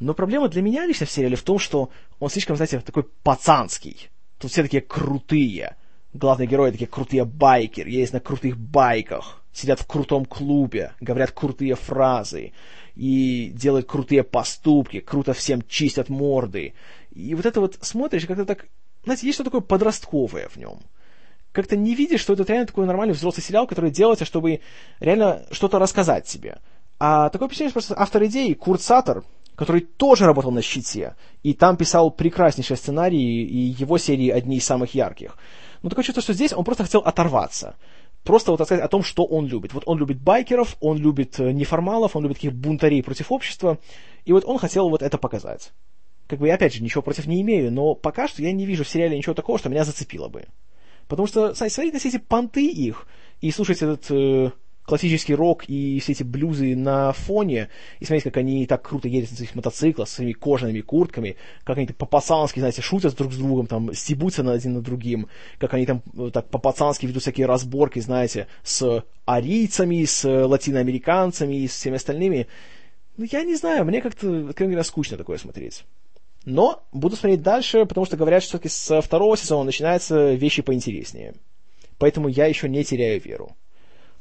Но 0.02 0.14
проблема 0.14 0.48
для 0.48 0.62
меня 0.62 0.84
лично 0.84 1.06
в 1.06 1.10
сериале 1.12 1.36
в 1.36 1.42
том, 1.42 1.60
что 1.60 1.90
он 2.18 2.28
слишком, 2.28 2.56
знаете, 2.56 2.80
такой 2.80 3.04
пацанский. 3.22 4.10
Тут 4.38 4.50
все 4.50 4.62
такие 4.62 4.82
крутые. 4.82 5.76
Главные 6.12 6.48
герои 6.48 6.72
такие 6.72 6.88
крутые 6.88 7.24
байкеры, 7.24 7.88
есть 7.88 8.12
на 8.12 8.18
крутых 8.18 8.58
байках, 8.58 9.40
сидят 9.52 9.80
в 9.80 9.86
крутом 9.86 10.24
клубе, 10.24 10.92
говорят 11.00 11.30
крутые 11.30 11.76
фразы 11.76 12.52
и 12.96 13.52
делают 13.54 13.86
крутые 13.86 14.24
поступки, 14.24 14.98
круто 14.98 15.34
всем 15.34 15.62
чистят 15.62 16.08
морды. 16.08 16.74
И 17.12 17.34
вот 17.36 17.46
это 17.46 17.60
вот 17.60 17.78
смотришь, 17.80 18.26
как-то 18.26 18.44
так, 18.44 18.66
знаете, 19.04 19.26
есть 19.26 19.36
что 19.36 19.44
такое 19.44 19.60
подростковое 19.60 20.48
в 20.48 20.56
нем. 20.56 20.80
Как-то 21.52 21.76
не 21.76 21.94
видишь, 21.94 22.20
что 22.20 22.32
это 22.32 22.42
реально 22.42 22.66
такой 22.66 22.86
нормальный 22.86 23.14
взрослый 23.14 23.44
сериал, 23.44 23.68
который 23.68 23.92
делается, 23.92 24.24
чтобы 24.24 24.60
реально 24.98 25.46
что-то 25.52 25.78
рассказать 25.78 26.26
себе. 26.26 26.58
А 26.98 27.30
такое 27.30 27.46
впечатление, 27.46 27.70
что 27.70 27.80
просто 27.80 27.94
автор 27.98 28.24
идеи, 28.24 28.52
Курт 28.52 28.82
Саттер, 28.82 29.22
который 29.62 29.82
тоже 29.82 30.26
работал 30.26 30.50
на 30.50 30.62
«Щите», 30.62 31.16
и 31.42 31.54
там 31.54 31.76
писал 31.76 32.10
прекраснейшие 32.10 32.76
сценарии, 32.76 33.42
и 33.42 33.58
его 33.58 33.98
серии 33.98 34.28
одни 34.28 34.56
из 34.56 34.64
самых 34.64 34.94
ярких. 34.94 35.36
Но 35.82 35.88
такое 35.88 36.04
чувство, 36.04 36.22
что 36.22 36.32
здесь 36.32 36.52
он 36.52 36.64
просто 36.64 36.84
хотел 36.84 37.00
оторваться 37.00 37.76
просто 38.24 38.50
вот 38.50 38.60
рассказать 38.60 38.84
о 38.84 38.88
том, 38.88 39.02
что 39.02 39.24
он 39.24 39.46
любит. 39.46 39.72
Вот 39.72 39.84
он 39.86 39.98
любит 39.98 40.20
байкеров, 40.20 40.76
он 40.80 40.98
любит 40.98 41.38
э, 41.40 41.52
неформалов, 41.52 42.16
он 42.16 42.22
любит 42.22 42.36
таких 42.36 42.54
бунтарей 42.54 43.02
против 43.02 43.32
общества, 43.32 43.78
и 44.24 44.32
вот 44.32 44.44
он 44.44 44.58
хотел 44.58 44.88
вот 44.88 45.02
это 45.02 45.18
показать. 45.18 45.72
Как 46.28 46.38
бы 46.38 46.46
я, 46.46 46.54
опять 46.54 46.74
же, 46.74 46.82
ничего 46.82 47.02
против 47.02 47.26
не 47.26 47.42
имею, 47.42 47.72
но 47.72 47.94
пока 47.94 48.28
что 48.28 48.42
я 48.42 48.52
не 48.52 48.64
вижу 48.64 48.84
в 48.84 48.88
сериале 48.88 49.16
ничего 49.16 49.34
такого, 49.34 49.58
что 49.58 49.68
меня 49.68 49.84
зацепило 49.84 50.28
бы. 50.28 50.46
Потому 51.08 51.26
что, 51.26 51.54
смотрите 51.54 51.92
на 51.92 51.98
все 51.98 52.08
эти 52.08 52.18
понты 52.18 52.66
их, 52.66 53.06
и 53.40 53.50
слушать 53.50 53.82
этот 53.82 54.10
э, 54.10 54.52
классический 54.84 55.34
рок 55.34 55.64
и 55.68 56.00
все 56.00 56.12
эти 56.12 56.22
блюзы 56.22 56.74
на 56.76 57.12
фоне, 57.12 57.68
и 58.00 58.04
смотреть, 58.04 58.24
как 58.24 58.36
они 58.36 58.66
так 58.66 58.82
круто 58.82 59.08
едут 59.08 59.30
на 59.30 59.36
своих 59.36 59.54
мотоциклах, 59.54 60.08
с 60.08 60.12
своими 60.12 60.32
кожаными 60.32 60.80
куртками, 60.80 61.36
как 61.64 61.78
они 61.78 61.86
по-пацански, 61.86 62.58
знаете, 62.58 62.82
шутят 62.82 63.14
друг 63.14 63.32
с 63.32 63.36
другом, 63.36 63.66
там, 63.66 63.94
стебутся 63.94 64.42
над 64.42 64.56
один 64.56 64.74
над 64.74 64.82
другим, 64.82 65.28
как 65.58 65.74
они 65.74 65.86
там 65.86 66.02
э, 66.16 66.30
так 66.32 66.48
по-пацански 66.48 67.06
ведут 67.06 67.22
всякие 67.22 67.46
разборки, 67.46 68.00
знаете, 68.00 68.48
с 68.62 69.04
арийцами, 69.24 70.04
с 70.04 70.28
латиноамериканцами 70.28 71.54
и 71.54 71.68
с 71.68 71.72
всеми 71.72 71.96
остальными. 71.96 72.48
Ну, 73.16 73.26
я 73.30 73.44
не 73.44 73.54
знаю, 73.54 73.84
мне 73.84 74.00
как-то, 74.00 74.48
откровенно 74.48 74.74
говоря, 74.74 74.84
скучно 74.84 75.16
такое 75.16 75.38
смотреть. 75.38 75.84
Но 76.44 76.82
буду 76.92 77.14
смотреть 77.14 77.42
дальше, 77.42 77.86
потому 77.86 78.04
что 78.04 78.16
говорят, 78.16 78.42
что 78.42 78.58
все-таки 78.58 78.68
со 78.68 79.00
второго 79.00 79.36
сезона 79.36 79.64
начинаются 79.64 80.32
вещи 80.32 80.62
поинтереснее. 80.62 81.34
Поэтому 81.98 82.26
я 82.26 82.46
еще 82.46 82.68
не 82.68 82.82
теряю 82.82 83.20
веру. 83.20 83.54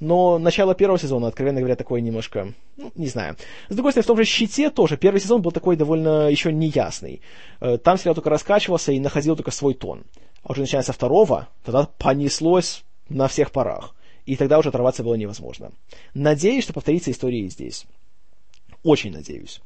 Но 0.01 0.39
начало 0.39 0.73
первого 0.73 0.97
сезона, 0.97 1.27
откровенно 1.27 1.59
говоря, 1.59 1.75
такое 1.75 2.01
немножко, 2.01 2.55
ну, 2.75 2.91
не 2.95 3.05
знаю. 3.05 3.35
С 3.69 3.75
другой 3.75 3.91
стороны, 3.91 4.03
в 4.03 4.07
том 4.07 4.17
же 4.17 4.23
«Щите» 4.23 4.71
тоже 4.71 4.97
первый 4.97 5.21
сезон 5.21 5.43
был 5.43 5.51
такой 5.51 5.75
довольно 5.75 6.27
еще 6.27 6.51
неясный. 6.51 7.21
Э, 7.59 7.77
там 7.77 7.99
сериал 7.99 8.15
только 8.15 8.31
раскачивался 8.31 8.91
и 8.91 8.99
находил 8.99 9.35
только 9.35 9.51
свой 9.51 9.75
тон. 9.75 10.03
А 10.41 10.53
уже 10.53 10.61
начиная 10.61 10.81
со 10.81 10.91
второго, 10.91 11.49
тогда 11.63 11.87
понеслось 11.99 12.83
на 13.09 13.27
всех 13.27 13.51
парах. 13.51 13.93
И 14.25 14.35
тогда 14.35 14.57
уже 14.57 14.69
оторваться 14.69 15.03
было 15.03 15.13
невозможно. 15.13 15.71
Надеюсь, 16.15 16.63
что 16.63 16.73
повторится 16.73 17.11
история 17.11 17.41
и 17.41 17.49
здесь. 17.49 17.85
Очень 18.81 19.13
надеюсь. 19.13 19.61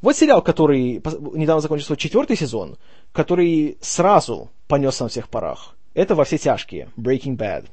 Вот 0.00 0.16
сериал, 0.16 0.42
который 0.42 1.02
недавно 1.34 1.60
закончил 1.60 1.86
свой 1.86 1.98
четвертый 1.98 2.36
сезон, 2.36 2.76
который 3.10 3.78
сразу 3.80 4.52
понес 4.68 5.00
на 5.00 5.08
всех 5.08 5.28
парах. 5.28 5.74
Это 5.92 6.14
«Во 6.14 6.24
все 6.24 6.38
тяжкие», 6.38 6.90
Breaking 6.96 7.36
Bad. 7.36 7.66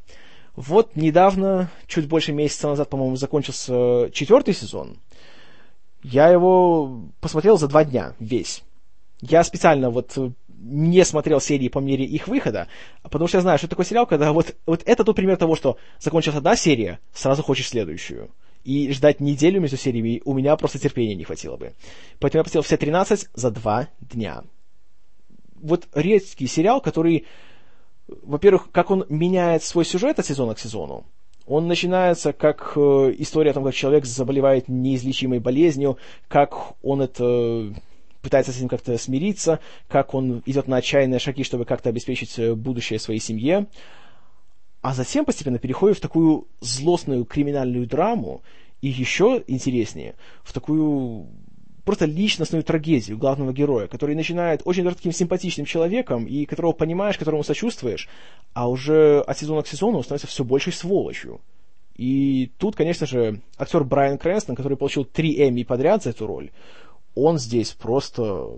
Вот 0.55 0.95
недавно, 0.95 1.69
чуть 1.87 2.07
больше 2.07 2.33
месяца 2.33 2.67
назад, 2.67 2.89
по-моему, 2.89 3.15
закончился 3.15 4.09
четвертый 4.11 4.53
сезон. 4.53 4.97
Я 6.03 6.27
его 6.27 7.03
посмотрел 7.21 7.57
за 7.57 7.67
два 7.67 7.85
дня, 7.85 8.15
весь. 8.19 8.63
Я 9.21 9.43
специально 9.43 9.89
вот 9.89 10.17
не 10.61 11.03
смотрел 11.05 11.39
серии 11.39 11.69
по 11.69 11.79
мере 11.79 12.05
их 12.05 12.27
выхода, 12.27 12.67
потому 13.03 13.27
что 13.27 13.37
я 13.37 13.41
знаю, 13.41 13.57
что 13.57 13.65
это 13.65 13.71
такой 13.71 13.85
сериал, 13.85 14.05
когда 14.05 14.31
вот, 14.31 14.55
вот 14.65 14.83
это 14.85 15.03
тот 15.03 15.15
пример 15.15 15.37
того, 15.37 15.55
что 15.55 15.77
закончилась 15.99 16.37
одна 16.37 16.55
серия, 16.55 16.99
сразу 17.13 17.43
хочешь 17.43 17.69
следующую. 17.69 18.29
И 18.63 18.91
ждать 18.91 19.19
неделю 19.19 19.59
между 19.59 19.77
сериями 19.77 20.21
у 20.23 20.33
меня 20.33 20.55
просто 20.55 20.77
терпения 20.77 21.15
не 21.15 21.23
хватило 21.23 21.57
бы. 21.57 21.73
Поэтому 22.19 22.39
я 22.39 22.43
посмотрел 22.43 22.63
все 22.63 22.77
13 22.77 23.29
за 23.33 23.51
два 23.51 23.87
дня. 23.99 24.43
Вот 25.55 25.87
редкий 25.93 26.47
сериал, 26.47 26.79
который 26.79 27.25
во-первых, 28.23 28.71
как 28.71 28.91
он 28.91 29.05
меняет 29.09 29.63
свой 29.63 29.85
сюжет 29.85 30.19
от 30.19 30.25
сезона 30.25 30.55
к 30.55 30.59
сезону. 30.59 31.05
Он 31.47 31.67
начинается 31.67 32.33
как 32.33 32.73
э, 32.75 32.79
история 33.17 33.51
о 33.51 33.53
том, 33.53 33.63
как 33.63 33.73
человек 33.73 34.05
заболевает 34.05 34.67
неизлечимой 34.67 35.39
болезнью, 35.39 35.97
как 36.27 36.75
он 36.83 37.01
это 37.01 37.73
пытается 38.21 38.51
с 38.51 38.57
этим 38.57 38.67
как-то 38.67 38.97
смириться, 38.97 39.59
как 39.87 40.13
он 40.13 40.43
идет 40.45 40.67
на 40.67 40.77
отчаянные 40.77 41.19
шаги, 41.19 41.43
чтобы 41.43 41.65
как-то 41.65 41.89
обеспечить 41.89 42.37
э, 42.37 42.53
будущее 42.53 42.99
своей 42.99 43.19
семье. 43.19 43.67
А 44.81 44.93
затем 44.93 45.25
постепенно 45.25 45.59
переходит 45.59 45.97
в 45.97 46.01
такую 46.01 46.47
злостную 46.59 47.25
криминальную 47.25 47.87
драму, 47.87 48.41
и 48.81 48.87
еще 48.87 49.43
интереснее, 49.47 50.15
в 50.43 50.53
такую 50.53 51.27
просто 51.83 52.05
личностную 52.05 52.63
трагедию 52.63 53.17
главного 53.17 53.53
героя, 53.53 53.87
который 53.87 54.15
начинает 54.15 54.61
очень 54.65 54.83
таким 54.83 55.11
симпатичным 55.11 55.65
человеком, 55.65 56.25
и 56.25 56.45
которого 56.45 56.73
понимаешь, 56.73 57.17
которому 57.17 57.43
сочувствуешь, 57.43 58.07
а 58.53 58.69
уже 58.69 59.21
от 59.21 59.37
сезона 59.37 59.63
к 59.63 59.67
сезону 59.67 59.97
он 59.97 60.03
становится 60.03 60.27
все 60.27 60.43
большей 60.43 60.73
сволочью. 60.73 61.41
И 61.95 62.51
тут, 62.57 62.75
конечно 62.75 63.05
же, 63.05 63.41
актер 63.57 63.83
Брайан 63.83 64.17
Крэнстон, 64.17 64.55
который 64.55 64.77
получил 64.77 65.05
три 65.05 65.47
Эмми 65.47 65.63
подряд 65.63 66.03
за 66.03 66.11
эту 66.11 66.27
роль, 66.27 66.51
он 67.15 67.37
здесь 67.37 67.71
просто, 67.71 68.57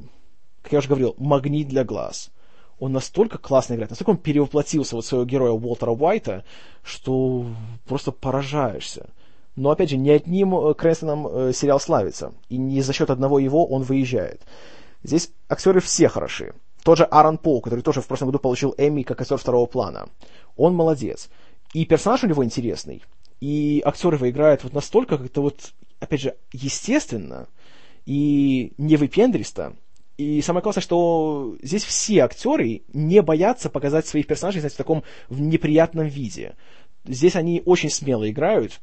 как 0.61 0.71
я 0.71 0.79
уже 0.79 0.87
говорил, 0.87 1.15
магнит 1.17 1.67
для 1.67 1.83
глаз. 1.83 2.31
Он 2.79 2.91
настолько 2.91 3.37
классно 3.37 3.73
играет, 3.73 3.91
настолько 3.91 4.11
он 4.11 4.17
перевоплотился 4.17 4.95
вот 4.95 5.05
своего 5.05 5.25
героя 5.25 5.51
Уолтера 5.51 5.91
Уайта, 5.91 6.43
что 6.83 7.45
просто 7.85 8.11
поражаешься. 8.11 9.09
Но, 9.55 9.69
опять 9.69 9.89
же, 9.89 9.97
не 9.97 10.09
одним 10.09 10.55
э, 10.55 10.73
Крэнстоном 10.73 11.27
э, 11.27 11.53
сериал 11.53 11.79
славится. 11.79 12.33
И 12.49 12.57
не 12.57 12.81
за 12.81 12.93
счет 12.93 13.09
одного 13.09 13.39
его 13.39 13.65
он 13.65 13.83
выезжает. 13.83 14.41
Здесь 15.03 15.31
актеры 15.47 15.79
все 15.79 16.07
хороши. 16.07 16.53
Тот 16.83 16.97
же 16.97 17.03
Аарон 17.05 17.37
Пол, 17.37 17.61
который 17.61 17.81
тоже 17.81 18.01
в 18.01 18.07
прошлом 18.07 18.29
году 18.29 18.39
получил 18.39 18.73
Эмми 18.77 19.03
как 19.03 19.21
актер 19.21 19.37
второго 19.37 19.65
плана. 19.67 20.09
Он 20.57 20.75
молодец. 20.75 21.29
И 21.73 21.85
персонаж 21.85 22.23
у 22.23 22.27
него 22.27 22.43
интересный. 22.43 23.03
И 23.39 23.81
актеры 23.85 24.15
его 24.15 24.29
играют 24.29 24.63
вот 24.63 24.73
настолько 24.73 25.17
как-то 25.17 25.41
вот, 25.41 25.73
опять 25.99 26.21
же, 26.21 26.35
естественно 26.51 27.47
и 28.05 28.73
не 28.77 28.97
выпендристо. 28.97 29.75
И 30.17 30.41
самое 30.41 30.61
классное, 30.61 30.81
что 30.81 31.55
здесь 31.61 31.83
все 31.83 32.19
актеры 32.19 32.83
не 32.93 33.21
боятся 33.21 33.69
показать 33.69 34.05
своих 34.05 34.27
персонажей 34.27 34.61
знаете, 34.61 34.75
в 34.75 34.77
таком 34.77 35.03
неприятном 35.29 36.07
виде. 36.07 36.55
Здесь 37.05 37.35
они 37.35 37.61
очень 37.65 37.89
смело 37.89 38.29
играют, 38.29 38.79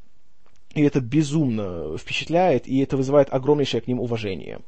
и 0.75 0.83
это 0.83 1.01
безумно 1.01 1.97
впечатляет, 1.99 2.68
и 2.68 2.79
это 2.81 2.97
вызывает 2.97 3.33
огромнейшее 3.33 3.81
к 3.81 3.89
ним 3.89 4.01
уважение. 4.01 4.61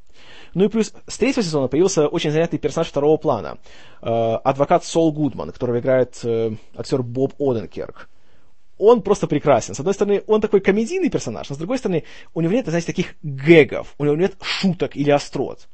Ну 0.55 0.65
и 0.65 0.69
плюс 0.69 0.93
с 1.07 1.17
третьего 1.19 1.43
сезона 1.43 1.69
появился 1.69 2.09
очень 2.09 2.31
занятный 2.31 2.59
персонаж 2.59 2.89
второго 2.89 3.17
плана. 3.17 3.59
Э, 4.03 4.35
адвокат 4.43 4.85
Сол 4.85 5.13
Гудман, 5.13 5.53
которого 5.53 5.79
играет 5.79 6.19
э, 6.25 6.57
актер 6.77 7.03
Боб 7.03 7.35
Оденкерк. 7.41 8.09
Он 8.79 9.03
просто 9.03 9.29
прекрасен. 9.29 9.75
С 9.75 9.81
одной 9.81 9.95
стороны, 9.95 10.25
он 10.27 10.41
такой 10.41 10.61
комедийный 10.61 11.09
персонаж, 11.09 11.49
но 11.49 11.55
с 11.55 11.59
другой 11.59 11.79
стороны, 11.79 12.03
у 12.35 12.41
него 12.41 12.53
нет, 12.53 12.67
знаете, 12.67 12.89
таких 12.89 13.15
гэгов, 13.23 13.95
у 13.99 14.05
него 14.05 14.17
нет 14.17 14.35
шуток 14.41 14.97
или 14.97 15.11
острот. 15.11 15.69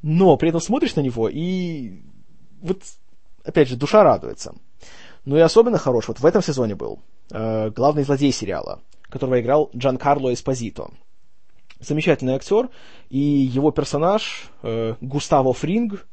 Но 0.00 0.36
при 0.36 0.50
этом 0.50 0.60
смотришь 0.60 0.94
на 0.94 1.00
него, 1.00 1.28
и 1.28 2.02
вот, 2.60 2.82
опять 3.44 3.68
же, 3.68 3.76
душа 3.76 4.04
радуется. 4.04 4.54
Ну 5.24 5.36
и 5.36 5.40
особенно 5.40 5.78
хорош 5.78 6.08
вот 6.08 6.20
в 6.20 6.26
этом 6.26 6.42
сезоне 6.42 6.76
был 6.76 7.00
э, 7.32 7.70
главный 7.70 8.04
злодей 8.04 8.30
сериала– 8.30 8.80
которого 9.12 9.40
играл 9.40 9.70
Джан 9.76 9.98
Карло 9.98 10.32
Эспозито. 10.32 10.90
Замечательный 11.78 12.34
актер, 12.34 12.70
и 13.10 13.18
его 13.18 13.70
персонаж 13.70 14.50
э, 14.62 14.94
Густаво 15.00 15.52
Фринг, 15.52 16.06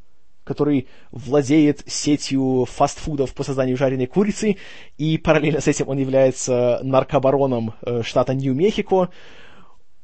который 0.43 0.87
владеет 1.11 1.83
сетью 1.85 2.65
фастфудов 2.65 3.33
по 3.33 3.43
созданию 3.43 3.77
жареной 3.77 4.07
курицы, 4.07 4.57
и 4.97 5.17
параллельно 5.17 5.61
с 5.61 5.67
этим 5.67 5.87
он 5.87 5.99
является 5.99 6.79
наркобароном 6.83 7.73
э, 7.81 8.01
штата 8.03 8.33
Нью-Мехико. 8.33 9.09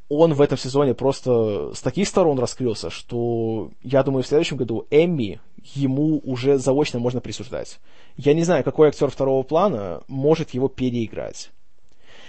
Он 0.07 0.33
в 0.35 0.41
этом 0.41 0.57
сезоне 0.57 0.93
просто 0.93 1.73
с 1.73 1.81
таких 1.81 2.07
сторон 2.07 2.37
раскрылся, 2.37 2.91
что 2.91 3.71
я 3.81 4.03
думаю, 4.03 4.23
в 4.23 4.27
следующем 4.27 4.57
году 4.57 4.85
Эмми 4.91 5.39
ему 5.73 6.21
уже 6.23 6.59
заочно 6.59 6.99
можно 6.99 7.21
присуждать. 7.21 7.79
Я 8.15 8.35
не 8.35 8.43
знаю, 8.43 8.63
какой 8.63 8.89
актер 8.89 9.09
второго 9.09 9.41
плана 9.41 10.03
может 10.07 10.51
его 10.51 10.67
переиграть. 10.67 11.49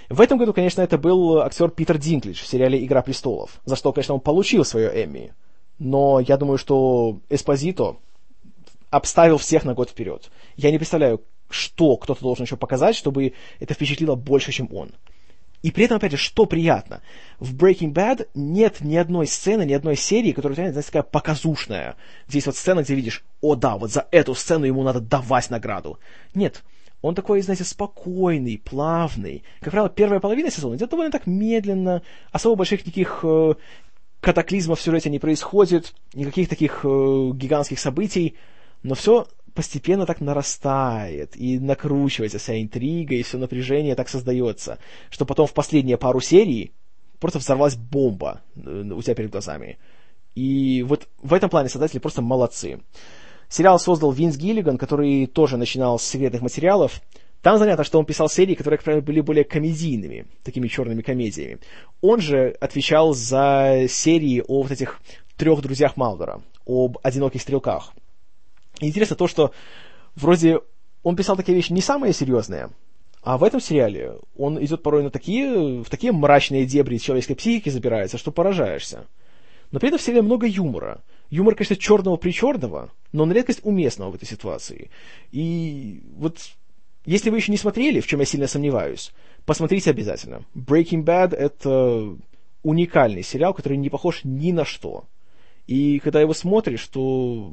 В 0.09 0.21
этом 0.21 0.39
году, 0.39 0.53
конечно, 0.53 0.83
это 0.83 0.99
был 0.99 1.41
актер 1.41 1.71
Питер 1.71 1.99
Динклидж 1.99 2.43
в 2.43 2.47
сериале 2.47 2.85
«Игра 2.85 3.03
престолов», 3.03 3.61
за 3.65 3.77
что, 3.77 3.93
конечно, 3.93 4.15
он 4.15 4.21
получил 4.21 4.65
свое 4.65 5.05
Эмми. 5.05 5.33
Но 5.79 6.21
я 6.21 6.37
думаю, 6.37 6.59
что 6.59 7.21
Эспозито 7.29 7.97
обставил 8.91 9.39
всех 9.39 9.65
на 9.65 9.75
год 9.75 9.91
вперед. 9.91 10.31
Я 10.57 10.71
не 10.71 10.79
представляю, 10.79 11.23
что 11.51 11.97
кто-то 11.97 12.23
должен 12.23 12.45
еще 12.45 12.57
показать, 12.57 12.97
чтобы 12.97 13.35
это 13.61 13.75
впечатлило 13.75 14.15
больше, 14.15 14.53
чем 14.53 14.69
он. 14.73 14.93
И 15.63 15.73
при 15.73 15.85
этом, 15.85 15.97
опять 15.97 16.13
же, 16.13 16.17
что 16.17 16.47
приятно, 16.47 17.03
в 17.41 17.57
Breaking 17.57 17.93
Bad 17.93 18.29
нет 18.35 18.81
ни 18.81 18.95
одной 18.95 19.27
сцены, 19.27 19.65
ни 19.65 19.73
одной 19.73 19.97
серии, 19.97 20.33
которая, 20.33 20.55
знаете, 20.55 20.81
такая 20.83 21.03
показушная. 21.03 21.97
Здесь 22.29 22.47
вот 22.47 22.57
сцена, 22.57 22.83
где 22.83 22.95
видишь, 22.95 23.25
о 23.41 23.57
да, 23.57 23.77
вот 23.77 23.91
за 23.91 24.07
эту 24.13 24.35
сцену 24.35 24.65
ему 24.65 24.83
надо 24.83 25.01
давать 25.01 25.51
награду. 25.51 25.99
Нет, 26.35 26.63
он 27.07 27.15
такой, 27.15 27.41
знаете, 27.41 27.65
спокойный, 27.65 28.59
плавный. 28.59 29.45
Как 29.61 29.71
правило, 29.71 29.89
первая 29.89 30.21
половина 30.21 30.51
сезона 30.51 30.77
идет 30.77 30.91
довольно 30.91 31.13
так 31.13 31.27
медленно, 31.27 32.03
особо 32.33 32.57
больших 32.57 32.85
никаких 32.85 33.21
э, 33.23 33.55
катаклизмов 34.21 34.81
в 34.81 34.83
сюжете 34.83 35.09
не 35.11 35.19
происходит, 35.19 35.95
никаких 36.15 36.49
таких 36.49 36.81
э, 36.85 37.31
гигантских 37.35 37.79
событий, 37.79 38.37
но 38.83 38.95
все 38.95 39.29
постепенно 39.55 40.05
так 40.05 40.21
нарастает 40.21 41.37
и 41.37 41.59
накручивается 41.59 42.39
вся 42.39 42.61
интрига, 42.61 43.15
и 43.15 43.23
все 43.23 43.39
напряжение 43.39 43.95
так 43.95 44.09
создается, 44.09 44.79
что 45.11 45.25
потом 45.25 45.47
в 45.47 45.55
последние 45.55 45.97
пару 45.97 46.21
серий 46.21 46.73
просто 47.21 47.39
взорвалась 47.39 47.77
бомба 47.77 48.43
э, 48.57 48.83
у 48.93 49.01
тебя 49.01 49.15
перед 49.15 49.31
глазами. 49.31 49.79
И 50.35 50.85
вот 50.87 51.09
в 51.23 51.33
этом 51.33 51.49
плане 51.49 51.69
создатели 51.69 51.99
просто 51.99 52.21
молодцы. 52.21 52.81
Сериал 53.49 53.79
создал 53.79 54.13
Винс 54.13 54.37
Гиллиган, 54.37 54.79
который 54.79 55.27
тоже 55.27 55.57
начинал 55.57 55.99
с 55.99 56.05
секретных 56.05 56.43
материалов. 56.43 57.01
Там 57.43 57.59
занятно, 57.59 57.85
что 57.85 57.99
он 57.99 58.05
писал 58.05 58.29
серии, 58.29 58.55
которые, 58.55 58.79
как 58.79 58.85
правило, 58.85 59.03
были 59.03 59.21
более 59.21 59.45
комедийными, 59.45 60.27
такими 60.43 60.67
черными 60.69 61.03
комедиями. 61.03 61.59
Он 62.01 62.21
же 62.21 62.57
отвечал 62.61 63.15
за 63.15 63.87
серии 63.89 64.43
о 64.47 64.63
вот 64.63 64.73
этих 64.73 65.01
трех 65.37 65.61
друзьях 65.63 65.97
Малдора, 65.97 66.43
об 66.67 66.99
одиноких 67.03 67.43
стрелках– 67.43 67.93
интересно 68.81 69.17
то, 69.17 69.27
что 69.27 69.53
вроде 70.15 70.61
он 71.03 71.17
писал 71.17 71.37
такие 71.37 71.55
вещи 71.55 71.73
не 71.73 71.81
самые 71.81 72.13
серьезные, 72.13 72.71
а 73.23 73.39
в 73.39 73.45
этом 73.45 73.61
сериале 73.61 74.17
он 74.37 74.63
идет 74.65 74.83
порой 74.83 75.03
на 75.03 75.11
такие, 75.11 75.83
в 75.83 75.89
такие 75.89 76.13
мрачные 76.13 76.67
дебри 76.67 76.99
человеческой 76.99 77.35
психики 77.35 77.69
забирается, 77.69 78.19
что 78.19 78.31
поражаешься. 78.33 79.07
Но 79.73 79.81
при 79.81 79.89
этом 79.89 79.99
в 79.99 80.03
сериале 80.03 80.23
много 80.23 80.47
юмора. 80.47 81.01
Юмор, 81.31 81.55
конечно, 81.55 81.77
черного 81.77 82.17
причерного, 82.17 82.93
но 83.13 83.25
на 83.25 83.33
редкость 83.33 83.61
уместного 83.63 84.11
в 84.11 84.15
этой 84.15 84.27
ситуации. 84.27 84.91
И 85.33 86.03
вот 86.17 86.39
если 87.05 87.31
вы 87.31 87.39
еще 87.39 87.53
не 87.53 87.59
смотрели, 87.59 88.01
в 88.01 88.07
чем 88.07 88.21
я 88.21 88.27
сильно 88.27 88.47
сомневаюсь, 88.47 89.13
посмотрите 89.45 89.91
обязательно. 89.91 90.45
Breaking 90.55 91.05
Bad— 91.05 91.35
это 91.37 92.17
уникальный 92.63 93.23
сериал, 93.23 93.55
который 93.55 93.79
не 93.79 93.91
похож 93.91 94.23
ни 94.25 94.51
на 94.51 94.65
что. 94.65 95.05
И 95.69 96.01
когда 96.01 96.21
его 96.21 96.35
смотришь, 96.35 96.87
то 96.89 97.53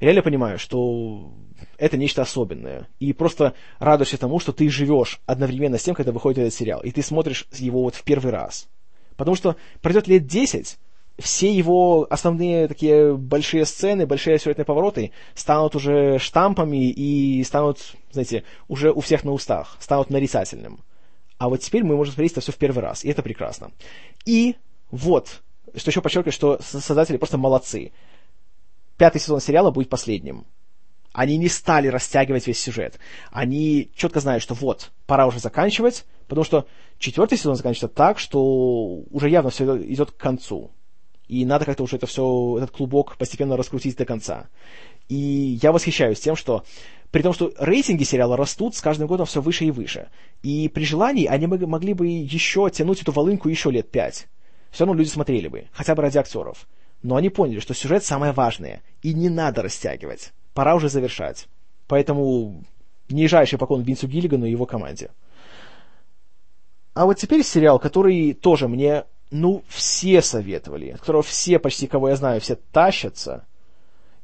реально 0.00 0.22
понимаю, 0.22 0.58
что 0.58 1.32
это 1.78 1.96
нечто 1.96 2.22
особенное. 2.22 2.88
И 3.00 3.14
просто 3.14 3.54
радуешься 3.78 4.18
тому, 4.18 4.38
что 4.38 4.52
ты 4.52 4.68
живешь 4.68 5.20
одновременно 5.24 5.78
с 5.78 5.82
тем, 5.82 5.94
когда 5.94 6.12
выходит 6.12 6.38
этот 6.38 6.54
сериал. 6.54 6.82
И 6.82 6.90
ты 6.90 7.02
смотришь 7.02 7.46
его 7.52 7.82
вот 7.82 7.94
в 7.94 8.04
первый 8.04 8.32
раз. 8.32 8.68
Потому 9.16 9.34
что 9.34 9.56
пройдет 9.80 10.08
лет 10.08 10.26
10, 10.26 10.78
все 11.18 11.52
его 11.52 12.06
основные 12.10 12.68
такие 12.68 13.16
большие 13.16 13.64
сцены, 13.66 14.06
большие 14.06 14.38
сюжетные 14.38 14.64
повороты 14.64 15.12
станут 15.34 15.76
уже 15.76 16.18
штампами 16.18 16.90
и 16.90 17.44
станут, 17.44 17.94
знаете, 18.10 18.44
уже 18.68 18.92
у 18.92 19.00
всех 19.00 19.24
на 19.24 19.32
устах, 19.32 19.76
станут 19.78 20.10
нарицательным. 20.10 20.80
А 21.38 21.48
вот 21.48 21.60
теперь 21.60 21.84
мы 21.84 21.96
можем 21.96 22.14
смотреть 22.14 22.32
это 22.32 22.40
все 22.40 22.52
в 22.52 22.56
первый 22.56 22.80
раз, 22.80 23.04
и 23.04 23.10
это 23.10 23.22
прекрасно. 23.22 23.72
И 24.24 24.56
вот, 24.90 25.42
что 25.74 25.90
еще 25.90 26.00
подчеркиваю, 26.00 26.32
что 26.32 26.58
создатели 26.62 27.16
просто 27.16 27.38
молодцы 27.38 27.92
пятый 28.96 29.20
сезон 29.20 29.40
сериала 29.40 29.72
будет 29.72 29.88
последним. 29.88 30.46
Они 31.12 31.36
не 31.36 31.48
стали 31.48 31.88
растягивать 31.88 32.46
весь 32.46 32.60
сюжет. 32.60 33.00
Они 33.32 33.90
четко 33.96 34.20
знают, 34.20 34.42
что 34.42 34.54
вот, 34.54 34.92
пора 35.06 35.26
уже 35.26 35.40
заканчивать, 35.40 36.04
потому 36.28 36.44
что 36.44 36.66
четвертый 36.98 37.36
сезон 37.36 37.56
заканчивается 37.56 37.94
так, 37.94 38.20
что 38.20 39.02
уже 39.10 39.28
явно 39.28 39.50
все 39.50 39.76
идет 39.82 40.12
к 40.12 40.16
концу. 40.16 40.70
И 41.32 41.44
надо 41.44 41.64
как-то 41.64 41.82
уже 41.82 41.96
это 41.96 42.06
все, 42.06 42.56
этот 42.58 42.70
клубок 42.70 43.16
постепенно 43.16 43.56
раскрутить 43.56 43.96
до 43.96 44.04
конца. 44.04 44.48
И 45.08 45.58
я 45.62 45.72
восхищаюсь 45.72 46.20
тем, 46.20 46.36
что 46.36 46.64
при 47.10 47.22
том, 47.22 47.32
что 47.32 47.52
рейтинги 47.58 48.04
сериала 48.04 48.36
растут 48.36 48.74
с 48.74 48.80
каждым 48.80 49.08
годом 49.08 49.26
все 49.26 49.40
выше 49.40 49.64
и 49.64 49.70
выше. 49.70 50.08
И 50.42 50.68
при 50.68 50.84
желании 50.84 51.26
они 51.26 51.46
могли 51.46 51.94
бы 51.94 52.06
еще 52.06 52.70
тянуть 52.70 53.02
эту 53.02 53.12
волынку 53.12 53.48
еще 53.48 53.70
лет 53.70 53.90
пять. 53.90 54.26
Все 54.70 54.84
равно 54.84 54.98
люди 54.98 55.08
смотрели 55.08 55.48
бы, 55.48 55.64
хотя 55.72 55.94
бы 55.94 56.02
ради 56.02 56.18
актеров 56.18 56.66
но 57.02 57.16
они 57.16 57.30
поняли, 57.30 57.60
что 57.60 57.74
сюжет 57.74 58.04
самое 58.04 58.32
важное, 58.32 58.82
и 59.02 59.12
не 59.12 59.28
надо 59.28 59.62
растягивать. 59.62 60.32
Пора 60.54 60.74
уже 60.74 60.88
завершать. 60.88 61.48
Поэтому 61.88 62.62
нижайший 63.08 63.58
поклон 63.58 63.82
Винсу 63.82 64.06
Гиллигану 64.06 64.46
и 64.46 64.50
его 64.50 64.66
команде. 64.66 65.10
А 66.94 67.06
вот 67.06 67.18
теперь 67.18 67.42
сериал, 67.42 67.78
который 67.78 68.34
тоже 68.34 68.68
мне, 68.68 69.04
ну, 69.32 69.64
все 69.66 70.20
советовали, 70.20 70.90
от 70.90 71.00
которого 71.00 71.22
все, 71.22 71.58
почти 71.58 71.86
кого 71.86 72.10
я 72.10 72.16
знаю, 72.16 72.40
все 72.40 72.54
тащатся, 72.54 73.46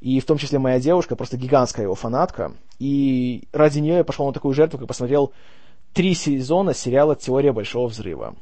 и 0.01 0.21
в 0.21 0.27
том 0.27 0.37
числе 0.37 0.59
моя 0.59 0.79
девушка, 0.79 1.17
просто 1.17 1.39
гигантская 1.39 1.87
его 1.87 1.95
фанатка, 1.95 2.55
и 2.79 3.49
ради 3.53 3.79
нее 3.81 3.97
я 3.97 4.05
пошел 4.05 4.27
на 4.27 4.33
такую 4.33 4.55
жертву, 4.55 4.79
как 4.79 4.87
посмотрел 4.87 5.33
три 5.95 6.15
сезона 6.15 6.75
сериала 6.75 7.17
«Теория 7.17 7.53
Большого 7.53 7.89
Взрыва». 7.89 8.37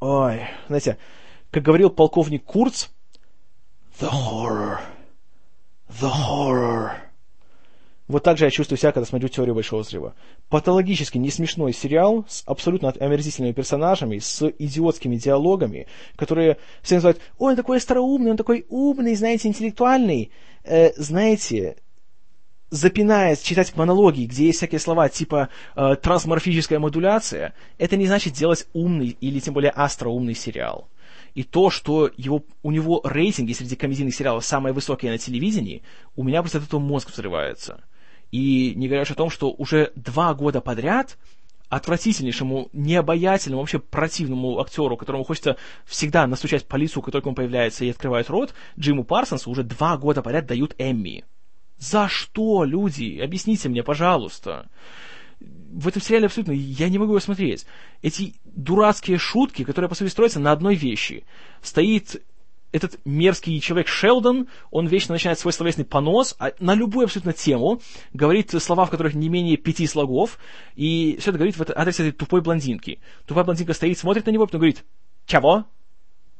Ой, 0.00 0.42
знаете, 0.68 0.98
как 1.50 1.62
говорил 1.62 1.88
полковник 1.88 2.44
Курц, 2.44 2.88
«The 3.98 4.10
horror! 4.10 4.80
The 5.88 6.10
horror!» 6.10 7.05
Вот 8.08 8.22
так 8.22 8.38
же 8.38 8.44
я 8.44 8.50
чувствую 8.50 8.78
себя, 8.78 8.92
когда 8.92 9.04
смотрю 9.04 9.28
«Теорию 9.28 9.54
Большого 9.54 9.82
Взрыва». 9.82 10.14
Патологически 10.48 11.18
не 11.18 11.30
смешной 11.30 11.72
сериал 11.72 12.24
с 12.28 12.44
абсолютно 12.46 12.90
омерзительными 12.90 13.52
персонажами, 13.52 14.18
с 14.18 14.48
идиотскими 14.58 15.16
диалогами, 15.16 15.88
которые 16.14 16.58
все 16.82 16.96
называют 16.96 17.20
«Ой, 17.38 17.52
он 17.52 17.56
такой 17.56 17.78
остроумный, 17.78 18.30
он 18.30 18.36
такой 18.36 18.64
умный, 18.68 19.16
знаете, 19.16 19.48
интеллектуальный». 19.48 20.30
Э, 20.62 20.92
знаете, 20.96 21.76
запинаясь, 22.70 23.40
читать 23.40 23.74
монологи, 23.76 24.24
где 24.24 24.46
есть 24.46 24.58
всякие 24.58 24.78
слова 24.78 25.08
типа 25.08 25.48
э, 25.74 25.96
трансморфическая 26.00 26.78
модуляция, 26.78 27.54
это 27.78 27.96
не 27.96 28.06
значит 28.06 28.34
делать 28.34 28.68
умный 28.72 29.16
или 29.20 29.40
тем 29.40 29.54
более 29.54 29.70
астроумный 29.70 30.34
сериал 30.34 30.88
и 31.34 31.42
то, 31.42 31.68
что 31.68 32.10
его, 32.16 32.44
у 32.62 32.70
него 32.70 33.02
рейтинги 33.04 33.52
среди 33.52 33.76
комедийных 33.76 34.14
сериалов 34.14 34.44
самые 34.44 34.72
высокие 34.72 35.12
на 35.12 35.18
телевидении, 35.18 35.82
у 36.16 36.24
меня 36.24 36.40
просто 36.40 36.58
от 36.58 36.64
этого 36.64 36.80
мозг 36.80 37.10
взрывается. 37.10 37.84
И 38.30 38.74
не 38.76 38.88
говоря 38.88 39.02
о 39.02 39.14
том, 39.14 39.30
что 39.30 39.50
уже 39.50 39.92
два 39.94 40.34
года 40.34 40.60
подряд 40.60 41.16
отвратительнейшему, 41.68 42.68
необаятельному, 42.72 43.62
вообще 43.62 43.80
противному 43.80 44.60
актеру, 44.60 44.96
которому 44.96 45.24
хочется 45.24 45.56
всегда 45.84 46.26
настучать 46.26 46.66
по 46.66 46.76
лицу, 46.76 47.02
как 47.02 47.12
только 47.12 47.28
он 47.28 47.34
появляется 47.34 47.84
и 47.84 47.90
открывает 47.90 48.30
рот, 48.30 48.54
Джиму 48.78 49.02
Парсонсу 49.02 49.50
уже 49.50 49.64
два 49.64 49.96
года 49.96 50.22
подряд 50.22 50.46
дают 50.46 50.74
Эмми. 50.78 51.24
За 51.78 52.08
что, 52.08 52.64
люди? 52.64 53.20
Объясните 53.20 53.68
мне, 53.68 53.82
пожалуйста 53.82 54.68
в 55.40 55.88
этом 55.88 56.00
сериале 56.00 56.26
абсолютно, 56.26 56.52
я 56.52 56.88
не 56.88 56.98
могу 56.98 57.12
его 57.12 57.20
смотреть. 57.20 57.66
Эти 58.02 58.34
дурацкие 58.44 59.18
шутки, 59.18 59.64
которые, 59.64 59.88
по 59.88 59.94
сути, 59.94 60.08
строятся 60.08 60.40
на 60.40 60.52
одной 60.52 60.74
вещи. 60.74 61.24
Стоит 61.62 62.22
этот 62.76 63.00
мерзкий 63.04 63.60
человек 63.60 63.88
Шелдон, 63.88 64.48
он 64.70 64.86
вечно 64.86 65.14
начинает 65.14 65.38
свой 65.38 65.52
словесный 65.52 65.84
понос 65.84 66.36
а 66.38 66.52
на 66.60 66.74
любую 66.74 67.04
абсолютно 67.04 67.32
тему, 67.32 67.80
говорит 68.12 68.50
слова, 68.62 68.84
в 68.84 68.90
которых 68.90 69.14
не 69.14 69.28
менее 69.28 69.56
пяти 69.56 69.86
слогов, 69.86 70.38
и 70.74 71.16
все 71.20 71.30
это 71.30 71.38
говорит 71.38 71.56
в 71.56 71.62
адрес 71.74 72.00
этой 72.00 72.12
тупой 72.12 72.42
блондинки. 72.42 73.00
Тупая 73.26 73.44
блондинка 73.44 73.72
стоит, 73.72 73.98
смотрит 73.98 74.26
на 74.26 74.30
него, 74.30 74.46
потом 74.46 74.60
говорит 74.60 74.84
«Чего?» 75.26 75.64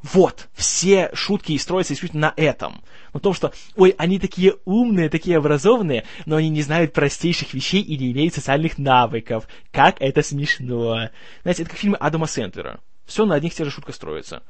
Вот, 0.03 0.49
все 0.53 1.11
шутки 1.15 1.57
строятся 1.57 1.95
исключительно 1.95 2.35
на 2.37 2.41
этом. 2.41 2.83
На 3.13 3.19
том, 3.19 3.33
что, 3.35 3.53
ой, 3.77 3.95
они 3.99 4.19
такие 4.19 4.57
умные, 4.65 5.09
такие 5.09 5.39
образованные, 5.39 6.05
но 6.27 6.37
они 6.37 6.49
не 6.51 6.63
знают 6.63 6.93
простейших 6.93 7.55
вещей 7.55 7.81
и 7.81 7.97
не 7.97 8.13
имеют 8.13 8.35
социальных 8.35 8.79
навыков. 8.79 9.49
Как 9.73 9.97
это 10.01 10.23
смешно. 10.23 11.09
Знаете, 11.43 11.63
это 11.63 11.71
как 11.71 11.81
фильмы 11.81 11.97
Адама 11.97 12.27
Сэндлера. 12.27 12.81
Все 13.07 13.25
на 13.25 13.35
одних 13.35 13.53
и 13.53 13.57
тех 13.57 13.67
же 13.67 13.73
шутках 13.73 13.95
строится. 13.95 14.43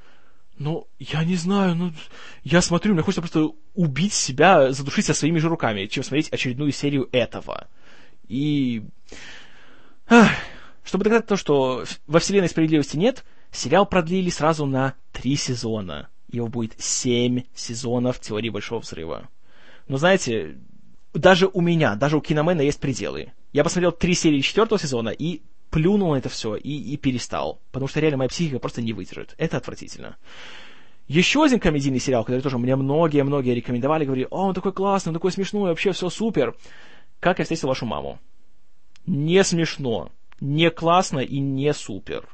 Ну, 0.59 0.89
я 0.99 1.25
не 1.25 1.37
знаю, 1.37 1.75
ну, 1.75 1.93
я 2.43 2.63
смотрю, 2.63 2.95
мне 2.95 3.03
хочется 3.03 3.21
просто 3.21 3.51
убить 3.75 4.15
себя, 4.15 4.73
задушить 4.73 5.05
себя 5.05 5.15
своими 5.15 5.39
же 5.39 5.49
руками, 5.49 5.87
чем 5.87 6.03
смотреть 6.03 6.31
очередную 6.31 6.73
серию 6.73 7.09
этого. 7.13 7.69
И... 8.27 8.85
Ах, 10.09 10.31
чтобы 10.83 11.05
доказать 11.05 11.27
то, 11.27 11.37
что 11.37 11.85
во 12.07 12.21
вселенной 12.21 12.49
справедливости 12.49 12.97
нет, 12.97 13.25
Сериал 13.57 13.87
продлили 13.87 14.31
сразу 14.31 14.67
на 14.67 14.95
три 15.13 15.37
сезона. 15.37 16.09
Его 16.31 16.49
будет 16.49 16.75
семь 16.79 17.45
сезонов 17.55 18.21
теории 18.21 18.51
Большого 18.51 18.81
Взрыва. 18.81 19.29
Но 19.89 19.97
знаете, 19.97 20.59
даже 21.15 21.47
у 21.47 21.61
меня, 21.61 21.95
даже 21.95 22.17
у 22.17 22.21
Киномена 22.21 22.61
есть 22.61 22.81
пределы. 22.81 23.33
Я 23.53 23.65
посмотрел 23.65 23.93
три 23.93 24.15
серии 24.15 24.41
четвертого 24.41 24.79
сезона 24.79 25.11
и 25.11 25.43
плюнул 25.77 26.15
на 26.15 26.17
это 26.17 26.31
все 26.31 26.57
и, 26.57 26.95
и 26.95 26.97
перестал. 26.97 27.61
Потому 27.71 27.87
что 27.87 28.01
реально 28.01 28.17
моя 28.17 28.31
психика 28.31 28.59
просто 28.59 28.81
не 28.81 28.95
выдержит. 28.95 29.35
Это 29.37 29.59
отвратительно. 29.59 30.17
Еще 31.07 31.45
один 31.45 31.61
комедийный 31.61 32.01
сериал, 32.01 32.25
который 32.25 32.41
тоже 32.41 32.57
мне 32.57 32.75
многие-многие 32.77 33.55
рекомендовали, 33.55 34.07
говорили, 34.07 34.27
о, 34.31 34.47
он 34.47 34.55
такой 34.55 34.73
классный, 34.73 35.11
он 35.11 35.15
такой 35.17 35.33
смешной, 35.33 35.69
вообще 35.69 35.93
все 35.93 36.09
супер. 36.09 36.57
Как 37.21 37.39
я 37.39 37.45
встретил 37.45 37.69
вашу 37.69 37.85
маму? 37.85 38.19
Не 39.05 39.45
смешно, 39.45 40.11
не 40.41 40.71
классно 40.71 41.19
и 41.19 41.41
не 41.41 41.75
супер. 41.75 42.27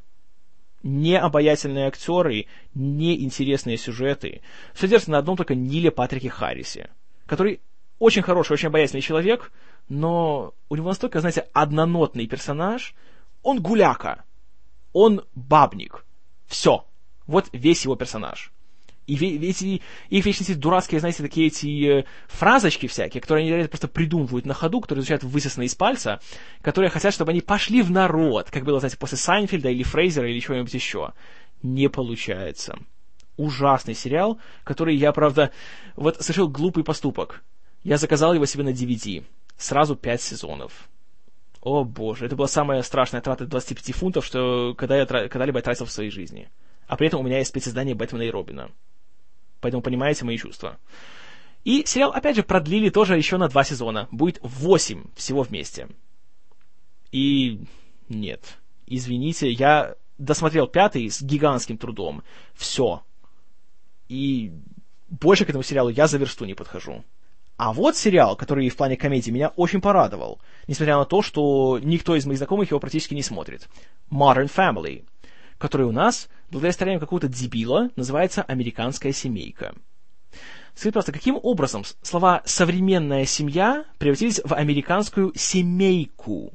Не 0.85 1.19
обаятельные 1.19 1.89
актеры, 1.89 2.47
не 2.75 3.25
интересные 3.25 3.77
сюжеты. 3.77 4.41
Все 4.73 4.87
держится 4.87 5.11
на 5.11 5.19
одном 5.19 5.37
только 5.37 5.57
Ниле 5.57 5.91
Патрике 5.91 6.29
Харрисе, 6.31 6.91
который 7.27 7.61
очень 7.99 8.23
хороший, 8.23 8.53
очень 8.53 8.69
обаятельный 8.69 9.03
человек, 9.03 9.51
но 9.89 10.55
у 10.69 10.77
него 10.77 10.91
настолько, 10.91 11.19
знаете, 11.19 11.49
однонотный 11.53 12.29
персонаж. 12.29 12.95
Он 13.43 13.61
гуляка, 13.61 14.25
он 14.93 15.25
бабник. 15.35 16.05
Все. 16.47 16.87
Вот 17.27 17.49
весь 17.53 17.85
его 17.85 17.97
персонаж. 17.97 18.53
И 19.07 19.17
эти, 19.17 19.83
их 20.11 20.25
вечно 20.25 20.45
эти 20.45 20.55
дурацкие, 20.55 21.01
знаете, 21.01 21.23
такие 21.23 21.49
эти 21.49 22.01
э, 22.01 22.05
фразочки 22.29 22.87
всякие, 22.87 23.21
которые 23.21 23.53
они 23.53 23.69
просто 23.69 23.89
придумывают 23.89 24.47
на 24.47 24.55
ходу, 24.55 24.81
которые 24.81 25.03
звучат 25.03 25.25
высосаны 25.25 25.65
из 25.65 25.75
пальца, 25.75 26.21
которые 26.61 26.89
хотят, 26.89 27.13
чтобы 27.13 27.33
они 27.33 27.41
пошли 27.41 27.83
в 27.83 27.91
народ, 27.91 28.51
как 28.51 28.65
было, 28.65 28.79
знаете, 28.79 28.97
после 28.97 29.19
Сайнфельда 29.19 29.71
или 29.71 29.83
Фрейзера 29.83 30.31
или 30.31 30.39
чего-нибудь 30.39 30.73
еще. 30.73 31.13
Не 31.63 31.89
получается. 31.89 32.79
Ужасный 33.37 33.95
сериал, 33.95 34.39
который 34.63 34.95
я, 34.95 35.13
правда, 35.13 35.51
вот 35.97 36.23
совершил 36.23 36.49
глупый 36.49 36.85
поступок. 36.85 37.43
Я 37.83 37.97
заказал 37.97 38.35
его 38.35 38.47
себе 38.47 38.63
на 38.63 38.71
DVD. 38.71 39.25
Сразу 39.57 39.97
пять 39.97 40.23
сезонов. 40.23 40.89
О 41.63 41.85
боже, 41.85 42.27
это 42.27 42.35
была 42.35 42.49
самая 42.49 42.83
страшная 42.83 43.21
трата 43.21 43.47
25 43.47 43.95
фунтов, 43.95 44.27
что 44.27 44.75
когда 44.77 44.97
я 44.97 45.07
когда-либо 45.07 45.59
я 45.59 45.63
тратил 45.63 45.87
в 45.87 45.93
своей 45.93 46.11
жизни. 46.11 46.51
А 46.89 46.97
при 46.97 47.07
этом 47.07 47.21
у 47.21 47.23
меня 47.23 47.39
есть 47.39 47.51
специздание 47.51 47.95
Бэтмена 47.95 48.23
и 48.23 48.31
Робина. 48.31 48.71
Поэтому 49.61 49.81
понимаете 49.81 50.25
мои 50.25 50.37
чувства. 50.37 50.79
И 51.63 51.85
сериал, 51.87 52.11
опять 52.11 52.35
же, 52.35 52.43
продлили 52.43 52.91
тоже 52.91 53.17
еще 53.17 53.37
на 53.37 53.49
два 53.49 53.63
сезона. 53.63 54.09
Будет 54.11 54.41
восемь 54.43 55.05
всего 55.15 55.43
вместе. 55.43 55.89
И 57.13 57.61
нет. 58.09 58.59
Извините, 58.89 59.49
я 59.49 59.95
досмотрел 60.19 60.67
пятый 60.67 61.09
с 61.09 61.23
гигантским 61.23 61.79
трудом. 61.79 62.25
Все. 62.55 63.05
И 64.09 64.53
больше 65.09 65.45
к 65.45 65.51
этому 65.51 65.63
сериалу 65.63 65.91
я 65.91 66.09
за 66.09 66.19
версту 66.19 66.45
не 66.45 66.55
подхожу. 66.55 67.05
А 67.63 67.73
вот 67.73 67.97
сериал, 67.97 68.35
который 68.35 68.69
в 68.69 68.77
плане 68.77 68.97
комедии 68.97 69.31
меня 69.31 69.53
очень 69.55 69.81
порадовал, 69.81 70.41
несмотря 70.67 70.97
на 70.97 71.05
то, 71.05 71.23
что 71.23 71.79
никто 71.81 72.17
из 72.17 72.27
моих 72.27 72.39
знакомых 72.39 72.71
его 72.71 72.81
практически 72.81 73.15
не 73.15 73.23
смотрит. 73.23 73.69
Modern 74.11 74.51
Family 74.53 75.05
который 75.59 75.87
у 75.87 75.93
нас, 75.93 76.29
благодаря 76.51 76.73
старанию 76.73 76.99
какого-то 76.99 77.29
дебила, 77.29 77.91
называется 77.95 78.43
«Американская 78.43 79.13
семейка». 79.13 79.77
Скажите 80.75 80.93
просто, 80.93 81.13
каким 81.13 81.39
образом 81.41 81.85
слова 82.03 82.43
«современная 82.47 83.27
семья» 83.27 83.85
превратились 83.99 84.41
в 84.43 84.53
«американскую 84.53 85.31
семейку»? 85.37 86.53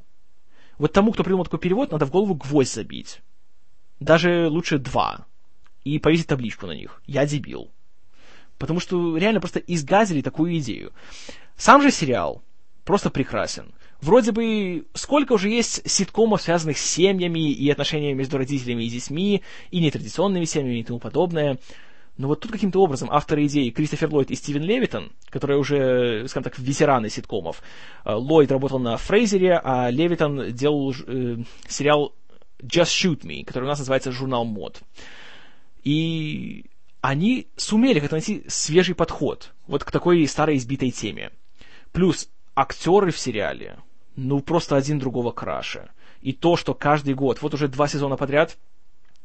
Вот 0.77 0.91
тому, 0.91 1.13
кто 1.13 1.23
придумал 1.23 1.45
такой 1.45 1.59
перевод, 1.59 1.93
надо 1.93 2.05
в 2.05 2.11
голову 2.11 2.35
гвоздь 2.35 2.73
забить. 2.73 3.21
Даже 4.01 4.49
лучше 4.49 4.77
два. 4.77 5.25
И 5.85 5.99
повесить 5.99 6.27
табличку 6.27 6.67
на 6.67 6.73
них. 6.73 7.01
Я 7.05 7.25
дебил. 7.25 7.71
Потому 8.57 8.79
что 8.79 9.17
реально 9.17 9.39
просто 9.39 9.59
изгазили 9.59 10.21
такую 10.21 10.57
идею. 10.57 10.91
Сам 11.55 11.81
же 11.81 11.91
сериал 11.91 12.41
просто 12.85 13.09
прекрасен. 13.09 13.73
Вроде 14.01 14.31
бы 14.31 14.85
сколько 14.93 15.33
уже 15.33 15.49
есть 15.49 15.89
ситкомов, 15.89 16.41
связанных 16.41 16.77
с 16.77 16.85
семьями 16.85 17.51
и 17.51 17.69
отношениями 17.69 18.19
между 18.19 18.37
родителями 18.37 18.83
и 18.83 18.89
детьми, 18.89 19.41
и 19.71 19.79
нетрадиционными 19.79 20.45
семьями 20.45 20.79
и 20.79 20.83
тому 20.83 20.99
подобное. 20.99 21.57
Но 22.17 22.27
вот 22.27 22.39
тут 22.39 22.51
каким-то 22.51 22.81
образом 22.81 23.09
авторы 23.11 23.45
идеи 23.45 23.69
Кристофер 23.69 24.11
Ллойд 24.11 24.31
и 24.31 24.35
Стивен 24.35 24.63
Левитон, 24.63 25.11
которые 25.29 25.59
уже, 25.59 26.27
скажем 26.27 26.43
так, 26.43 26.57
ветераны 26.57 27.09
ситкомов. 27.09 27.61
Э, 28.05 28.13
Ллойд 28.13 28.51
работал 28.51 28.79
на 28.79 28.97
Фрейзере, 28.97 29.59
а 29.63 29.89
Левитон 29.91 30.51
делал 30.51 30.93
э, 31.05 31.37
сериал 31.67 32.13
Just 32.61 32.85
Shoot 32.85 33.21
Me, 33.21 33.45
который 33.45 33.65
у 33.65 33.67
нас 33.67 33.79
называется 33.79 34.11
«Журнал 34.11 34.45
мод». 34.45 34.81
И 35.83 36.65
они 37.01 37.47
сумели 37.55 37.99
как-то 37.99 38.15
найти 38.15 38.43
свежий 38.47 38.95
подход 38.95 39.53
вот 39.67 39.83
к 39.83 39.91
такой 39.91 40.27
старой 40.27 40.57
избитой 40.57 40.91
теме. 40.91 41.31
Плюс 41.91 42.29
актеры 42.55 43.11
в 43.11 43.19
сериале, 43.19 43.77
ну, 44.15 44.39
просто 44.41 44.75
один 44.75 44.99
другого 44.99 45.31
краше. 45.31 45.89
И 46.21 46.33
то, 46.33 46.57
что 46.57 46.73
каждый 46.73 47.13
год, 47.13 47.41
вот 47.41 47.53
уже 47.53 47.67
два 47.67 47.87
сезона 47.87 48.17
подряд, 48.17 48.57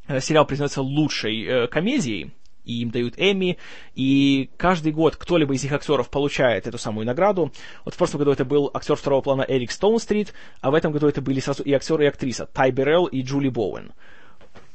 э, 0.07 0.21
сериал 0.21 0.47
признается 0.47 0.83
лучшей 0.83 1.43
э, 1.45 1.67
комедией, 1.69 2.33
и 2.65 2.83
им 2.83 2.91
дают 2.91 3.15
Эмми, 3.17 3.59
и 3.95 4.51
каждый 4.57 4.93
год 4.93 5.17
кто-либо 5.17 5.55
из 5.55 5.65
их 5.65 5.73
актеров 5.73 6.11
получает 6.11 6.67
эту 6.67 6.79
самую 6.79 7.07
награду. 7.07 7.53
Вот 7.85 7.95
в 7.95 7.99
прошлом 7.99 8.19
году 8.19 8.33
это 8.33 8.45
был 8.45 8.71
актер 8.73 8.97
второго 8.97 9.23
плана 9.23 9.45
Эрик 9.49 9.73
Стоунстрит, 9.73 10.33
а 10.61 10.71
в 10.71 10.75
этом 10.75 10.93
году 10.93 11.09
это 11.09 11.21
были 11.21 11.41
сразу 11.41 11.63
и 11.63 11.73
актер, 11.73 12.01
и 12.01 12.07
актриса 12.07 12.47
Тай 12.47 12.71
Берелл 12.71 13.07
и 13.07 13.23
Джули 13.23 13.49
Боуэн. 13.49 13.93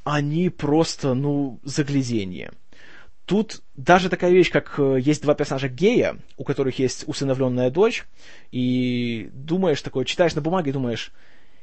Они 0.03 0.49
просто, 0.49 1.13
ну, 1.13 1.59
загляденье. 1.63 2.51
Тут 3.27 3.61
даже 3.75 4.07
такая 4.07 4.31
вещь, 4.31 4.49
как 4.49 4.75
э, 4.79 4.99
есть 5.01 5.21
два 5.21 5.35
персонажа 5.35 5.67
гея, 5.67 6.17
у 6.37 6.45
которых 6.45 6.79
есть 6.79 7.03
усыновленная 7.07 7.69
дочь, 7.69 8.05
и 8.53 9.29
думаешь 9.33 9.81
такое, 9.81 10.05
читаешь 10.05 10.33
на 10.33 10.39
бумаге 10.39 10.71
думаешь, 10.71 11.11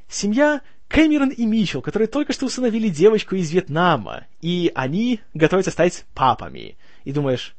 семья 0.07 0.61
Кэмерон 0.89 1.31
и 1.31 1.47
Митчелл, 1.47 1.81
которые 1.81 2.07
только 2.07 2.35
что 2.35 2.45
усыновили 2.45 2.91
девочку 2.91 3.35
из 3.35 3.51
Вьетнама, 3.51 4.27
и 4.43 4.71
они 4.75 5.21
готовятся 5.33 5.71
стать 5.71 6.05
папами. 6.12 6.77
И 7.05 7.12
думаешь, 7.12 7.57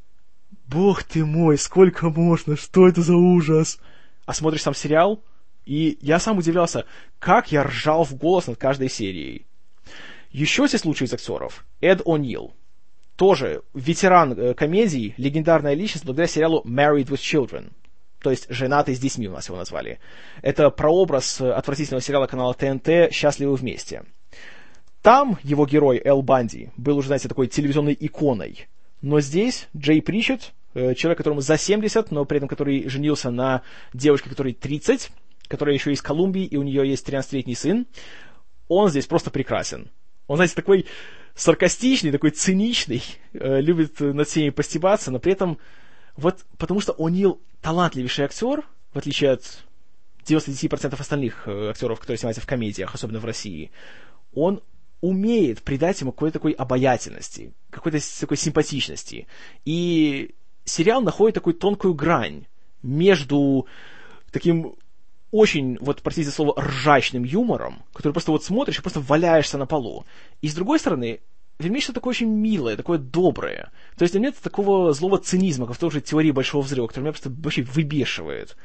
бог 0.67 1.03
ты 1.03 1.25
мой, 1.25 1.57
сколько 1.57 2.11
можно, 2.11 2.55
что 2.55 2.87
это 2.87 3.01
за 3.01 3.15
ужас? 3.15 3.79
А 4.27 4.35
смотришь 4.35 4.61
сам 4.61 4.75
сериал, 4.75 5.23
и 5.65 5.97
я 5.99 6.19
сам 6.19 6.37
удивлялся, 6.37 6.85
как 7.17 7.51
я 7.51 7.63
ржал 7.63 8.03
в 8.03 8.13
голос 8.13 8.45
над 8.45 8.59
каждой 8.59 8.91
серией. 8.91 9.47
Еще 10.29 10.67
здесь 10.67 10.85
лучший 10.85 11.07
из 11.07 11.13
актеров— 11.13 11.65
Эд 11.81 12.01
О'Нил 12.01 12.53
тоже 13.15 13.63
ветеран 13.73 14.33
э, 14.33 14.53
комедий, 14.53 15.13
легендарная 15.17 15.73
личность 15.73 16.05
благодаря 16.05 16.27
сериалу 16.27 16.63
Married 16.65 17.07
with 17.07 17.19
Children. 17.19 17.71
То 18.21 18.31
есть 18.31 18.47
«Женатый 18.49 18.95
с 18.95 18.99
детьми» 18.99 19.27
у 19.27 19.31
нас 19.31 19.47
его 19.47 19.57
назвали. 19.57 19.99
Это 20.41 20.69
прообраз 20.69 21.39
э, 21.39 21.51
отвратительного 21.51 22.01
сериала 22.01 22.27
канала 22.27 22.53
ТНТ 22.53 23.11
«Счастливы 23.11 23.55
вместе». 23.55 24.03
Там 25.01 25.37
его 25.43 25.67
герой 25.67 26.01
Эл 26.03 26.23
Банди 26.23 26.71
был 26.77 26.97
уже, 26.97 27.07
знаете, 27.07 27.27
такой 27.27 27.47
телевизионной 27.47 27.95
иконой. 27.99 28.67
Но 29.03 29.21
здесь 29.21 29.67
Джей 29.77 30.01
Причет, 30.01 30.53
э, 30.73 30.95
человек, 30.95 31.19
которому 31.19 31.41
за 31.41 31.57
70, 31.57 32.09
но 32.09 32.25
при 32.25 32.37
этом 32.37 32.49
который 32.49 32.89
женился 32.89 33.29
на 33.29 33.61
девушке, 33.93 34.29
которой 34.29 34.53
30, 34.53 35.11
которая 35.47 35.75
еще 35.75 35.91
из 35.91 36.01
Колумбии, 36.01 36.45
и 36.45 36.57
у 36.57 36.63
нее 36.63 36.89
есть 36.89 37.07
13-летний 37.07 37.53
сын, 37.53 37.85
он 38.67 38.89
здесь 38.89 39.05
просто 39.05 39.29
прекрасен. 39.29 39.91
Он, 40.25 40.37
знаете, 40.37 40.55
такой 40.55 40.87
саркастичный, 41.35 42.11
такой 42.11 42.31
циничный, 42.31 43.03
э, 43.33 43.61
любит 43.61 43.99
над 43.99 44.27
всеми 44.27 44.49
постебаться, 44.49 45.11
но 45.11 45.19
при 45.19 45.33
этом 45.33 45.59
вот 46.15 46.45
потому 46.57 46.79
что 46.79 46.93
О'Нил 46.93 47.39
талантливейший 47.61 48.25
актер, 48.25 48.63
в 48.93 48.97
отличие 48.97 49.31
от 49.31 49.65
99% 50.25 50.99
остальных 50.99 51.47
э, 51.47 51.69
актеров, 51.69 51.99
которые 51.99 52.17
снимаются 52.17 52.41
в 52.41 52.47
комедиях, 52.47 52.95
особенно 52.95 53.19
в 53.19 53.25
России, 53.25 53.71
он 54.33 54.61
умеет 55.01 55.61
придать 55.61 56.01
ему 56.01 56.11
какой-то 56.11 56.39
такой 56.39 56.53
обаятельности, 56.53 57.53
какой-то 57.69 57.99
такой 58.19 58.37
симпатичности. 58.37 59.27
И 59.65 60.33
сериал 60.63 61.01
находит 61.01 61.35
такую 61.35 61.53
тонкую 61.53 61.93
грань 61.93 62.47
между 62.81 63.67
таким 64.31 64.75
очень, 65.35 65.77
вот, 65.81 66.01
простите 66.01 66.31
слово, 66.31 66.55
ржачным 66.57 67.25
юмором, 67.25 67.83
который 67.93 68.13
просто 68.13 68.31
вот 68.31 68.45
смотришь 68.45 68.79
и 68.79 68.81
просто 68.81 69.01
валяешься 69.01 69.57
на 69.57 69.65
полу. 69.65 70.05
И 70.41 70.47
с 70.47 70.53
другой 70.53 70.79
стороны, 70.79 71.19
Вермей 71.59 71.81
что 71.81 71.91
такое 71.91 72.11
очень 72.11 72.29
милое, 72.29 72.77
такое 72.77 72.99
доброе. 72.99 73.71
То 73.97 74.03
есть 74.03 74.15
нет 74.15 74.35
такого 74.41 74.93
злого 74.93 75.17
цинизма, 75.17 75.67
как 75.67 75.75
в 75.75 75.79
той 75.79 75.91
же 75.91 75.99
теории 75.99 76.31
Большого 76.31 76.61
Взрыва, 76.61 76.87
который 76.87 77.03
меня 77.03 77.11
просто 77.11 77.29
вообще 77.29 77.63
выбешивает. 77.63 78.55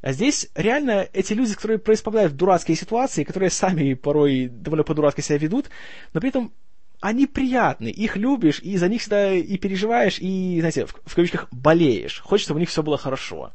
А 0.00 0.12
здесь 0.12 0.48
реально 0.54 1.06
эти 1.12 1.34
люди, 1.34 1.54
которые 1.54 1.78
происполняют 1.78 2.34
дурацкие 2.34 2.76
ситуации, 2.76 3.24
которые 3.24 3.50
сами 3.50 3.92
порой 3.92 4.48
довольно 4.48 4.84
по-дурацки 4.84 5.20
себя 5.20 5.36
ведут, 5.36 5.66
но 6.14 6.20
при 6.20 6.30
этом 6.30 6.52
они 7.00 7.26
приятны, 7.26 7.88
их 7.88 8.16
любишь, 8.16 8.60
и 8.60 8.78
за 8.78 8.88
них 8.88 9.02
всегда 9.02 9.34
и 9.34 9.58
переживаешь, 9.58 10.18
и, 10.18 10.56
знаете, 10.60 10.86
в, 10.86 10.94
в 11.04 11.14
кавычках 11.14 11.48
болеешь. 11.50 12.20
Хочется, 12.20 12.48
чтобы 12.48 12.58
у 12.58 12.60
них 12.60 12.70
все 12.70 12.82
было 12.82 12.96
хорошо. 12.96 13.52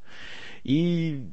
И 0.63 1.25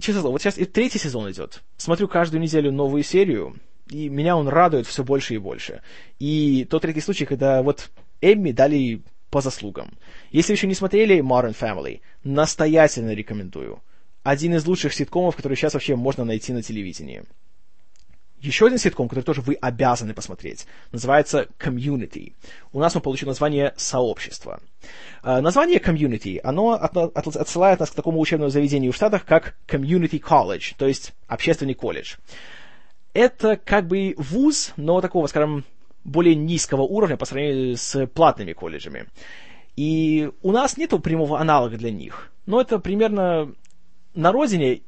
честно 0.00 0.20
слово, 0.20 0.32
вот 0.32 0.42
сейчас 0.42 0.58
и 0.58 0.64
третий 0.64 0.98
сезон 0.98 1.30
идет. 1.30 1.62
Смотрю 1.76 2.08
каждую 2.08 2.40
неделю 2.40 2.72
новую 2.72 3.02
серию, 3.02 3.56
и 3.90 4.08
меня 4.08 4.36
он 4.36 4.48
радует 4.48 4.86
все 4.86 5.04
больше 5.04 5.34
и 5.34 5.38
больше. 5.38 5.82
И 6.18 6.66
тот 6.68 6.84
редкий 6.84 7.00
случай, 7.00 7.24
когда 7.24 7.62
вот 7.62 7.90
Эмми 8.20 8.52
дали 8.52 9.02
по 9.30 9.40
заслугам. 9.40 9.92
Если 10.30 10.52
еще 10.52 10.66
не 10.66 10.74
смотрели 10.74 11.18
Modern 11.18 11.56
Family, 11.58 12.00
настоятельно 12.24 13.14
рекомендую. 13.14 13.82
Один 14.22 14.54
из 14.54 14.66
лучших 14.66 14.92
ситкомов, 14.92 15.36
который 15.36 15.56
сейчас 15.56 15.74
вообще 15.74 15.96
можно 15.96 16.24
найти 16.24 16.52
на 16.52 16.62
телевидении. 16.62 17.24
Еще 18.40 18.66
один 18.66 18.78
ситком, 18.78 19.08
который 19.08 19.24
тоже 19.24 19.40
вы 19.40 19.54
обязаны 19.54 20.14
посмотреть, 20.14 20.66
называется 20.92 21.48
Community. 21.58 22.34
У 22.72 22.80
нас 22.80 22.94
он 22.94 23.02
получил 23.02 23.28
название 23.28 23.74
«Сообщество». 23.76 24.60
Э, 25.22 25.40
название 25.40 25.78
Community, 25.78 26.40
оно 26.42 26.72
от, 26.72 26.96
от, 26.96 27.36
отсылает 27.36 27.80
нас 27.80 27.90
к 27.90 27.94
такому 27.94 28.20
учебному 28.20 28.50
заведению 28.50 28.92
в 28.92 28.96
Штатах, 28.96 29.24
как 29.24 29.56
Community 29.66 30.20
College, 30.20 30.74
то 30.76 30.86
есть 30.86 31.12
общественный 31.26 31.74
колледж. 31.74 32.16
Это 33.12 33.56
как 33.56 33.86
бы 33.86 34.14
вуз, 34.16 34.72
но 34.76 35.00
такого, 35.00 35.26
скажем, 35.26 35.64
более 36.04 36.34
низкого 36.34 36.82
уровня 36.82 37.16
по 37.16 37.26
сравнению 37.26 37.76
с 37.76 38.06
платными 38.06 38.52
колледжами. 38.52 39.06
И 39.76 40.30
у 40.42 40.52
нас 40.52 40.76
нет 40.76 40.90
прямого 41.02 41.38
аналога 41.40 41.76
для 41.76 41.90
них. 41.90 42.32
Но 42.46 42.60
это 42.60 42.78
примерно 42.78 43.52
на 44.14 44.32
родине 44.32 44.82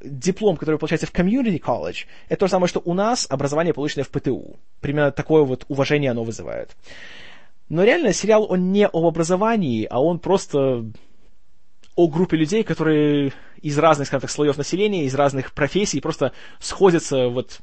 диплом, 0.00 0.56
который 0.56 0.78
получается 0.78 1.06
в 1.06 1.12
community 1.12 1.60
college, 1.60 2.06
это 2.28 2.40
то 2.40 2.46
же 2.46 2.50
самое, 2.50 2.68
что 2.68 2.82
у 2.84 2.94
нас 2.94 3.26
образование, 3.28 3.74
полученное 3.74 4.04
в 4.04 4.10
ПТУ. 4.10 4.56
Примерно 4.80 5.12
такое 5.12 5.42
вот 5.42 5.64
уважение 5.68 6.10
оно 6.10 6.24
вызывает. 6.24 6.76
Но 7.68 7.84
реально 7.84 8.12
сериал, 8.12 8.46
он 8.48 8.72
не 8.72 8.86
об 8.86 9.04
образовании, 9.04 9.86
а 9.90 10.02
он 10.02 10.18
просто 10.18 10.84
о 11.96 12.08
группе 12.08 12.36
людей, 12.36 12.62
которые 12.62 13.32
из 13.60 13.78
разных, 13.78 14.08
скажем 14.08 14.22
так, 14.22 14.30
слоев 14.30 14.58
населения, 14.58 15.04
из 15.04 15.14
разных 15.14 15.52
профессий 15.52 16.00
просто 16.00 16.32
сходятся 16.58 17.28
вот 17.28 17.60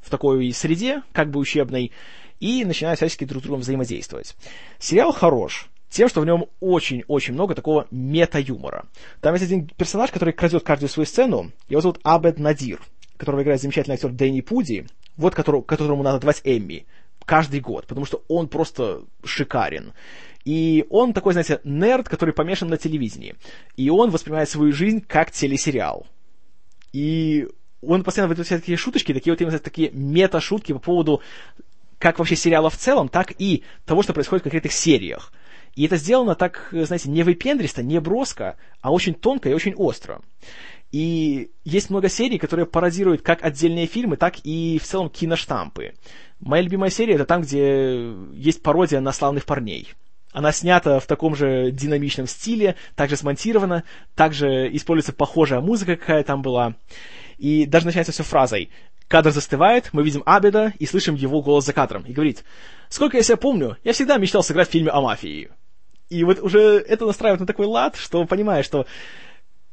в 0.00 0.10
такой 0.10 0.52
среде, 0.52 1.02
как 1.12 1.30
бы 1.30 1.38
учебной, 1.38 1.92
и 2.40 2.64
начинают 2.64 2.98
всячески 2.98 3.24
друг 3.24 3.42
с 3.42 3.44
другом 3.44 3.60
взаимодействовать. 3.60 4.34
Сериал 4.78 5.12
хорош, 5.12 5.68
тем, 5.94 6.08
что 6.08 6.20
в 6.20 6.26
нем 6.26 6.46
очень-очень 6.60 7.34
много 7.34 7.54
такого 7.54 7.86
мета-юмора. 7.90 8.86
Там 9.20 9.34
есть 9.34 9.44
один 9.44 9.68
персонаж, 9.68 10.10
который 10.10 10.34
крадет 10.34 10.64
каждую 10.64 10.88
свою 10.88 11.06
сцену, 11.06 11.52
его 11.68 11.80
зовут 11.80 12.00
Абед 12.02 12.38
Надир, 12.38 12.80
которого 13.16 13.42
играет 13.42 13.60
замечательный 13.60 13.94
актер 13.94 14.10
Дэнни 14.10 14.40
Пуди, 14.40 14.86
вот 15.16 15.34
которому, 15.34 15.62
которому 15.62 16.02
надо 16.02 16.18
давать 16.18 16.40
Эмми 16.44 16.86
каждый 17.24 17.60
год, 17.60 17.86
потому 17.86 18.06
что 18.06 18.24
он 18.28 18.48
просто 18.48 19.02
шикарен. 19.24 19.92
И 20.44 20.84
он 20.90 21.14
такой, 21.14 21.32
знаете, 21.32 21.60
нерд, 21.64 22.08
который 22.08 22.34
помешан 22.34 22.68
на 22.68 22.76
телевидении. 22.76 23.36
И 23.76 23.88
он 23.88 24.10
воспринимает 24.10 24.50
свою 24.50 24.72
жизнь 24.72 25.00
как 25.00 25.30
телесериал. 25.30 26.06
И 26.92 27.46
он 27.80 28.02
постоянно 28.02 28.28
выдает 28.28 28.46
все 28.46 28.58
такие 28.58 28.76
шуточки, 28.76 29.14
такие 29.14 29.32
вот 29.32 29.40
именно 29.40 29.58
такие 29.58 29.90
мета-шутки 29.92 30.72
по 30.72 30.80
поводу 30.80 31.22
как 31.98 32.18
вообще 32.18 32.36
сериала 32.36 32.68
в 32.68 32.76
целом, 32.76 33.08
так 33.08 33.32
и 33.38 33.62
того, 33.86 34.02
что 34.02 34.12
происходит 34.12 34.42
в 34.42 34.44
конкретных 34.44 34.72
сериях. 34.72 35.32
И 35.76 35.86
это 35.86 35.96
сделано 35.96 36.34
так, 36.34 36.68
знаете, 36.70 37.10
не 37.10 37.22
выпендристо, 37.22 37.82
не 37.82 38.00
броско, 38.00 38.56
а 38.80 38.92
очень 38.92 39.14
тонко 39.14 39.48
и 39.48 39.54
очень 39.54 39.74
остро. 39.74 40.22
И 40.92 41.50
есть 41.64 41.90
много 41.90 42.08
серий, 42.08 42.38
которые 42.38 42.66
пародируют 42.66 43.22
как 43.22 43.42
отдельные 43.42 43.86
фильмы, 43.86 44.16
так 44.16 44.36
и 44.44 44.78
в 44.78 44.84
целом 44.84 45.10
киноштампы. 45.10 45.94
Моя 46.38 46.62
любимая 46.62 46.90
серия 46.90 47.14
это 47.14 47.24
там, 47.24 47.42
где 47.42 48.14
есть 48.34 48.62
пародия 48.62 49.00
на 49.00 49.12
славных 49.12 49.44
парней. 49.44 49.92
Она 50.32 50.52
снята 50.52 51.00
в 51.00 51.06
таком 51.06 51.34
же 51.34 51.70
динамичном 51.72 52.26
стиле, 52.26 52.76
также 52.94 53.16
смонтирована, 53.16 53.84
также 54.14 54.68
используется 54.76 55.12
похожая 55.12 55.60
музыка, 55.60 55.96
какая 55.96 56.22
там 56.22 56.42
была. 56.42 56.74
И 57.38 57.66
даже 57.66 57.86
начинается 57.86 58.12
все 58.12 58.22
фразой 58.22 58.70
Кадр 59.08 59.30
застывает, 59.30 59.90
мы 59.92 60.02
видим 60.02 60.22
Абеда 60.24 60.72
и 60.78 60.86
слышим 60.86 61.14
его 61.14 61.42
голос 61.42 61.64
за 61.66 61.72
кадром. 61.72 62.02
И 62.02 62.12
говорит, 62.12 62.44
сколько 62.88 63.16
я 63.16 63.22
себя 63.22 63.36
помню, 63.36 63.76
я 63.84 63.92
всегда 63.92 64.16
мечтал 64.16 64.42
сыграть 64.42 64.68
в 64.68 64.72
фильме 64.72 64.90
о 64.90 65.00
мафии. 65.00 65.50
И 66.10 66.22
вот 66.24 66.40
уже 66.40 66.78
это 66.78 67.06
настраивает 67.06 67.40
на 67.40 67.46
такой 67.46 67.66
лад, 67.66 67.96
что 67.96 68.24
понимаешь, 68.26 68.66
что 68.66 68.86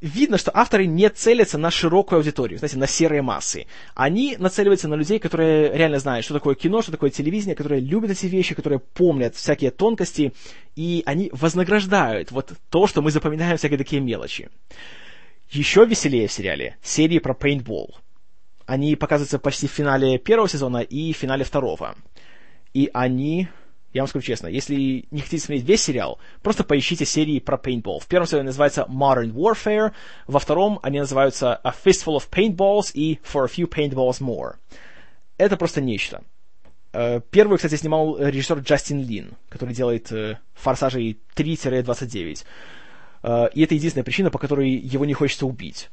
видно, 0.01 0.37
что 0.37 0.51
авторы 0.53 0.87
не 0.87 1.09
целятся 1.09 1.57
на 1.57 1.69
широкую 1.69 2.17
аудиторию, 2.17 2.57
знаете, 2.57 2.77
на 2.77 2.87
серые 2.87 3.21
массы. 3.21 3.67
Они 3.93 4.35
нацеливаются 4.37 4.87
на 4.87 4.95
людей, 4.95 5.19
которые 5.19 5.71
реально 5.73 5.99
знают, 5.99 6.25
что 6.25 6.33
такое 6.33 6.55
кино, 6.55 6.81
что 6.81 6.91
такое 6.91 7.11
телевидение, 7.11 7.55
которые 7.55 7.81
любят 7.81 8.09
эти 8.09 8.25
вещи, 8.25 8.55
которые 8.55 8.79
помнят 8.79 9.35
всякие 9.35 9.71
тонкости, 9.71 10.33
и 10.75 11.03
они 11.05 11.29
вознаграждают 11.31 12.31
вот 12.31 12.53
то, 12.69 12.87
что 12.87 13.01
мы 13.01 13.11
запоминаем 13.11 13.57
всякие 13.57 13.77
такие 13.77 14.01
мелочи. 14.01 14.49
Еще 15.51 15.85
веселее 15.85 16.27
в 16.27 16.31
сериале 16.31 16.77
серии 16.81 17.19
про 17.19 17.33
пейнтбол. 17.33 17.95
Они 18.65 18.95
показываются 18.95 19.37
почти 19.37 19.67
в 19.67 19.71
финале 19.71 20.17
первого 20.17 20.47
сезона 20.47 20.77
и 20.77 21.13
в 21.13 21.17
финале 21.17 21.43
второго. 21.43 21.95
И 22.73 22.89
они 22.93 23.49
я 23.93 24.01
вам 24.01 24.07
скажу 24.07 24.25
честно, 24.25 24.47
если 24.47 25.05
не 25.11 25.21
хотите 25.21 25.43
смотреть 25.43 25.65
весь 25.65 25.83
сериал, 25.83 26.19
просто 26.41 26.63
поищите 26.63 27.05
серии 27.05 27.39
про 27.39 27.57
пейнтбол. 27.57 27.99
В 27.99 28.07
первом 28.07 28.27
сезоне 28.27 28.43
называется 28.43 28.85
Modern 28.89 29.31
Warfare, 29.33 29.91
во 30.27 30.39
втором 30.39 30.79
они 30.81 30.99
называются 30.99 31.55
A 31.55 31.71
Fistful 31.71 32.17
of 32.17 32.29
Paintballs 32.29 32.91
и 32.93 33.19
For 33.23 33.43
a 33.43 33.47
Few 33.47 33.67
Paintballs 33.67 34.21
More. 34.21 34.55
Это 35.37 35.57
просто 35.57 35.81
нечто. 35.81 36.23
Э, 36.93 37.21
первую, 37.31 37.57
кстати, 37.57 37.75
снимал 37.75 38.17
режиссер 38.17 38.59
Джастин 38.59 39.01
Лин, 39.01 39.33
который 39.49 39.73
делает 39.73 40.11
э, 40.11 40.39
«Форсажей 40.55 41.19
3-29». 41.35 42.45
Э, 43.23 43.49
и 43.53 43.63
это 43.63 43.75
единственная 43.75 44.03
причина, 44.03 44.29
по 44.29 44.39
которой 44.39 44.69
его 44.69 45.05
не 45.05 45.13
хочется 45.13 45.45
убить 45.45 45.89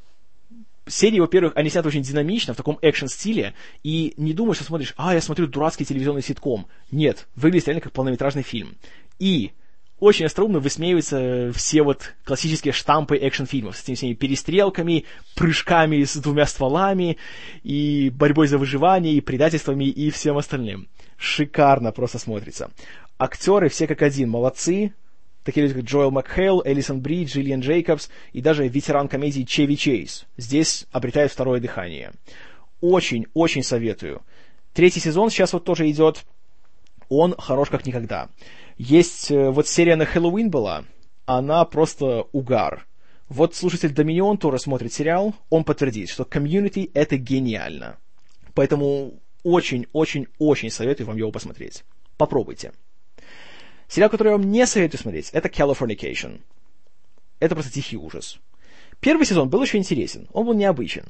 серии, 0.89 1.19
во-первых, 1.19 1.53
они 1.55 1.69
сняты 1.69 1.87
очень 1.87 2.01
динамично, 2.01 2.53
в 2.53 2.57
таком 2.57 2.77
экшн-стиле, 2.81 3.53
и 3.83 4.13
не 4.17 4.33
думаешь, 4.33 4.57
что 4.57 4.65
смотришь, 4.65 4.93
а, 4.97 5.13
я 5.13 5.21
смотрю 5.21 5.47
дурацкий 5.47 5.85
телевизионный 5.85 6.21
ситком. 6.21 6.67
Нет, 6.91 7.27
выглядит 7.35 7.67
реально 7.67 7.81
как 7.81 7.93
полнометражный 7.93 8.43
фильм. 8.43 8.75
И 9.19 9.51
очень 9.99 10.25
остроумно 10.25 10.59
высмеиваются 10.59 11.51
все 11.53 11.81
вот 11.83 12.13
классические 12.23 12.71
штампы 12.71 13.17
экшн-фильмов 13.17 13.75
с 13.75 13.83
этими 13.83 13.95
всеми 13.95 14.13
перестрелками, 14.13 15.05
прыжками 15.35 16.03
с 16.03 16.15
двумя 16.15 16.45
стволами, 16.45 17.17
и 17.63 18.09
борьбой 18.15 18.47
за 18.47 18.57
выживание, 18.57 19.13
и 19.13 19.21
предательствами, 19.21 19.85
и 19.85 20.09
всем 20.09 20.37
остальным. 20.37 20.87
Шикарно 21.17 21.91
просто 21.91 22.17
смотрится. 22.17 22.71
Актеры 23.17 23.67
все 23.67 23.87
как 23.87 24.01
один, 24.01 24.29
молодцы, 24.29 24.93
Такие 25.43 25.65
люди, 25.65 25.79
как 25.79 25.89
Джоэл 25.89 26.11
Макхейл, 26.11 26.61
Элисон 26.65 27.01
Бри, 27.01 27.25
Джиллиан 27.25 27.61
Джейкобс 27.61 28.09
и 28.33 28.41
даже 28.41 28.67
ветеран 28.67 29.07
комедии 29.07 29.43
Чеви 29.43 29.77
Чейз. 29.77 30.25
Здесь 30.37 30.85
обретает 30.91 31.31
второе 31.31 31.59
дыхание. 31.59 32.11
Очень-очень 32.81 33.63
советую. 33.63 34.21
Третий 34.73 34.99
сезон 34.99 35.29
сейчас 35.29 35.53
вот 35.53 35.63
тоже 35.63 35.89
идет. 35.89 36.25
Он 37.09 37.35
хорош 37.37 37.69
как 37.69 37.85
никогда. 37.85 38.29
Есть 38.77 39.31
э, 39.31 39.49
вот 39.49 39.67
серия 39.67 39.95
на 39.95 40.05
Хэллоуин 40.05 40.49
была. 40.49 40.85
Она 41.25 41.65
просто 41.65 42.25
угар. 42.31 42.85
Вот 43.27 43.55
слушатель 43.55 43.93
Доминион 43.93 44.37
тоже 44.37 44.59
смотрит 44.59 44.93
сериал. 44.93 45.35
Он 45.49 45.63
подтвердит, 45.63 46.09
что 46.09 46.25
комьюнити 46.25 46.89
это 46.93 47.17
гениально. 47.17 47.97
Поэтому 48.53 49.13
очень-очень-очень 49.43 50.69
советую 50.69 51.07
вам 51.07 51.17
его 51.17 51.31
посмотреть. 51.31 51.83
Попробуйте. 52.17 52.73
Сериал, 53.89 54.11
который 54.11 54.27
я 54.27 54.37
вам 54.37 54.51
не 54.51 54.65
советую 54.67 55.01
смотреть, 55.01 55.31
это 55.31 55.49
Californication. 55.49 56.41
Это 57.39 57.55
просто 57.55 57.73
тихий 57.73 57.97
ужас. 57.97 58.37
Первый 58.99 59.25
сезон 59.25 59.49
был 59.49 59.61
очень 59.61 59.79
интересен, 59.79 60.27
он 60.31 60.45
был 60.45 60.53
необычен. 60.53 61.05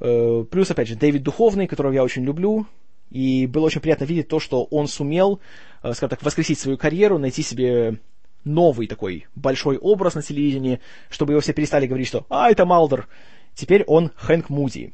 Э, 0.00 0.44
плюс, 0.50 0.70
опять 0.70 0.88
же, 0.88 0.96
Дэвид 0.96 1.22
Духовный, 1.22 1.66
которого 1.66 1.92
я 1.92 2.04
очень 2.04 2.24
люблю, 2.24 2.66
и 3.10 3.46
было 3.46 3.64
очень 3.64 3.80
приятно 3.80 4.04
видеть 4.04 4.28
то, 4.28 4.40
что 4.40 4.64
он 4.64 4.88
сумел, 4.88 5.40
э, 5.82 5.94
скажем 5.94 6.10
так, 6.10 6.22
воскресить 6.22 6.58
свою 6.58 6.76
карьеру, 6.76 7.18
найти 7.18 7.42
себе 7.42 7.98
новый 8.44 8.88
такой 8.88 9.26
большой 9.34 9.78
образ 9.78 10.14
на 10.14 10.22
телевидении, 10.22 10.80
чтобы 11.08 11.32
его 11.32 11.40
все 11.40 11.54
перестали 11.54 11.86
говорить, 11.86 12.08
что 12.08 12.26
«А, 12.28 12.50
это 12.50 12.66
Малдер». 12.66 13.08
Теперь 13.54 13.84
он 13.84 14.10
Хэнк 14.16 14.50
Муди. 14.50 14.92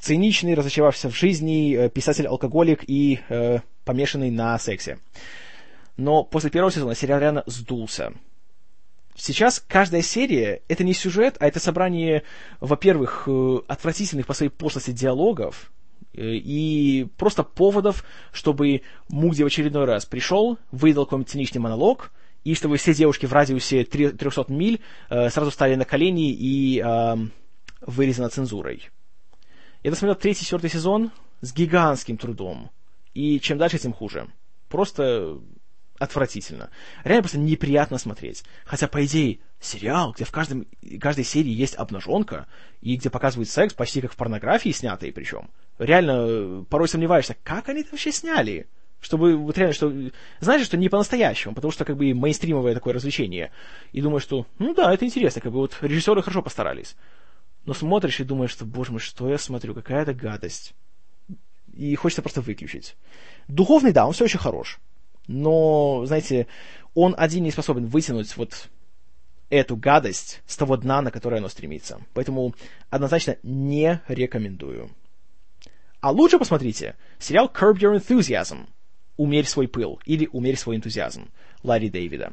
Циничный, 0.00 0.54
разочаровавшийся 0.54 1.10
в 1.10 1.16
жизни, 1.16 1.76
э, 1.76 1.88
писатель-алкоголик 1.90 2.82
и 2.88 3.20
э, 3.28 3.60
помешанный 3.84 4.30
на 4.32 4.58
сексе 4.58 4.98
но 5.96 6.24
после 6.24 6.50
первого 6.50 6.72
сезона 6.72 6.94
сериал 6.94 7.20
реально 7.20 7.44
сдулся. 7.46 8.12
Сейчас 9.14 9.62
каждая 9.66 10.02
серия— 10.02 10.62
это 10.68 10.84
не 10.84 10.94
сюжет, 10.94 11.36
а 11.38 11.46
это 11.46 11.60
собрание, 11.60 12.22
во-первых, 12.60 13.24
э, 13.26 13.58
отвратительных 13.68 14.26
по 14.26 14.32
своей 14.32 14.50
пошлости 14.50 14.90
диалогов, 14.90 15.70
э, 16.14 16.22
и 16.22 17.06
просто 17.18 17.42
поводов, 17.42 18.04
чтобы 18.32 18.82
Муди 19.10 19.42
в 19.42 19.46
очередной 19.46 19.84
раз 19.84 20.06
пришел, 20.06 20.58
выдал 20.70 21.04
какой-нибудь 21.04 21.30
циничный 21.30 21.60
монолог, 21.60 22.10
и 22.44 22.54
чтобы 22.54 22.78
все 22.78 22.94
девушки 22.94 23.26
в 23.26 23.32
радиусе 23.32 23.84
300 23.84 24.46
миль 24.48 24.80
э, 25.10 25.28
сразу 25.28 25.50
стали 25.50 25.74
на 25.74 25.84
колени 25.84 26.32
и 26.32 26.80
э, 26.80 27.16
вырезаны 27.82 28.28
цензурой. 28.28 28.88
Я 29.82 29.90
досмотрел 29.90 30.16
третий, 30.16 30.44
четвертый 30.44 30.70
сезон 30.70 31.10
с 31.40 31.52
гигантским 31.52 32.16
трудом. 32.16 32.70
И 33.14 33.40
чем 33.40 33.58
дальше, 33.58 33.78
тем 33.78 33.92
хуже. 33.92 34.28
Просто 34.68 35.38
отвратительно. 36.02 36.70
Реально 37.04 37.22
просто 37.22 37.38
неприятно 37.38 37.98
смотреть. 37.98 38.44
Хотя, 38.64 38.88
по 38.88 39.04
идее, 39.04 39.38
сериал, 39.60 40.12
где 40.12 40.24
в 40.24 40.32
каждом, 40.32 40.66
каждой 41.00 41.24
серии 41.24 41.52
есть 41.52 41.76
обнаженка, 41.76 42.46
и 42.80 42.96
где 42.96 43.10
показывают 43.10 43.48
секс 43.48 43.74
почти 43.74 44.00
как 44.00 44.12
в 44.12 44.16
порнографии 44.16 44.70
снятые 44.70 45.12
причем. 45.12 45.50
Реально, 45.78 46.26
э, 46.26 46.64
порой 46.68 46.88
сомневаешься, 46.88 47.36
как 47.42 47.68
они 47.68 47.80
это 47.80 47.90
вообще 47.92 48.12
сняли? 48.12 48.66
Чтобы 49.00 49.36
вот 49.36 49.56
реально, 49.58 49.74
что... 49.74 49.92
Знаешь, 50.40 50.64
что 50.64 50.76
не 50.76 50.88
по-настоящему, 50.88 51.54
потому 51.54 51.72
что 51.72 51.84
как 51.84 51.96
бы 51.96 52.12
мейнстримовое 52.14 52.74
такое 52.74 52.94
развлечение. 52.94 53.50
И 53.92 54.00
думаешь, 54.00 54.22
что, 54.22 54.46
ну 54.58 54.74
да, 54.74 54.92
это 54.92 55.04
интересно, 55.04 55.40
как 55.40 55.52
бы 55.52 55.58
вот 55.58 55.76
режиссеры 55.80 56.22
хорошо 56.22 56.42
постарались. 56.42 56.96
Но 57.64 57.74
смотришь 57.74 58.20
и 58.20 58.24
думаешь, 58.24 58.50
что, 58.50 58.64
боже 58.64 58.92
мой, 58.92 59.00
что 59.00 59.28
я 59.28 59.38
смотрю, 59.38 59.74
какая-то 59.74 60.14
гадость. 60.14 60.74
и 61.72 61.94
хочется 61.94 62.22
просто 62.22 62.40
выключить. 62.42 62.96
Духовный, 63.48 63.92
да, 63.92 64.06
он 64.06 64.12
все 64.12 64.24
еще 64.24 64.38
хорош. 64.38 64.78
Но, 65.26 66.04
знаете, 66.06 66.46
он 66.94 67.14
один 67.16 67.44
не 67.44 67.50
способен 67.50 67.86
вытянуть 67.86 68.36
вот 68.36 68.68
эту 69.50 69.76
гадость 69.76 70.42
с 70.46 70.56
того 70.56 70.76
дна, 70.76 71.02
на 71.02 71.10
которое 71.10 71.36
оно 71.36 71.48
стремится. 71.48 72.00
Поэтому 72.14 72.54
однозначно 72.90 73.36
не 73.42 74.00
рекомендую. 74.08 74.90
А 76.00 76.10
лучше 76.10 76.38
посмотрите 76.38 76.96
сериал 77.18 77.50
Curb 77.52 77.74
Your 77.74 77.96
Enthusiasm. 77.96 78.66
«Умерь 79.18 79.46
свой 79.46 79.68
пыл» 79.68 80.00
или 80.06 80.28
«Умерь 80.32 80.56
свой 80.56 80.76
энтузиазм» 80.76 81.28
Ларри 81.62 81.90
Дэвида. 81.90 82.32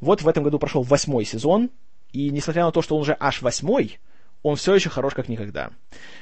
Вот 0.00 0.22
в 0.22 0.28
этом 0.28 0.44
году 0.44 0.58
прошел 0.60 0.82
восьмой 0.82 1.24
сезон, 1.24 1.70
и 2.12 2.30
несмотря 2.30 2.64
на 2.64 2.72
то, 2.72 2.82
что 2.82 2.94
он 2.94 3.02
уже 3.02 3.16
аж 3.18 3.42
восьмой, 3.42 3.98
он 4.42 4.56
все 4.56 4.74
еще 4.74 4.88
хорош 4.90 5.14
как 5.14 5.28
никогда. 5.28 5.70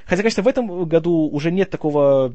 Хотя, 0.07 0.23
конечно, 0.23 0.43
в 0.43 0.49
этом 0.49 0.87
году 0.89 1.29
уже 1.31 1.53
нет 1.53 1.71
такого 1.71 2.35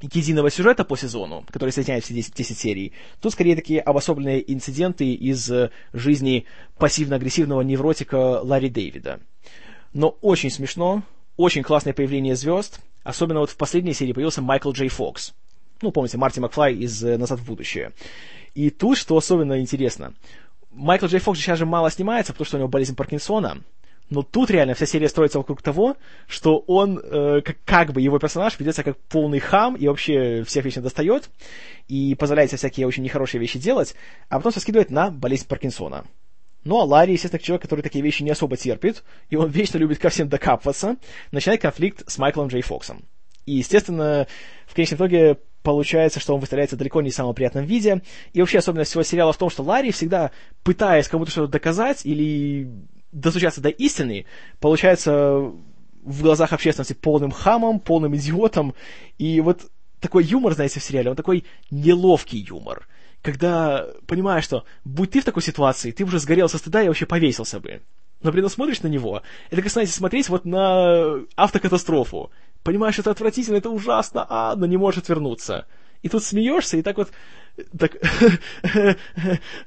единого 0.00 0.50
сюжета 0.50 0.84
по 0.84 0.96
сезону, 0.96 1.44
который 1.50 1.70
соединяет 1.70 2.04
все 2.04 2.14
10, 2.14 2.34
10 2.34 2.58
серий. 2.58 2.92
Тут 3.20 3.32
скорее 3.32 3.56
такие 3.56 3.80
обособленные 3.80 4.52
инциденты 4.52 5.12
из 5.12 5.50
э, 5.50 5.70
жизни 5.92 6.46
пассивно-агрессивного 6.78 7.62
невротика 7.62 8.40
Ларри 8.42 8.68
Дэвида. 8.68 9.20
Но 9.92 10.16
очень 10.20 10.50
смешно, 10.50 11.02
очень 11.36 11.62
классное 11.62 11.92
появление 11.92 12.36
звезд. 12.36 12.80
Особенно 13.02 13.40
вот 13.40 13.50
в 13.50 13.56
последней 13.56 13.94
серии 13.94 14.12
появился 14.12 14.42
Майкл 14.42 14.72
Джей 14.72 14.88
Фокс. 14.88 15.34
Ну, 15.82 15.90
помните, 15.90 16.18
Марти 16.18 16.40
Макфлай 16.40 16.74
из 16.74 17.02
э, 17.04 17.16
«Назад 17.16 17.40
в 17.40 17.46
будущее». 17.46 17.92
И 18.54 18.70
тут, 18.70 18.98
что 18.98 19.16
особенно 19.16 19.60
интересно, 19.60 20.14
Майкл 20.70 21.06
Джей 21.06 21.20
Фокс 21.20 21.38
сейчас 21.38 21.58
же 21.58 21.66
мало 21.66 21.90
снимается, 21.90 22.32
потому 22.32 22.46
что 22.46 22.56
у 22.56 22.60
него 22.60 22.68
болезнь 22.68 22.94
Паркинсона, 22.94 23.62
но 24.10 24.22
тут 24.22 24.50
реально 24.50 24.74
вся 24.74 24.86
серия 24.86 25.08
строится 25.08 25.38
вокруг 25.38 25.62
того, 25.62 25.96
что 26.26 26.58
он, 26.66 26.98
э, 26.98 27.40
как, 27.42 27.56
как 27.64 27.92
бы 27.92 28.00
его 28.00 28.18
персонаж, 28.18 28.58
ведется 28.58 28.82
как 28.82 28.98
полный 28.98 29.38
хам 29.38 29.76
и 29.76 29.86
вообще 29.86 30.42
всех 30.44 30.64
вечно 30.64 30.82
достает, 30.82 31.30
и 31.86 32.16
позволяет 32.16 32.50
себе 32.50 32.58
всякие 32.58 32.86
очень 32.86 33.04
нехорошие 33.04 33.40
вещи 33.40 33.58
делать, 33.58 33.94
а 34.28 34.38
потом 34.38 34.52
все 34.52 34.60
скидывает 34.60 34.90
на 34.90 35.10
болезнь 35.10 35.46
Паркинсона. 35.46 36.04
Ну, 36.64 36.78
а 36.78 36.84
Ларри, 36.84 37.12
естественно, 37.12 37.42
человек, 37.42 37.62
который 37.62 37.80
такие 37.80 38.04
вещи 38.04 38.22
не 38.22 38.30
особо 38.30 38.56
терпит, 38.56 39.04
и 39.30 39.36
он 39.36 39.48
вечно 39.50 39.78
любит 39.78 39.98
ко 39.98 40.10
всем 40.10 40.28
докапываться, 40.28 40.96
начинает 41.30 41.62
конфликт 41.62 42.02
с 42.10 42.18
Майклом 42.18 42.48
Джей 42.48 42.62
Фоксом. 42.62 43.04
И, 43.46 43.52
естественно, 43.52 44.26
в 44.66 44.74
конечном 44.74 44.98
итоге 44.98 45.38
получается, 45.62 46.20
что 46.20 46.34
он 46.34 46.40
выставляется 46.40 46.76
далеко 46.76 47.00
не 47.02 47.10
в 47.10 47.14
самом 47.14 47.34
приятном 47.34 47.64
виде. 47.64 48.02
И 48.32 48.40
вообще 48.40 48.58
особенность 48.58 48.90
всего 48.90 49.02
сериала 49.02 49.32
в 49.32 49.38
том, 49.38 49.50
что 49.50 49.62
Ларри 49.62 49.92
всегда, 49.92 50.30
пытаясь 50.62 51.08
кому-то 51.08 51.30
что-то 51.30 51.52
доказать 51.52 52.04
или 52.04 52.70
достучаться 53.12 53.60
до 53.60 53.68
истины, 53.68 54.26
получается 54.60 55.52
в 56.02 56.22
глазах 56.22 56.52
общественности 56.52 56.94
полным 56.94 57.30
хамом, 57.30 57.80
полным 57.80 58.16
идиотом. 58.16 58.74
И 59.18 59.40
вот 59.40 59.70
такой 60.00 60.24
юмор, 60.24 60.54
знаете, 60.54 60.80
в 60.80 60.84
сериале, 60.84 61.10
он 61.10 61.16
такой 61.16 61.44
неловкий 61.70 62.38
юмор. 62.38 62.88
Когда 63.22 63.86
понимаешь, 64.06 64.44
что 64.44 64.64
будь 64.84 65.10
ты 65.10 65.20
в 65.20 65.24
такой 65.24 65.42
ситуации, 65.42 65.90
ты 65.90 66.04
уже 66.04 66.18
сгорел 66.18 66.48
со 66.48 66.58
стыда 66.58 66.82
и 66.82 66.88
вообще 66.88 67.06
повесился 67.06 67.60
бы. 67.60 67.82
Но, 68.22 68.32
блин, 68.32 68.48
смотришь 68.48 68.82
на 68.82 68.88
него, 68.88 69.22
это 69.50 69.62
как, 69.62 69.70
знаете, 69.70 69.92
смотреть 69.92 70.28
вот 70.28 70.44
на 70.44 71.22
автокатастрофу. 71.36 72.30
Понимаешь, 72.62 72.98
это 72.98 73.10
отвратительно, 73.10 73.56
это 73.56 73.70
ужасно, 73.70 74.26
а, 74.28 74.54
но 74.56 74.66
не 74.66 74.76
может 74.76 75.08
вернуться. 75.08 75.66
И 76.02 76.08
тут 76.08 76.22
смеешься, 76.22 76.76
и 76.76 76.82
так 76.82 76.96
вот... 76.96 77.10
Так... 77.78 77.96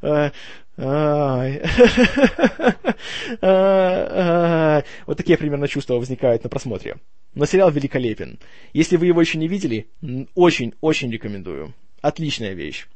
Вот 5.05 5.17
такие 5.17 5.37
примерно 5.37 5.67
чувства 5.67 5.95
возникают 5.95 6.43
на 6.43 6.49
просмотре. 6.49 6.97
Но 7.35 7.45
сериал 7.45 7.71
великолепен. 7.71 8.39
Если 8.73 8.97
вы 8.97 9.07
его 9.07 9.21
еще 9.21 9.37
не 9.37 9.47
видели, 9.47 9.87
очень-очень 10.35 11.11
рекомендую. 11.11 11.73
Отличная 12.01 12.53
вещь. 12.53 12.87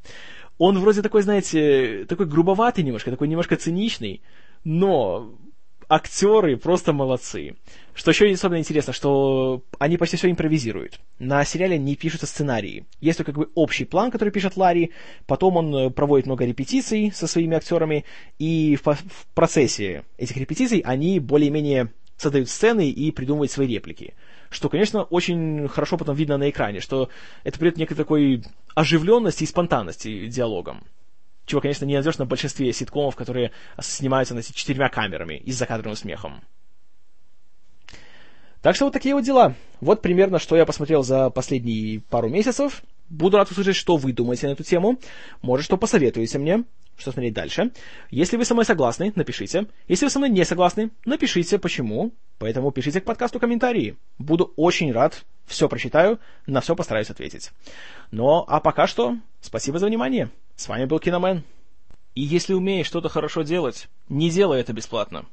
Он 0.58 0.80
вроде 0.80 1.02
такой, 1.02 1.22
знаете, 1.22 2.06
такой 2.06 2.26
грубоватый 2.26 2.84
немножко, 2.84 3.12
такой 3.12 3.28
немножко 3.28 3.56
циничный, 3.56 4.22
но 4.64 5.32
актеры 5.90 6.58
просто 6.58 6.94
молодцы. 6.94 7.56
Что 7.94 8.12
еще 8.12 8.32
особенно 8.32 8.60
интересно, 8.60 8.94
что 8.94 9.64
они 9.80 9.98
почти 9.98 10.18
все 10.18 10.30
импровизируют. 10.30 11.00
На 11.18 11.44
сериале 11.46 11.80
не 11.80 11.96
пишутся 11.96 12.28
сценарии. 12.28 12.86
Есть 13.02 13.18
только 13.18 13.32
как 13.32 13.40
бы 13.40 13.50
общий 13.56 13.86
план, 13.86 14.12
который 14.12 14.30
пишет 14.30 14.56
Ларри, 14.56 14.92
потом 15.26 15.58
он 15.58 15.76
э, 15.76 15.90
проводит 15.90 16.28
много 16.28 16.46
репетиций 16.46 17.12
со 17.12 17.26
своими 17.26 17.58
актерами, 17.58 18.06
и 18.38 18.78
в, 18.84 18.94
в 18.94 19.28
процессе 19.34 20.04
этих 20.18 20.38
репетиций 20.38 20.80
они 20.86 21.20
более-менее 21.20 21.92
создают 22.18 22.50
сцены 22.50 22.90
и 22.90 23.12
придумывают 23.12 23.52
свои 23.52 23.68
реплики. 23.68 24.14
Что, 24.50 24.70
конечно, 24.70 25.04
очень 25.04 25.68
хорошо 25.68 25.98
потом 25.98 26.16
видно 26.16 26.38
на 26.38 26.50
экране, 26.50 26.82
что 26.82 27.10
это 27.44 27.58
придает 27.58 27.78
некой 27.78 27.98
такой 27.98 28.44
оживленности 28.76 29.44
и 29.44 29.48
спонтанности 29.48 30.28
диалогам 30.28 30.84
чего, 31.48 31.62
конечно, 31.62 31.86
не 31.86 31.96
найдешь 31.96 32.20
на 32.20 32.26
большинстве 32.26 32.72
ситкомов, 32.74 33.16
которые 33.16 33.52
снимаются 33.80 34.36
на 34.36 34.44
четырьмя 34.44 34.90
камерами 34.90 35.36
и 35.36 35.52
с 35.52 35.58
закадровым 35.58 35.96
смехом. 35.96 36.42
Так 38.62 38.76
что 38.76 38.86
вот 38.86 38.94
такие 38.94 39.16
вот 39.16 39.24
дела. 39.24 39.56
Вот 39.80 40.02
примерно, 40.02 40.40
что 40.40 40.58
я 40.58 40.66
посмотрел 40.66 41.02
за 41.04 41.30
последние 41.30 42.02
пару 42.02 42.28
месяцев. 42.28 42.84
Буду 43.10 43.38
рад 43.38 43.50
услышать, 43.50 43.78
что 43.78 43.96
вы 43.96 44.12
думаете 44.12 44.48
на 44.48 44.52
эту 44.52 44.64
тему. 44.64 45.00
Может, 45.42 45.66
что 45.66 45.78
посоветуете 45.78 46.38
мне, 46.38 46.66
что 46.98 47.12
смотреть 47.14 47.34
дальше. 47.34 47.72
Если 48.10 48.36
вы 48.36 48.44
со 48.44 48.54
мной 48.54 48.66
согласны, 48.66 49.14
напишите. 49.16 49.68
Если 49.88 50.06
вы 50.06 50.12
со 50.12 50.20
мной 50.20 50.30
не 50.30 50.44
согласны, 50.44 50.92
напишите, 51.06 51.60
почему. 51.60 52.12
Поэтому 52.40 52.72
пишите 52.72 53.00
к 53.00 53.06
подкасту 53.06 53.40
комментарии. 53.40 53.96
Буду 54.18 54.52
очень 54.58 54.92
рад, 54.92 55.24
все 55.46 55.70
прочитаю, 55.70 56.20
на 56.46 56.60
все 56.60 56.76
постараюсь 56.76 57.10
ответить. 57.10 57.52
Ну, 58.12 58.44
а 58.48 58.60
пока 58.60 58.86
что, 58.86 59.16
спасибо 59.40 59.80
за 59.80 59.86
внимание. 59.86 60.30
С 60.58 60.68
вами 60.68 60.86
был 60.86 61.00
Киномен. 61.00 61.44
И 62.16 62.22
если 62.22 62.56
умеешь 62.56 62.88
что-то 62.88 63.10
хорошо 63.10 63.44
делать, 63.44 63.88
не 64.10 64.32
делай 64.32 64.60
это 64.60 64.74
бесплатно. 64.74 65.28